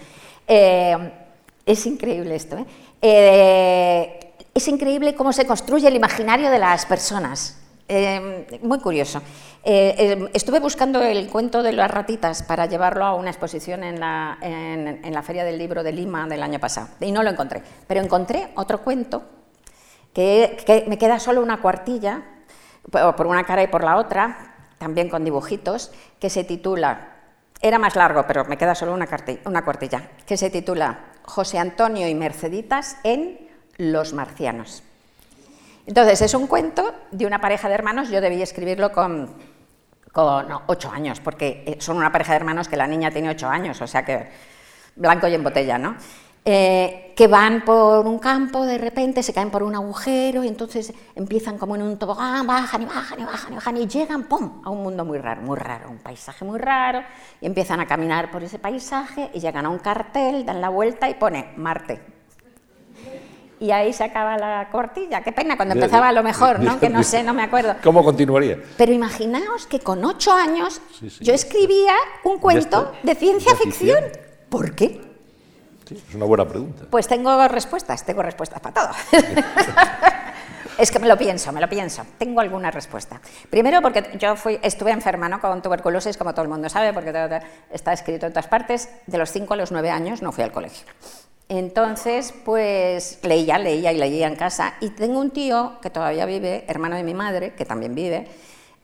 [0.49, 0.97] Eh,
[1.65, 2.59] es increíble esto.
[2.59, 2.67] ¿eh?
[3.03, 4.33] ¿eh?
[4.53, 7.61] es increíble cómo se construye el imaginario de las personas.
[7.87, 9.23] Eh, muy curioso.
[9.63, 15.15] estuve buscando el cuento de las ratitas para llevarlo a una exposición en la, en
[15.15, 17.63] la Feria del Libro de Lima del año pasado y no lo encontré.
[17.87, 19.23] Pero encontré otro cuento
[20.15, 22.23] que, me queda solo una cuartilla,
[22.91, 27.09] por una cara y por la otra, también con dibujitos, que se titula,
[27.61, 29.09] era más largo, pero me queda solo una,
[29.45, 34.83] una cuartilla, que se titula José Antonio y Merceditas en Los Marcianos.
[35.87, 39.35] Entonces, es un cuento de una pareja de hermanos, yo debí escribirlo con,
[40.13, 43.81] con ocho años, porque son una pareja de hermanos que la niña tiene ocho años,
[43.83, 44.29] o sea que
[44.97, 45.97] blanco y en botella, ¿no?
[46.47, 50.93] Eh, que van por un campo, de repente se caen por un agujero y entonces
[51.15, 54.61] empiezan como en un tobogán, bajan y bajan y bajan y bajan y llegan, ¡pum!,
[54.63, 57.03] a un mundo muy raro, muy raro, un paisaje muy raro
[57.41, 61.09] y empiezan a caminar por ese paisaje y llegan a un cartel, dan la vuelta
[61.09, 62.03] y pone Marte.
[63.61, 65.23] Y ahí se acaba la cortilla.
[65.23, 66.79] Qué pena, cuando empezaba a lo mejor, ¿no?
[66.79, 67.77] Que no sé, no me acuerdo.
[67.83, 68.59] ¿Cómo continuaría?
[68.77, 70.83] Pero imaginaos que con ocho años
[71.21, 71.95] yo escribía
[72.25, 74.05] un cuento de ciencia ficción.
[74.51, 75.14] ¿Por qué?
[75.91, 76.85] Es una buena pregunta.
[76.91, 78.91] Pues tengo respuestas, tengo respuestas para todo.
[80.79, 82.05] es que me lo pienso, me lo pienso.
[82.19, 83.21] Tengo alguna respuesta.
[83.51, 85.41] Primero porque yo fui, estuve enferma ¿no?
[85.41, 87.41] con tuberculosis, como todo el mundo sabe, porque
[87.71, 88.89] está escrito en todas partes.
[89.07, 90.87] De los 5 a los 9 años no fui al colegio.
[91.49, 94.75] Entonces, pues leía, leía y leía en casa.
[94.81, 98.29] Y tengo un tío que todavía vive, hermano de mi madre, que también vive,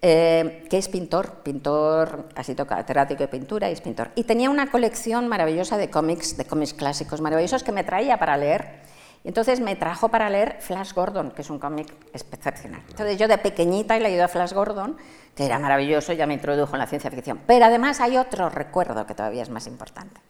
[0.03, 4.11] eh, que es pintor, pintor, así toca, catedrático de pintura y es pintor.
[4.15, 8.37] Y tenía una colección maravillosa de cómics, de cómics clásicos maravillosos que me traía para
[8.37, 8.81] leer.
[9.23, 12.83] Y entonces me trajo para leer Flash Gordon, que es un cómic excepcional.
[12.89, 14.97] Entonces yo de pequeñita he leído a Flash Gordon,
[15.35, 17.39] que era maravilloso, ya me introdujo en la ciencia ficción.
[17.47, 20.23] Pero además hay otro recuerdo que todavía es más importante.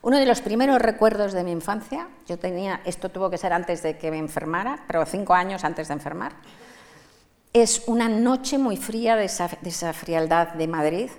[0.00, 3.82] Uno de los primeros recuerdos de mi infancia, yo tenía, esto tuvo que ser antes
[3.82, 6.32] de que me enfermara, pero cinco años antes de enfermar,
[7.52, 9.48] es una noche muy fría de esa,
[9.92, 11.10] frialdad de Madrid,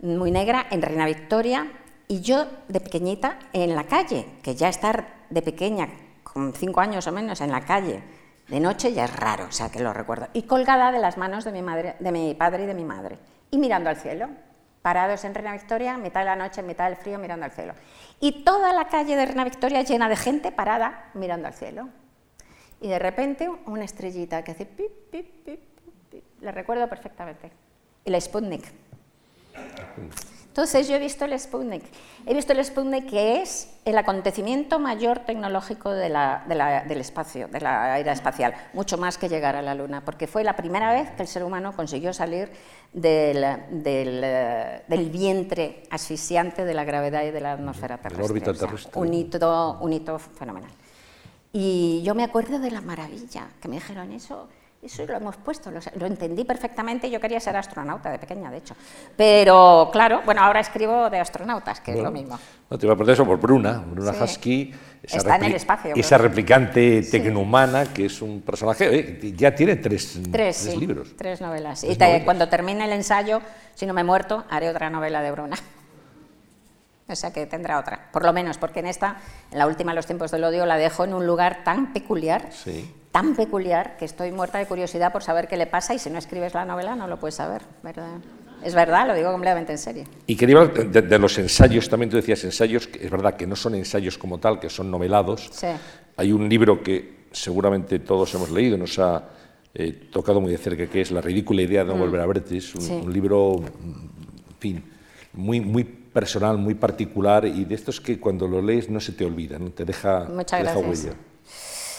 [0.00, 1.70] muy negra, en Reina Victoria,
[2.08, 5.88] y yo de pequeñita en la calle, que ya estar de pequeña,
[6.24, 8.02] con cinco años o menos, en la calle,
[8.48, 10.28] de noche ya es raro, o sea que lo recuerdo.
[10.32, 13.18] Y colgada de las manos de mi, madre, de mi padre y de mi madre,
[13.50, 14.28] y mirando al cielo,
[14.82, 17.74] parados en Reina Victoria, mitad de la noche, mitad del frío, mirando al cielo.
[18.18, 21.88] Y toda la calle de Reina Victoria llena de gente parada mirando al cielo.
[22.80, 25.60] Y de repente una estrellita que hace pip, pip, pip,
[26.40, 27.50] la recuerdo perfectamente.
[28.04, 28.64] Y la Sputnik.
[30.56, 31.84] Entonces yo he visto el Sputnik.
[32.24, 36.44] He visto el Sputnik que es el acontecimiento mayor tecnológico de la,
[36.88, 40.44] del espacio, de la era espacial, mucho más que llegar a la Luna, porque fue
[40.44, 42.50] la primera vez que el ser humano consiguió salir
[42.94, 48.24] del, del, del vientre asfixiante de la gravedad y de la atmósfera terrestre.
[48.24, 48.92] órbita terrestre.
[48.98, 50.70] un, hito, un hito fenomenal.
[51.52, 54.48] Y yo me acuerdo de la maravilla, que me dijeron eso
[54.86, 57.10] eso lo hemos puesto, lo, entendí perfectamente.
[57.10, 58.74] Yo quería ser astronauta de pequeña, de hecho.
[59.16, 62.38] Pero claro, bueno, ahora escribo de astronautas, que es lo mismo.
[62.70, 64.72] No, te iba a preguntar eso por Bruna, Bruna Husky.
[65.02, 65.92] Esa Está en el espacio.
[65.94, 69.20] Esa replicante tecnohumana, que es un personaje.
[69.36, 71.14] ya tiene tres, tres, libros.
[71.16, 71.84] Tres novelas.
[71.84, 73.40] y cuando termine el ensayo,
[73.74, 75.56] si no me he muerto, haré otra novela de Bruna.
[77.08, 79.18] O sea que tendrá otra, por lo menos, porque en esta,
[79.52, 82.50] en la última Los tiempos del odio, la dejo en un lugar tan peculiar,
[83.12, 86.18] tan peculiar, que estoy muerta de curiosidad por saber qué le pasa y si no
[86.18, 88.18] escribes la novela no lo puedes saber, ¿verdad?
[88.64, 90.04] Es verdad, lo digo completamente en serio.
[90.26, 93.54] Y quería hablar de, los ensayos, también tú decías ensayos, que es verdad que no
[93.54, 95.50] son ensayos como tal, que son novelados.
[96.16, 99.28] Hay un libro que seguramente todos hemos leído, nos ha
[99.74, 102.00] eh, tocado muy de cerca, que es La ridícula idea de no mm.
[102.00, 102.56] volver a verte.
[102.56, 104.84] Es un, un libro, en fin,
[105.34, 105.84] muy, muy
[106.16, 109.68] personal, muy particular y de estos que cuando lo lees no se te olvida, ¿no?
[109.68, 111.12] te deja, Muchas huella.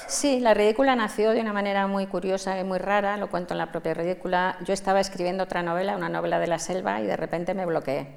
[0.07, 3.59] Sí, la ridícula nació de una manera muy curiosa y muy rara, lo cuento en
[3.59, 4.57] la propia ridícula.
[4.65, 8.07] Yo estaba escribiendo otra novela, una novela de la selva, y de repente me bloqueé.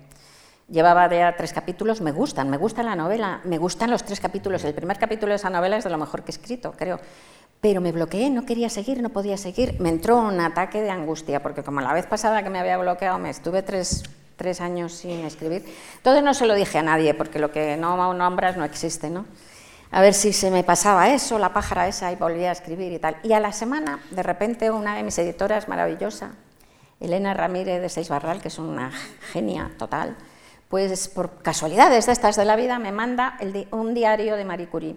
[0.71, 4.65] Llevaba ya tres capítulos, me gustan, me gusta la novela, me gustan los tres capítulos.
[4.65, 6.99] El primer capítulo de esa novela es de lo mejor que he escrito, creo.
[7.61, 9.79] Pero me bloqueé, no quería seguir, no podía seguir.
[9.81, 13.19] Me entró un ataque de angustia, porque como la vez pasada que me había bloqueado,
[13.19, 14.05] me estuve tres
[14.41, 15.67] tres años sin escribir.
[15.99, 19.27] Entonces no se lo dije a nadie, porque lo que no nombras no existe, ¿no?
[19.91, 22.99] A ver si se me pasaba eso, la pájara esa, y volvía a escribir y
[22.99, 23.19] tal.
[23.23, 26.31] Y a la semana, de repente, una de mis editoras maravillosa,
[27.01, 28.93] Elena Ramírez de Seis Barral, que es una
[29.31, 30.17] genia total,
[30.71, 33.37] pues por casualidades de estas de la vida me manda
[33.73, 34.97] un diario de Marie Curie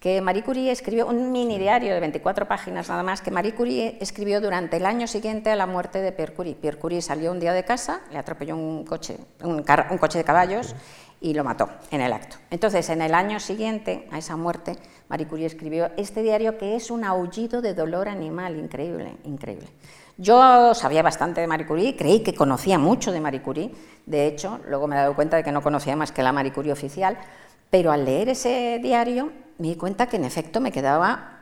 [0.00, 3.98] que Marie Curie escribió un mini diario de 24 páginas nada más, que Marie Curie
[4.00, 6.54] escribió durante el año siguiente a la muerte de Pierre Curie.
[6.54, 10.74] Pierre Curie salió un día de casa, le atropelló un coche, un, coche de caballos
[11.20, 12.36] y lo mató en el acto.
[12.50, 14.76] Entonces, en el año siguiente a esa muerte,
[15.10, 19.68] Marie Curie escribió este diario que es un aullido de dolor animal, increíble, increíble.
[20.16, 23.70] Yo sabía bastante de Marie Curie, creí que conocía mucho de Marie Curie,
[24.06, 26.52] de hecho, luego me he dado cuenta de que no conocía más que la Marie
[26.52, 27.18] Curie oficial,
[27.70, 31.38] pero al leer ese diario me di cuenta que en efecto me quedaba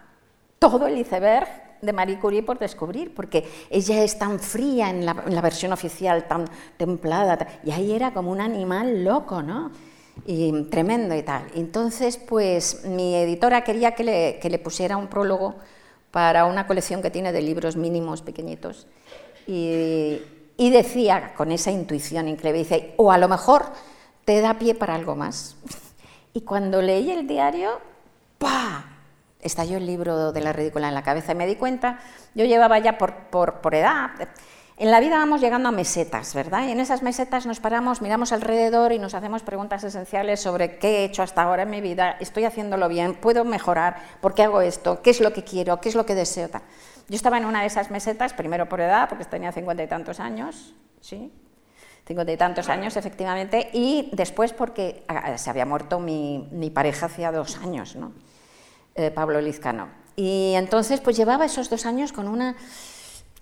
[0.59, 1.49] todo el iceberg
[1.81, 6.47] de Marie Curie por descubrir, porque ella es tan fría en la, versión oficial, tan
[6.77, 9.71] templada, y ahí era como un animal loco, ¿no?
[10.27, 11.45] Y tremendo y tal.
[11.55, 15.55] Entonces, pues mi editora quería que le, pusiera un prólogo
[16.11, 18.89] para una colección que tiene de libros mínimos pequeñitos.
[19.47, 20.21] Y,
[20.57, 23.67] y decía, con esa intuición increíble, dice, o a lo mejor
[24.25, 25.57] te da pie para algo más.
[26.39, 27.81] Y cuando leí el diario,
[28.39, 28.85] ¡pa!
[29.41, 31.99] Estalló el libro de la ridícula en la cabeza y me di cuenta,
[32.37, 34.11] yo llevaba ya por, por, edad,
[34.77, 36.69] en la vida vamos llegando a mesetas, ¿verdad?
[36.69, 40.99] Y en esas mesetas nos paramos, miramos alrededor y nos hacemos preguntas esenciales sobre qué
[40.99, 44.61] he hecho hasta ahora en mi vida, estoy haciéndolo bien, puedo mejorar, por qué hago
[44.61, 46.51] esto, qué es lo que quiero, qué es lo que deseo.
[47.09, 50.21] Yo estaba en una de esas mesetas, primero por edad, porque tenía cincuenta y tantos
[50.21, 51.33] años, ¿sí?
[52.09, 57.07] Cincuenta y tantos años, efectivamente, y después porque ah, se había muerto mi, mi pareja
[57.07, 58.13] hacía dos años, ¿no?
[58.95, 59.89] Eh, Pablo Lizcano.
[60.17, 62.57] Y entonces pues llevaba esos dos años con una,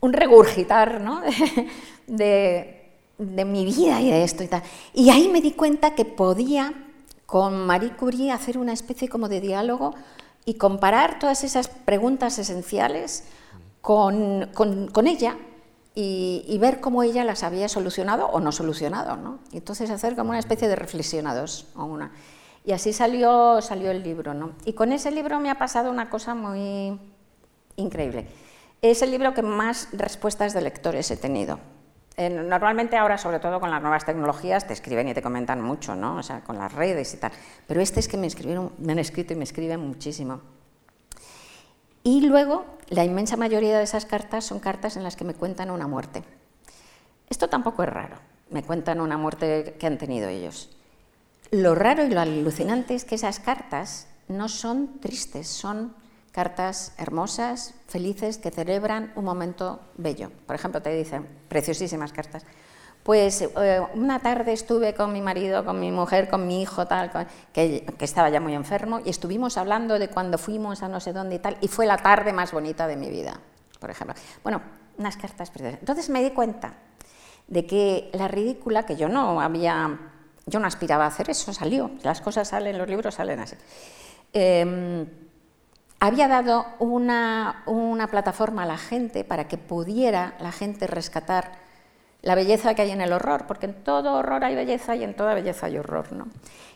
[0.00, 1.22] un regurgitar ¿no?
[2.08, 4.62] de, de, mi vida y de esto y tal.
[4.92, 6.74] Y ahí me di cuenta que podía
[7.24, 9.94] con Marie Curie hacer una especie como de diálogo
[10.44, 13.24] y comparar todas esas preguntas esenciales
[13.80, 15.36] con, con, con ella
[15.98, 19.16] y, ver cómo ella las había solucionado o no solucionado.
[19.16, 19.38] ¿no?
[19.52, 21.68] Entonces hacer como una especie de reflexionados.
[21.74, 22.12] O una.
[22.66, 24.34] Y así salió, salió el libro.
[24.34, 24.52] ¿no?
[24.66, 27.00] Y con ese libro me ha pasado una cosa muy
[27.76, 28.28] increíble.
[28.82, 31.58] Es el libro que más respuestas de lectores he tenido.
[32.18, 36.16] normalmente ahora, sobre todo con las nuevas tecnologías, te escriben y te comentan mucho, ¿no?
[36.16, 37.32] O sea, con las redes y tal.
[37.66, 38.26] Pero este es que me
[38.92, 40.42] han escrito y me escriben muchísimo.
[42.06, 45.72] Y luego, la inmensa mayoría de esas cartas son cartas en las que me cuentan
[45.72, 46.22] una muerte.
[47.28, 48.14] Esto tampoco es raro,
[48.48, 50.70] me cuentan una muerte que han tenido ellos.
[51.50, 55.96] Lo raro y lo alucinante es que esas cartas no son tristes, son
[56.30, 60.30] cartas hermosas, felices, que celebran un momento bello.
[60.46, 62.44] Por ejemplo, te dicen, preciosísimas cartas,
[63.06, 67.12] pues eh, una tarde estuve con mi marido, con mi mujer, con mi hijo, tal,
[67.52, 71.36] que, estaba ya muy enfermo, y estuvimos hablando de cuando fuimos a no sé dónde
[71.36, 73.38] y tal, y fue la tarde más bonita de mi vida,
[73.78, 74.16] por ejemplo.
[74.42, 74.60] Bueno,
[74.98, 75.78] unas cartas preciosas.
[75.78, 76.74] Entonces me di cuenta
[77.46, 80.00] de que la ridícula, que yo no había,
[80.46, 83.54] yo no aspiraba a hacer eso, salió, las cosas salen, los libros salen así.
[84.32, 85.06] Em,
[86.00, 91.65] había dado una, una plataforma a la gente para que pudiera la gente rescatar
[92.26, 95.14] la belleza que hay en el horror, porque en todo horror hay belleza y en
[95.14, 96.12] toda belleza hay horror.
[96.12, 96.26] ¿no?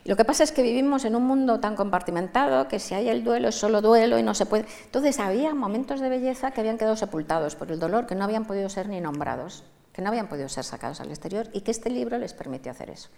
[0.05, 3.25] lo que pasa es que vivimos en un mundo tan compartimentado que si hay el
[3.25, 4.67] duelo es solo duelo y no se puede.
[4.85, 8.45] Entonces había momentos de belleza que habían quedado sepultados por el dolor, que no habían
[8.45, 11.91] podido ser ni nombrados, que no habían podido ser sacados al exterior y que este
[11.91, 13.09] libro les permitió hacer eso.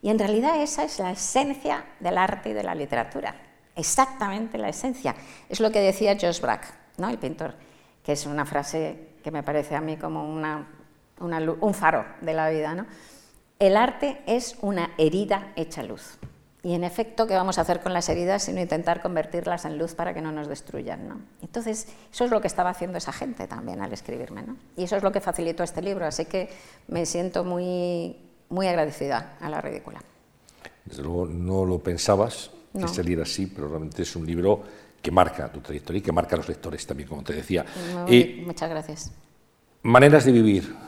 [0.00, 3.34] Y en realidad esa es la esencia del arte y de la literatura,
[3.76, 5.14] exactamente la esencia.
[5.50, 7.10] Es lo que decía Josh Brack, ¿no?
[7.10, 7.56] el pintor,
[8.02, 10.77] que es una frase que me parece a mí como una
[11.20, 12.74] un faro de la vida.
[12.74, 12.86] ¿no?
[13.58, 16.18] El arte es una herida hecha luz.
[16.62, 19.94] Y en efecto, ¿qué vamos a hacer con las heridas sino intentar convertirlas en luz
[19.94, 21.08] para que no nos destruyan?
[21.08, 21.20] ¿no?
[21.40, 24.42] Entonces, eso es lo que estaba haciendo esa gente también al escribirme.
[24.42, 24.56] ¿no?
[24.76, 26.50] Y eso es lo que facilitó este libro, así que
[26.88, 28.16] me siento muy,
[28.48, 30.02] muy agradecida a la ridícula.
[30.84, 34.62] Desde luego no lo pensabas que saliera así, pero realmente es un libro
[35.00, 37.64] que marca tu trayectoria y que marca a los lectores también, como te decía.
[38.08, 39.12] y muchas gracias.
[39.82, 40.87] Maneras de vivir.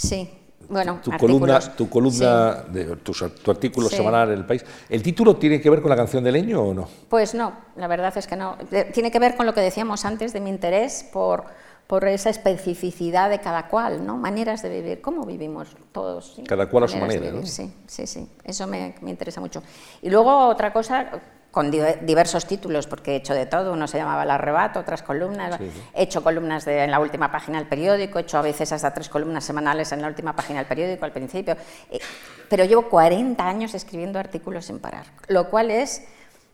[0.00, 0.28] Sí,
[0.70, 3.12] bueno, tu columna, tu columna, de, tu,
[3.50, 4.64] artículo semanal en el país.
[4.88, 6.88] ¿El título tiene que ver con la canción de Leño o no?
[7.08, 8.56] Pues no, la verdad es que no.
[8.92, 11.44] Tiene que ver con lo que decíamos antes de mi interés por,
[11.86, 14.16] por esa especificidad de cada cual, ¿no?
[14.16, 16.40] Maneras de vivir, cómo vivimos todos.
[16.46, 17.44] Cada cual a su manera, ¿no?
[17.44, 19.62] Sí, sí, sí, eso me, me interesa mucho.
[20.00, 21.10] Y luego otra cosa,
[21.50, 25.58] con diversos títulos, porque he hecho de todo, uno se llamaba El arrebato, otras columnas,
[25.94, 28.94] he hecho columnas de, en la última página del periódico, he hecho a veces hasta
[28.94, 31.56] tres columnas semanales en la última página del periódico al principio,
[31.90, 31.98] eh,
[32.48, 36.04] pero llevo 40 años escribiendo artículos sin parar, lo cual es,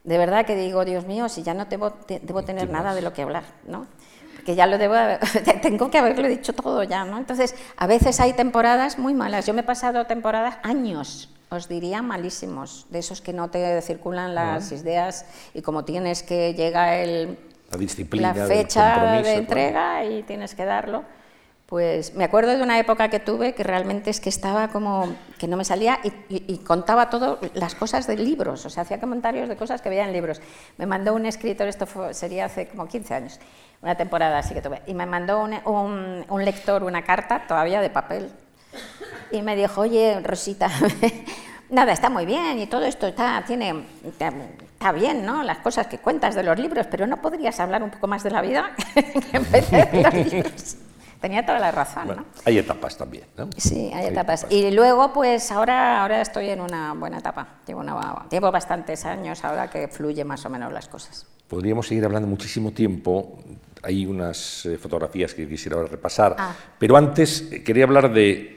[0.05, 3.13] de verdad que digo, Dios mío, si ya no debo, debo tener nada de lo
[3.13, 3.87] que hablar, ¿no?
[4.35, 4.95] Porque ya lo debo,
[5.63, 7.19] tengo que haberlo dicho todo ya, ¿no?
[7.19, 12.03] Entonces, a veces hay temporadas muy malas, yo me he pasado temporadas años os diría
[12.03, 17.39] malísimos, de esos que no te circulan las ideas y como tienes que llega el,
[17.71, 21.05] la, disciplina la fecha de entrega y tienes que darlo,
[21.67, 25.49] pues me acuerdo de una época que tuve que realmente es que estaba como que
[25.49, 25.99] no me salía
[26.29, 30.05] y, contaba todas las cosas de libros, o sea, hacía comentarios de cosas que veía
[30.05, 30.41] en libros.
[30.79, 33.41] Me mandó un escritor, esto sería hace como 15 años,
[33.83, 37.91] una temporada así que tuve, y me mandó un, un lector una carta todavía de
[37.91, 38.31] papel
[39.31, 40.71] y me dijo, oye, Rosita,
[41.71, 45.43] nada, está muy bien y todo esto está, tiene, está, bien, ¿no?
[45.43, 48.31] Las cosas que cuentas de los libros, pero ¿no podrías hablar un poco más de
[48.31, 48.71] la vida
[49.53, 50.77] vez de los libros?
[51.21, 52.25] Tenía toda la razón, ¿no?
[52.45, 53.49] Hay etapas también, ¿no?
[53.57, 54.47] Sí, hay, etapas.
[54.51, 57.49] Y luego, pues ahora, ahora estoy en una buena etapa.
[57.67, 61.27] Llevo, una, llevo bastantes años ahora que fluye más o menos las cosas.
[61.49, 63.39] Podríamos seguir hablando muchísimo tiempo.
[63.83, 66.37] Hay unas eh, fotografías que quisiera repasar.
[66.39, 66.55] Ah.
[66.79, 68.56] Pero antes eh, quería hablar de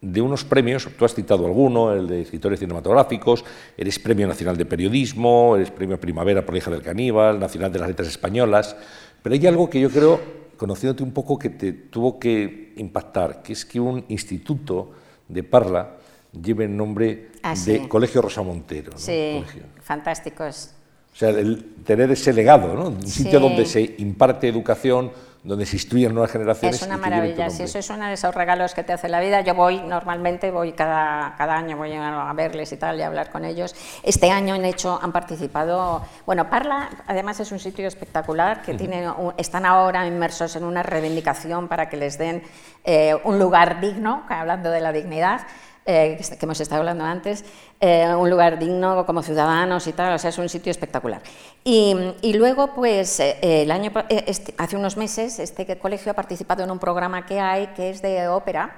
[0.00, 3.44] de unos premios, tú has citado alguno, el de escritores cinematográficos,
[3.76, 7.78] eres Premio Nacional de Periodismo, eres Premio Primavera por la hija del caníbal, Nacional de
[7.80, 8.76] las Letras Españolas,
[9.22, 10.20] pero hay algo que yo creo,
[10.56, 14.92] conociéndote un poco, que te tuvo que impactar, que es que un instituto
[15.26, 15.96] de Parla
[16.32, 18.92] lleve el nombre ah, de Colegio Rosa Montero.
[18.96, 19.42] Sí,
[19.82, 20.74] fantásticos.
[21.12, 22.90] O sea, el tener ese legado, ¿no?
[22.90, 25.10] un sitio donde se imparte educación,
[25.42, 26.82] donde se instruyen nuevas generaciones.
[26.82, 29.40] Es una maravilla, sí, eso es uno de esos regalos que te hace la vida.
[29.40, 33.30] Yo voy, normalmente voy cada, cada año, voy a verles y tal, y a hablar
[33.30, 33.74] con ellos.
[34.02, 39.08] Este año han hecho, han participado, bueno, Parla además es un sitio espectacular, que tiene,
[39.36, 42.42] están ahora inmersos en una reivindicación para que les den
[42.84, 45.42] eh, un lugar digno, hablando de la dignidad.
[45.90, 47.42] Eh, que hemos estado hablando antes,
[47.80, 51.22] eh, un lugar digno como ciudadanos y tal, o sea, es un sitio espectacular.
[51.64, 56.70] Y, luego, pues, eh, el año, este, hace unos meses, este colegio ha participado en
[56.70, 58.70] un programa que hay, que es de ópera,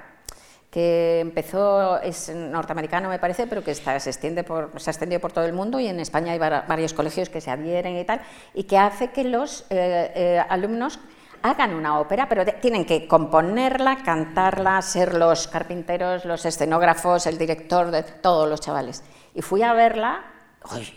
[0.69, 5.33] que empezó, es norteamericano me parece, pero que se, extiende por, se ha extendido por
[5.33, 8.21] todo el mundo y en España hay varios colegios que se adhieren y tal,
[8.53, 9.65] y que hace que los
[10.47, 10.97] alumnos
[11.43, 17.91] hagan una ópera, pero tienen que componerla, cantarla, ser los carpinteros, los escenógrafos, el director
[17.91, 19.03] de todos los chavales.
[19.33, 20.21] Y fui a verla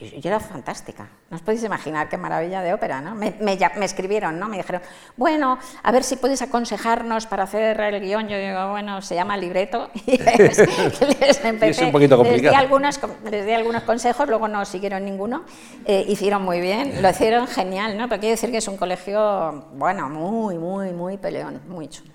[0.01, 1.09] y era fantástica.
[1.31, 3.15] No os podéis imaginar qué maravilla de ópera, ¿no?
[3.15, 3.35] Me,
[3.82, 4.47] escribieron, ¿no?
[4.49, 4.82] Me dijeron,
[5.16, 8.28] bueno, a ver si puedes aconsejarnos para hacer el guion.
[8.28, 9.91] Yo digo, bueno, se llama libreto.
[10.07, 10.59] Y les,
[11.45, 12.43] empecé, es un poquito complicado.
[12.43, 13.01] Les di, algunos,
[13.31, 15.45] les di algunos consejos, luego no siguieron ninguno.
[15.86, 18.09] Eh, hicieron muy bien, lo hicieron genial, ¿no?
[18.09, 22.12] Pero quiero decir que es un colegio, bueno, muy, muy, muy peleón, muy chulo.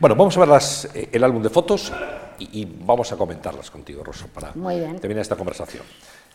[0.00, 1.92] Bueno, vamos a ver las, eh, el álbum de fotos
[2.38, 5.84] y, vamos a comentarlas contigo, Rosa, para terminar esta conversación.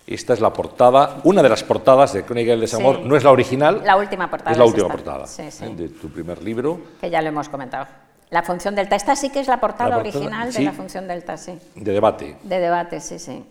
[0.09, 3.29] Esta es la portada, una de las portadas de Crónica del Desamor, no es la
[3.29, 3.83] original.
[3.85, 4.53] La última portada.
[4.53, 5.69] Es la última portada ¿eh?
[5.75, 6.81] de tu primer libro.
[6.99, 7.85] Que ya lo hemos comentado.
[8.31, 8.95] La función delta.
[8.95, 11.59] Esta sí que es la portada, original de la función delta, sí.
[11.75, 12.37] De debate.
[12.41, 13.45] De debate, sí, sí.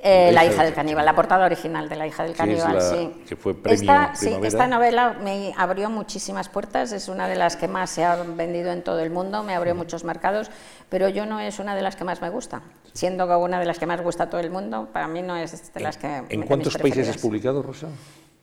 [0.00, 3.24] Eh, la, hija del caníbal, la portada original de La hija del caníbal, sí.
[3.28, 7.56] Que fue premio esta, sí, esta novela me abrió muchísimas puertas, es una de las
[7.56, 10.52] que más se ha vendido en todo el mundo, me abrió muchos mercados,
[10.88, 12.62] pero yo no es una de las que más me gusta.
[12.92, 15.72] Siendo una de las que más gusta a todo el mundo, para mí no es
[15.72, 16.24] de las que...
[16.28, 17.86] ¿En cuántos países has publicado, Rosa?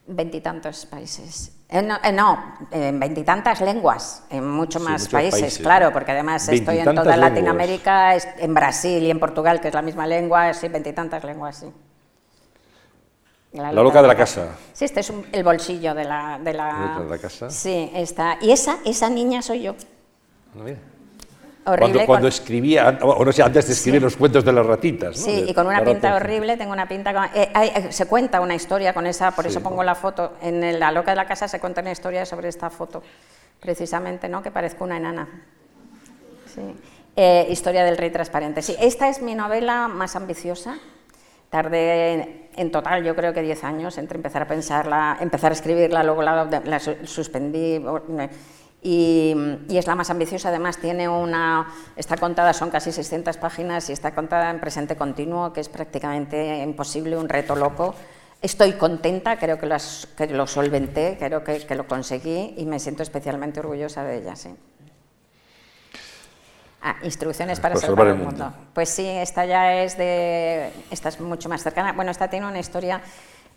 [0.07, 1.51] Veintitantos países.
[1.67, 6.77] Eh, no, eh, no, en veintitantas lenguas, en mucho más países, claro, porque además estoy
[6.77, 11.23] en toda Latinoamérica, en Brasil y en Portugal, que es la misma lengua, sí, veintitantas
[11.23, 11.67] lenguas, sí.
[13.53, 14.49] La, loca de la casa.
[14.73, 16.37] Sí, este es el bolsillo de la...
[16.43, 17.49] De la, de la casa.
[17.49, 18.37] Sí, está.
[18.41, 19.75] Y esa, esa niña soy yo.
[20.53, 20.65] No,
[22.05, 25.17] cuando, escribía, o no sé, antes de escribir los cuentos de las ratitas.
[25.17, 27.31] Sí, y con una pinta horrible, tengo una pinta...
[27.33, 30.33] Eh, eh, se cuenta una historia con esa, por eso pongo la foto.
[30.41, 33.01] En La loca de la casa se cuenta una historia sobre esta foto,
[33.59, 34.43] precisamente, ¿no?
[34.43, 35.27] que parezco una enana.
[36.53, 36.61] Sí.
[37.15, 38.61] Eh, historia del rey transparente.
[38.61, 40.77] Sí, esta es mi novela más ambiciosa.
[41.49, 46.03] Tardé en total, yo creo que 10 años entre empezar a pensarla, empezar a escribirla,
[46.03, 47.81] luego la, la suspendí
[48.87, 49.35] y,
[49.75, 54.13] es la más ambiciosa, además tiene una, está contada, son casi 600 páginas y está
[54.13, 57.95] contada en presente continuo, que es prácticamente imposible, un reto loco.
[58.43, 59.75] Estoy contenta, creo que,
[60.15, 64.35] que lo solventé, creo que, que, lo conseguí y me siento especialmente orgullosa de ella.
[64.35, 64.55] Sí.
[66.83, 68.53] Ah, instrucciones para, salvar, el mundo.
[68.71, 71.93] Pues sí, esta ya es de, esta es mucho más cercana.
[71.93, 73.01] Bueno, esta tiene una historia.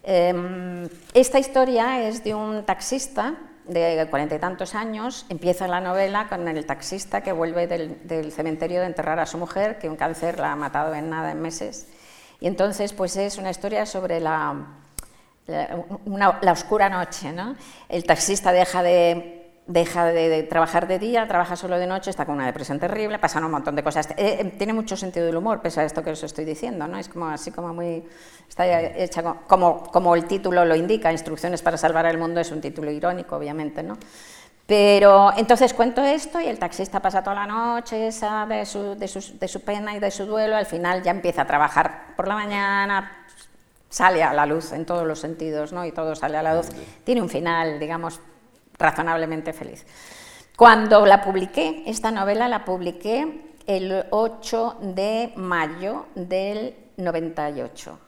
[0.03, 3.35] Em, esta historia es de un taxista
[3.69, 8.81] de cuarenta y tantos años, empieza la novela con el taxista que vuelve del, cementerio
[8.81, 11.86] de enterrar a su mujer, que un cáncer la ha matado en nada, en meses.
[12.40, 14.66] Y entonces, pues es una historia sobre la,
[15.47, 17.32] la oscura noche.
[17.32, 17.57] ¿no?
[17.89, 19.38] El taxista deja de
[19.69, 23.45] deja de, trabajar de día, trabaja solo de noche, está con una depresión terrible, pasan
[23.45, 24.09] un montón de cosas.
[24.12, 26.99] Eh, eh, tiene mucho sentido del humor, pese a esto que os estoy diciendo, ¿no?
[26.99, 28.03] Es como así como muy...
[28.49, 32.62] Está hecha como, como el título lo indica, Instrucciones para salvar el mundo, es un
[32.62, 33.99] título irónico, obviamente, ¿no?
[34.66, 39.07] Pero entonces cuento esto y el taxista pasa toda la noche esa de, su, de,
[39.07, 42.27] su, de su pena y de su duelo, al final ya empieza a trabajar por
[42.27, 43.27] la mañana,
[43.90, 45.85] sale a la luz en todos los sentidos, ¿no?
[45.85, 46.69] Y todo sale a la luz.
[47.05, 48.20] Tiene un final, digamos,
[48.79, 49.85] razonablemente feliz.
[50.57, 57.99] Cuando la publiqué, esta novela la publiqué el 8 de mayo del 98.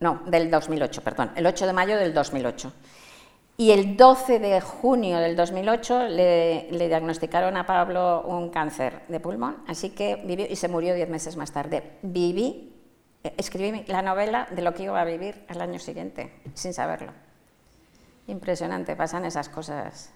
[0.00, 2.72] No, del 2008, perdón, el 8 de mayo del 2008.
[3.60, 9.56] Y el 12 de junio del 2008 le, diagnosticaron a Pablo un cáncer de pulmón,
[9.66, 11.98] así que vivió y se murió diez meses más tarde.
[12.02, 12.72] Viví,
[13.24, 17.12] eh, escribí la novela de lo que iba a vivir al año siguiente, sin saberlo.
[18.28, 20.10] Impresionante, pasan esas cosas.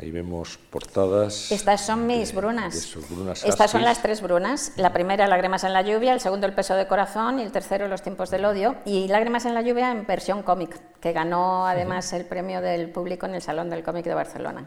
[0.00, 1.52] Ahí vemos portadas.
[1.52, 2.96] Estas son mis brunas.
[3.44, 4.72] Estas son las tres brunas.
[4.76, 7.86] La primera, Lágrimas en la lluvia, el segundo, El peso de corazón y el tercero,
[7.86, 8.76] Los tiempos del odio.
[8.86, 13.26] Y Lágrimas en la lluvia en versión cómic, que ganó además el premio del público
[13.26, 14.66] en el Salón del Cómic de Barcelona.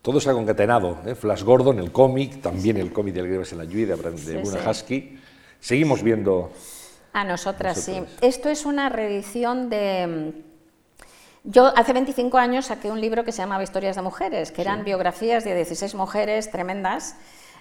[0.00, 0.98] Todo se ha concatenado.
[1.06, 1.14] ¿eh?
[1.14, 5.20] Flash Gordon, el cómic, también el cómic de Lágrimas en la lluvia de, Bruna Husky.
[5.60, 6.50] Seguimos viendo
[7.12, 8.02] a nosotras, sí.
[8.20, 10.44] Esto es una reedición de...
[11.44, 14.84] Yo hace 25 años saqué un libro que se llamaba Historias de Mujeres, que eran
[14.84, 17.16] biografías de 16 mujeres tremendas.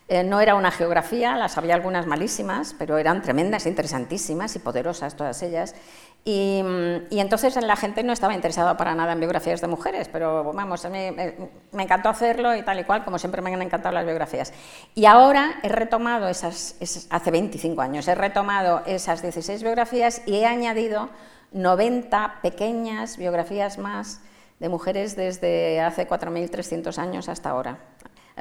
[0.07, 5.15] Eh, no era una geografía, las había algunas malísimas, pero eran tremendas, interesantísimas y poderosas
[5.15, 5.73] todas ellas.
[6.23, 6.61] Y,
[7.10, 11.11] entonces la gente no estaba interesada para nada en biografías de mujeres, pero vamos, mí
[11.11, 14.53] me, encantó hacerlo y tal y cual, como siempre me han encantado las biografías.
[14.94, 16.76] Y ahora he retomado esas,
[17.10, 21.10] hace 25 años, he retomado esas 16 biografías y he añadido
[21.53, 24.22] 90 pequeñas biografías más
[24.60, 27.80] de mujeres desde hace 4.300 años hasta ahora,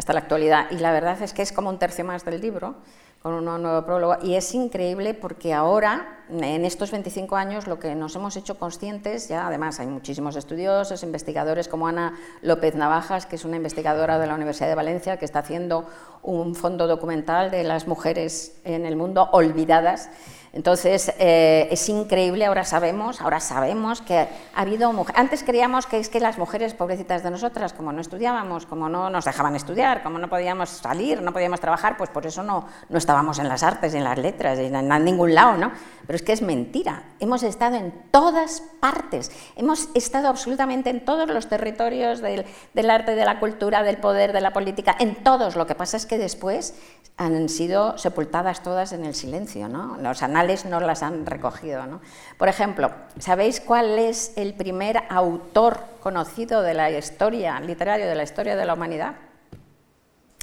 [0.01, 0.71] hasta la actualidad.
[0.71, 2.75] Y la verdad es que es como un tercio más del libro
[3.23, 4.17] con un nuevo prólogo.
[4.23, 9.29] Y es increíble porque ahora, en estos 25 años, lo que nos hemos hecho conscientes,
[9.29, 14.27] ya además hay muchísimos estudiosos, investigadores como Ana López Navajas, que es una investigadora de
[14.27, 15.85] la Universidad de Valencia, que está haciendo
[16.23, 20.09] un fondo documental de las mujeres en el mundo olvidadas
[20.53, 24.29] entonces, eh, es increíble, ahora sabemos, ahora sabemos que ha
[24.61, 25.21] habido mujeres.
[25.21, 29.11] Antes creíamos que es que las mujeres pobrecitas de nosotras, como no estudiábamos, como no
[29.11, 32.99] nos dejaban estudiar, como no podíamos salir, no podíamos trabajar, pues por eso no, no
[32.99, 35.71] estábamos en las artes, en las letras, en, en ningún lado, ¿no?
[36.07, 41.29] Pero es que es mentira hemos estado en todas partes, hemos estado absolutamente en todos
[41.29, 45.57] los territorios del, arte, de la cultura, del poder, de la política, en todos.
[45.57, 46.75] Lo que pasa es que después
[47.17, 49.99] han sido sepultadas todas en el silencio, ¿no?
[49.99, 52.01] Los anales no las han recogido, ¿no?
[52.39, 58.23] Por ejemplo, ¿sabéis cuál es el primer autor conocido de la historia literaria, de la
[58.23, 59.15] historia de la humanidad?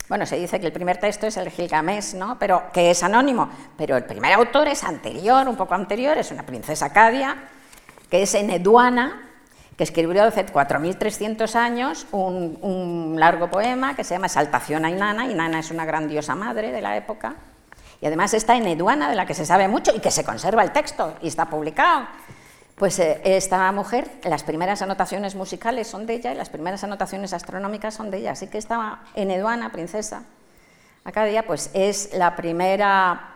[0.09, 2.37] Bueno, se dice que el primer texto es el Gilgamesh, ¿no?
[2.39, 6.45] Pero que es anónimo, pero el primer autor es anterior, un poco anterior, es una
[6.45, 7.35] princesa cadia,
[8.09, 9.23] que es Eneduana,
[9.75, 15.27] que escribió hace 4.300 años un, un, largo poema que se llama Exaltación a Inanna.
[15.27, 17.35] Inanna es una grandiosa madre de la época.
[17.99, 20.63] Y además está en Eduana, de la que se sabe mucho y que se conserva
[20.63, 22.07] el texto y está publicado.
[22.77, 27.33] Pues eh, esta mujer, las primeras anotaciones musicales son de ella y las primeras anotaciones
[27.33, 28.33] astronómicas son de ella.
[28.33, 30.25] Así que esta Eneduana, princesa
[31.03, 33.33] Acadia, pues es la primera,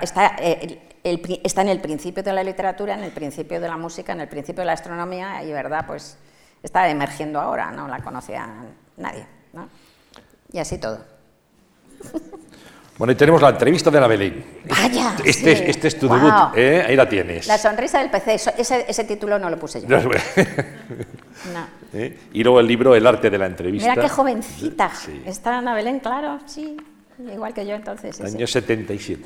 [0.00, 0.80] está, eh,
[1.44, 4.28] está, en el principio de la literatura, en el principio de la música, en el
[4.28, 6.16] principio de la astronomía y, verdad, pues
[6.62, 8.48] está emergiendo ahora, no la conocía
[8.96, 9.26] nadie.
[9.52, 9.68] ¿no?
[10.52, 11.04] Y así todo.
[12.98, 14.44] Bueno, y tenemos la entrevista de la Belén.
[14.68, 15.14] Vaya.
[15.24, 15.62] Este, sí.
[15.68, 16.16] este es tu Wow.
[16.18, 16.84] debut, ¿eh?
[16.84, 17.46] ahí la tienes.
[17.46, 19.86] La sonrisa del PC, ese, ese título no lo puse yo.
[21.54, 21.68] No.
[21.94, 22.18] ¿Eh?
[22.32, 23.90] Y luego el libro El arte de la entrevista.
[23.90, 24.90] Mira qué jovencita.
[24.92, 25.22] Sí.
[25.24, 26.76] Está Ana Belén, claro, sí.
[27.32, 28.16] Igual que yo entonces.
[28.16, 28.36] sí, sí.
[28.36, 29.24] Año 77.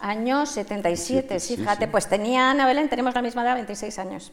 [0.00, 1.86] Año 77, sí, fíjate.
[1.86, 4.32] Pues tenía Ana Belén, tenemos la misma edad, 26 años.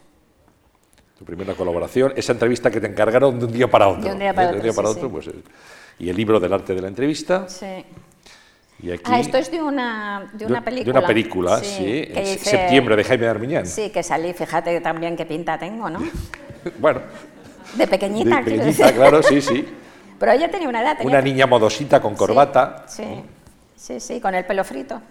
[1.19, 4.01] Tu primera colaboración, esa entrevista que te encargaron de un día para otro.
[4.03, 4.57] De un día para ¿eh?
[4.57, 5.07] otro, sí, otro, sí.
[5.11, 5.43] pues, eh,
[5.99, 7.47] y el libro del arte de la entrevista.
[7.47, 7.85] Sí.
[8.81, 10.93] Y aquí, Ah, esto es de una, de una película.
[10.93, 11.83] De una película, sí.
[11.83, 13.65] que en hice- septiembre de Jaime Armiñán.
[13.65, 15.99] Sí, que salí, fíjate también qué pinta tengo, ¿no?
[16.79, 17.01] Bueno,
[17.75, 18.95] De pequeñita, de pequeñita, decir.
[18.95, 19.67] claro, sí, sí.
[20.19, 20.97] Pero ella tenía una edad.
[20.97, 22.83] tenía Una niña modosita con corbata.
[22.87, 23.03] Sí,
[23.75, 25.01] sí, sí, con el pelo frito.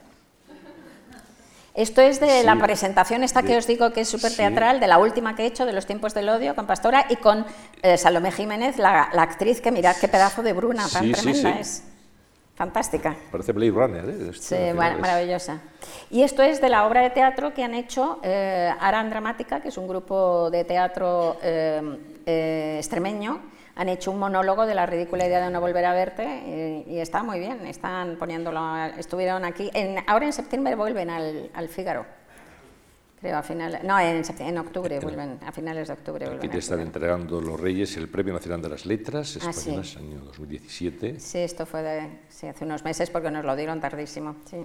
[1.74, 2.46] Esto es de Sí.
[2.46, 4.38] la presentación esta que os digo que es súper sí.
[4.38, 7.16] teatral, de la última que he hecho de los tiempos del odio con Pastora y
[7.16, 7.46] con
[7.82, 11.58] eh, Salomé Jiménez, la, la actriz que mirad qué pedazo de bruna tan tremenda sí.
[11.60, 11.84] es.
[12.58, 13.14] Fantástica.
[13.30, 14.30] Parece Blade Runner, ¿eh?
[14.30, 15.60] Esto, Sí, maravillosa.
[16.10, 19.68] Y esto es de la obra de teatro que han hecho eh, Aran Dramática, que
[19.68, 21.80] es un grupo de teatro eh,
[22.26, 23.40] eh, extremeño.
[23.76, 26.98] Han hecho un monólogo de la ridícula idea de no volver a verte y, y
[26.98, 27.64] está muy bien.
[27.64, 28.60] Están poniéndolo,
[28.98, 29.70] estuvieron aquí.
[29.72, 32.06] En- ahora en septiembre vuelven al, al Fígaro.
[33.20, 36.50] Creo a finales, no, en, sept- en octubre vuelven, a finales de octubre Aquí vuelven.
[36.50, 39.58] te al están entregando los Reyes el Premio Nacional de las Letras Ah, sí.
[39.70, 41.18] Españolas, año 2017.
[41.18, 44.36] Sí, esto fue de, sí, hace unos meses porque nos lo dieron tardísimo.
[44.48, 44.58] Sí.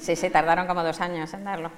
[0.00, 1.70] sí, sí, tardaron como dos años en darlo.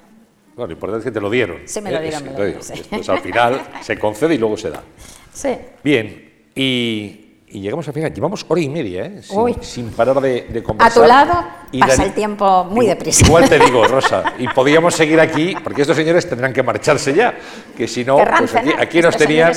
[0.55, 1.59] Bueno, lo importante es que te lo dieron.
[1.67, 2.03] Sí, me lo ¿eh?
[2.03, 2.75] dieron, me lo dieron, sí.
[2.75, 4.83] Después al final se concede y luego se da.
[5.33, 5.57] Sí.
[5.83, 7.22] Bien, y,
[7.53, 8.13] y llegamos al final.
[8.13, 9.23] Llevamos hora y media, ¿eh?
[9.23, 11.03] Sin, sin parar de, de A conversar.
[11.03, 11.33] tu lado
[11.71, 13.27] Y pasa Dani- el tiempo muy deprisa.
[13.27, 17.35] Igual te digo, Rosa, y podíamos seguir aquí, porque estos señores tendrán que marcharse ya,
[17.77, 19.53] que si no, pues aquí, aquí nos tenían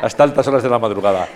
[0.00, 1.28] hasta altas horas de la madrugada.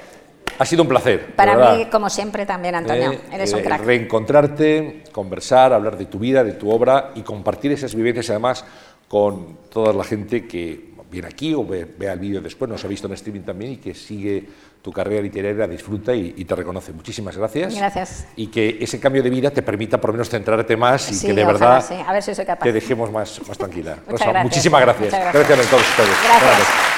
[0.56, 1.34] Ha sido un placer.
[1.34, 1.76] Para verdad.
[1.78, 3.10] mí, como siempre, también, Antonio.
[3.12, 3.84] Eh, Eres un eh, crack.
[3.84, 8.64] Reencontrarte, conversar, hablar de tu vida, de tu obra y compartir esas vivencias además
[9.08, 12.88] con toda la gente que viene aquí o ve, vea el vídeo después, nos ha
[12.88, 14.44] visto en streaming también y que sigue
[14.84, 16.92] tu carrera literaria, disfruta y, y te reconoce.
[16.92, 17.74] Muchísimas gracias.
[17.74, 18.26] Gracias.
[18.36, 21.26] Y que ese cambio de vida te permita por lo menos centrarte más y Sí,
[21.28, 21.94] que de ojalá, verdad sí.
[22.06, 22.64] A ver si soy capaz.
[22.64, 23.92] te dejemos más, más tranquila.
[24.06, 24.44] Muchas Rosa, gracias.
[24.44, 25.04] muchísimas gracias.
[25.14, 25.66] Muchas gracias.
[25.66, 26.16] a todos ustedes.
[26.22, 26.93] Gracias.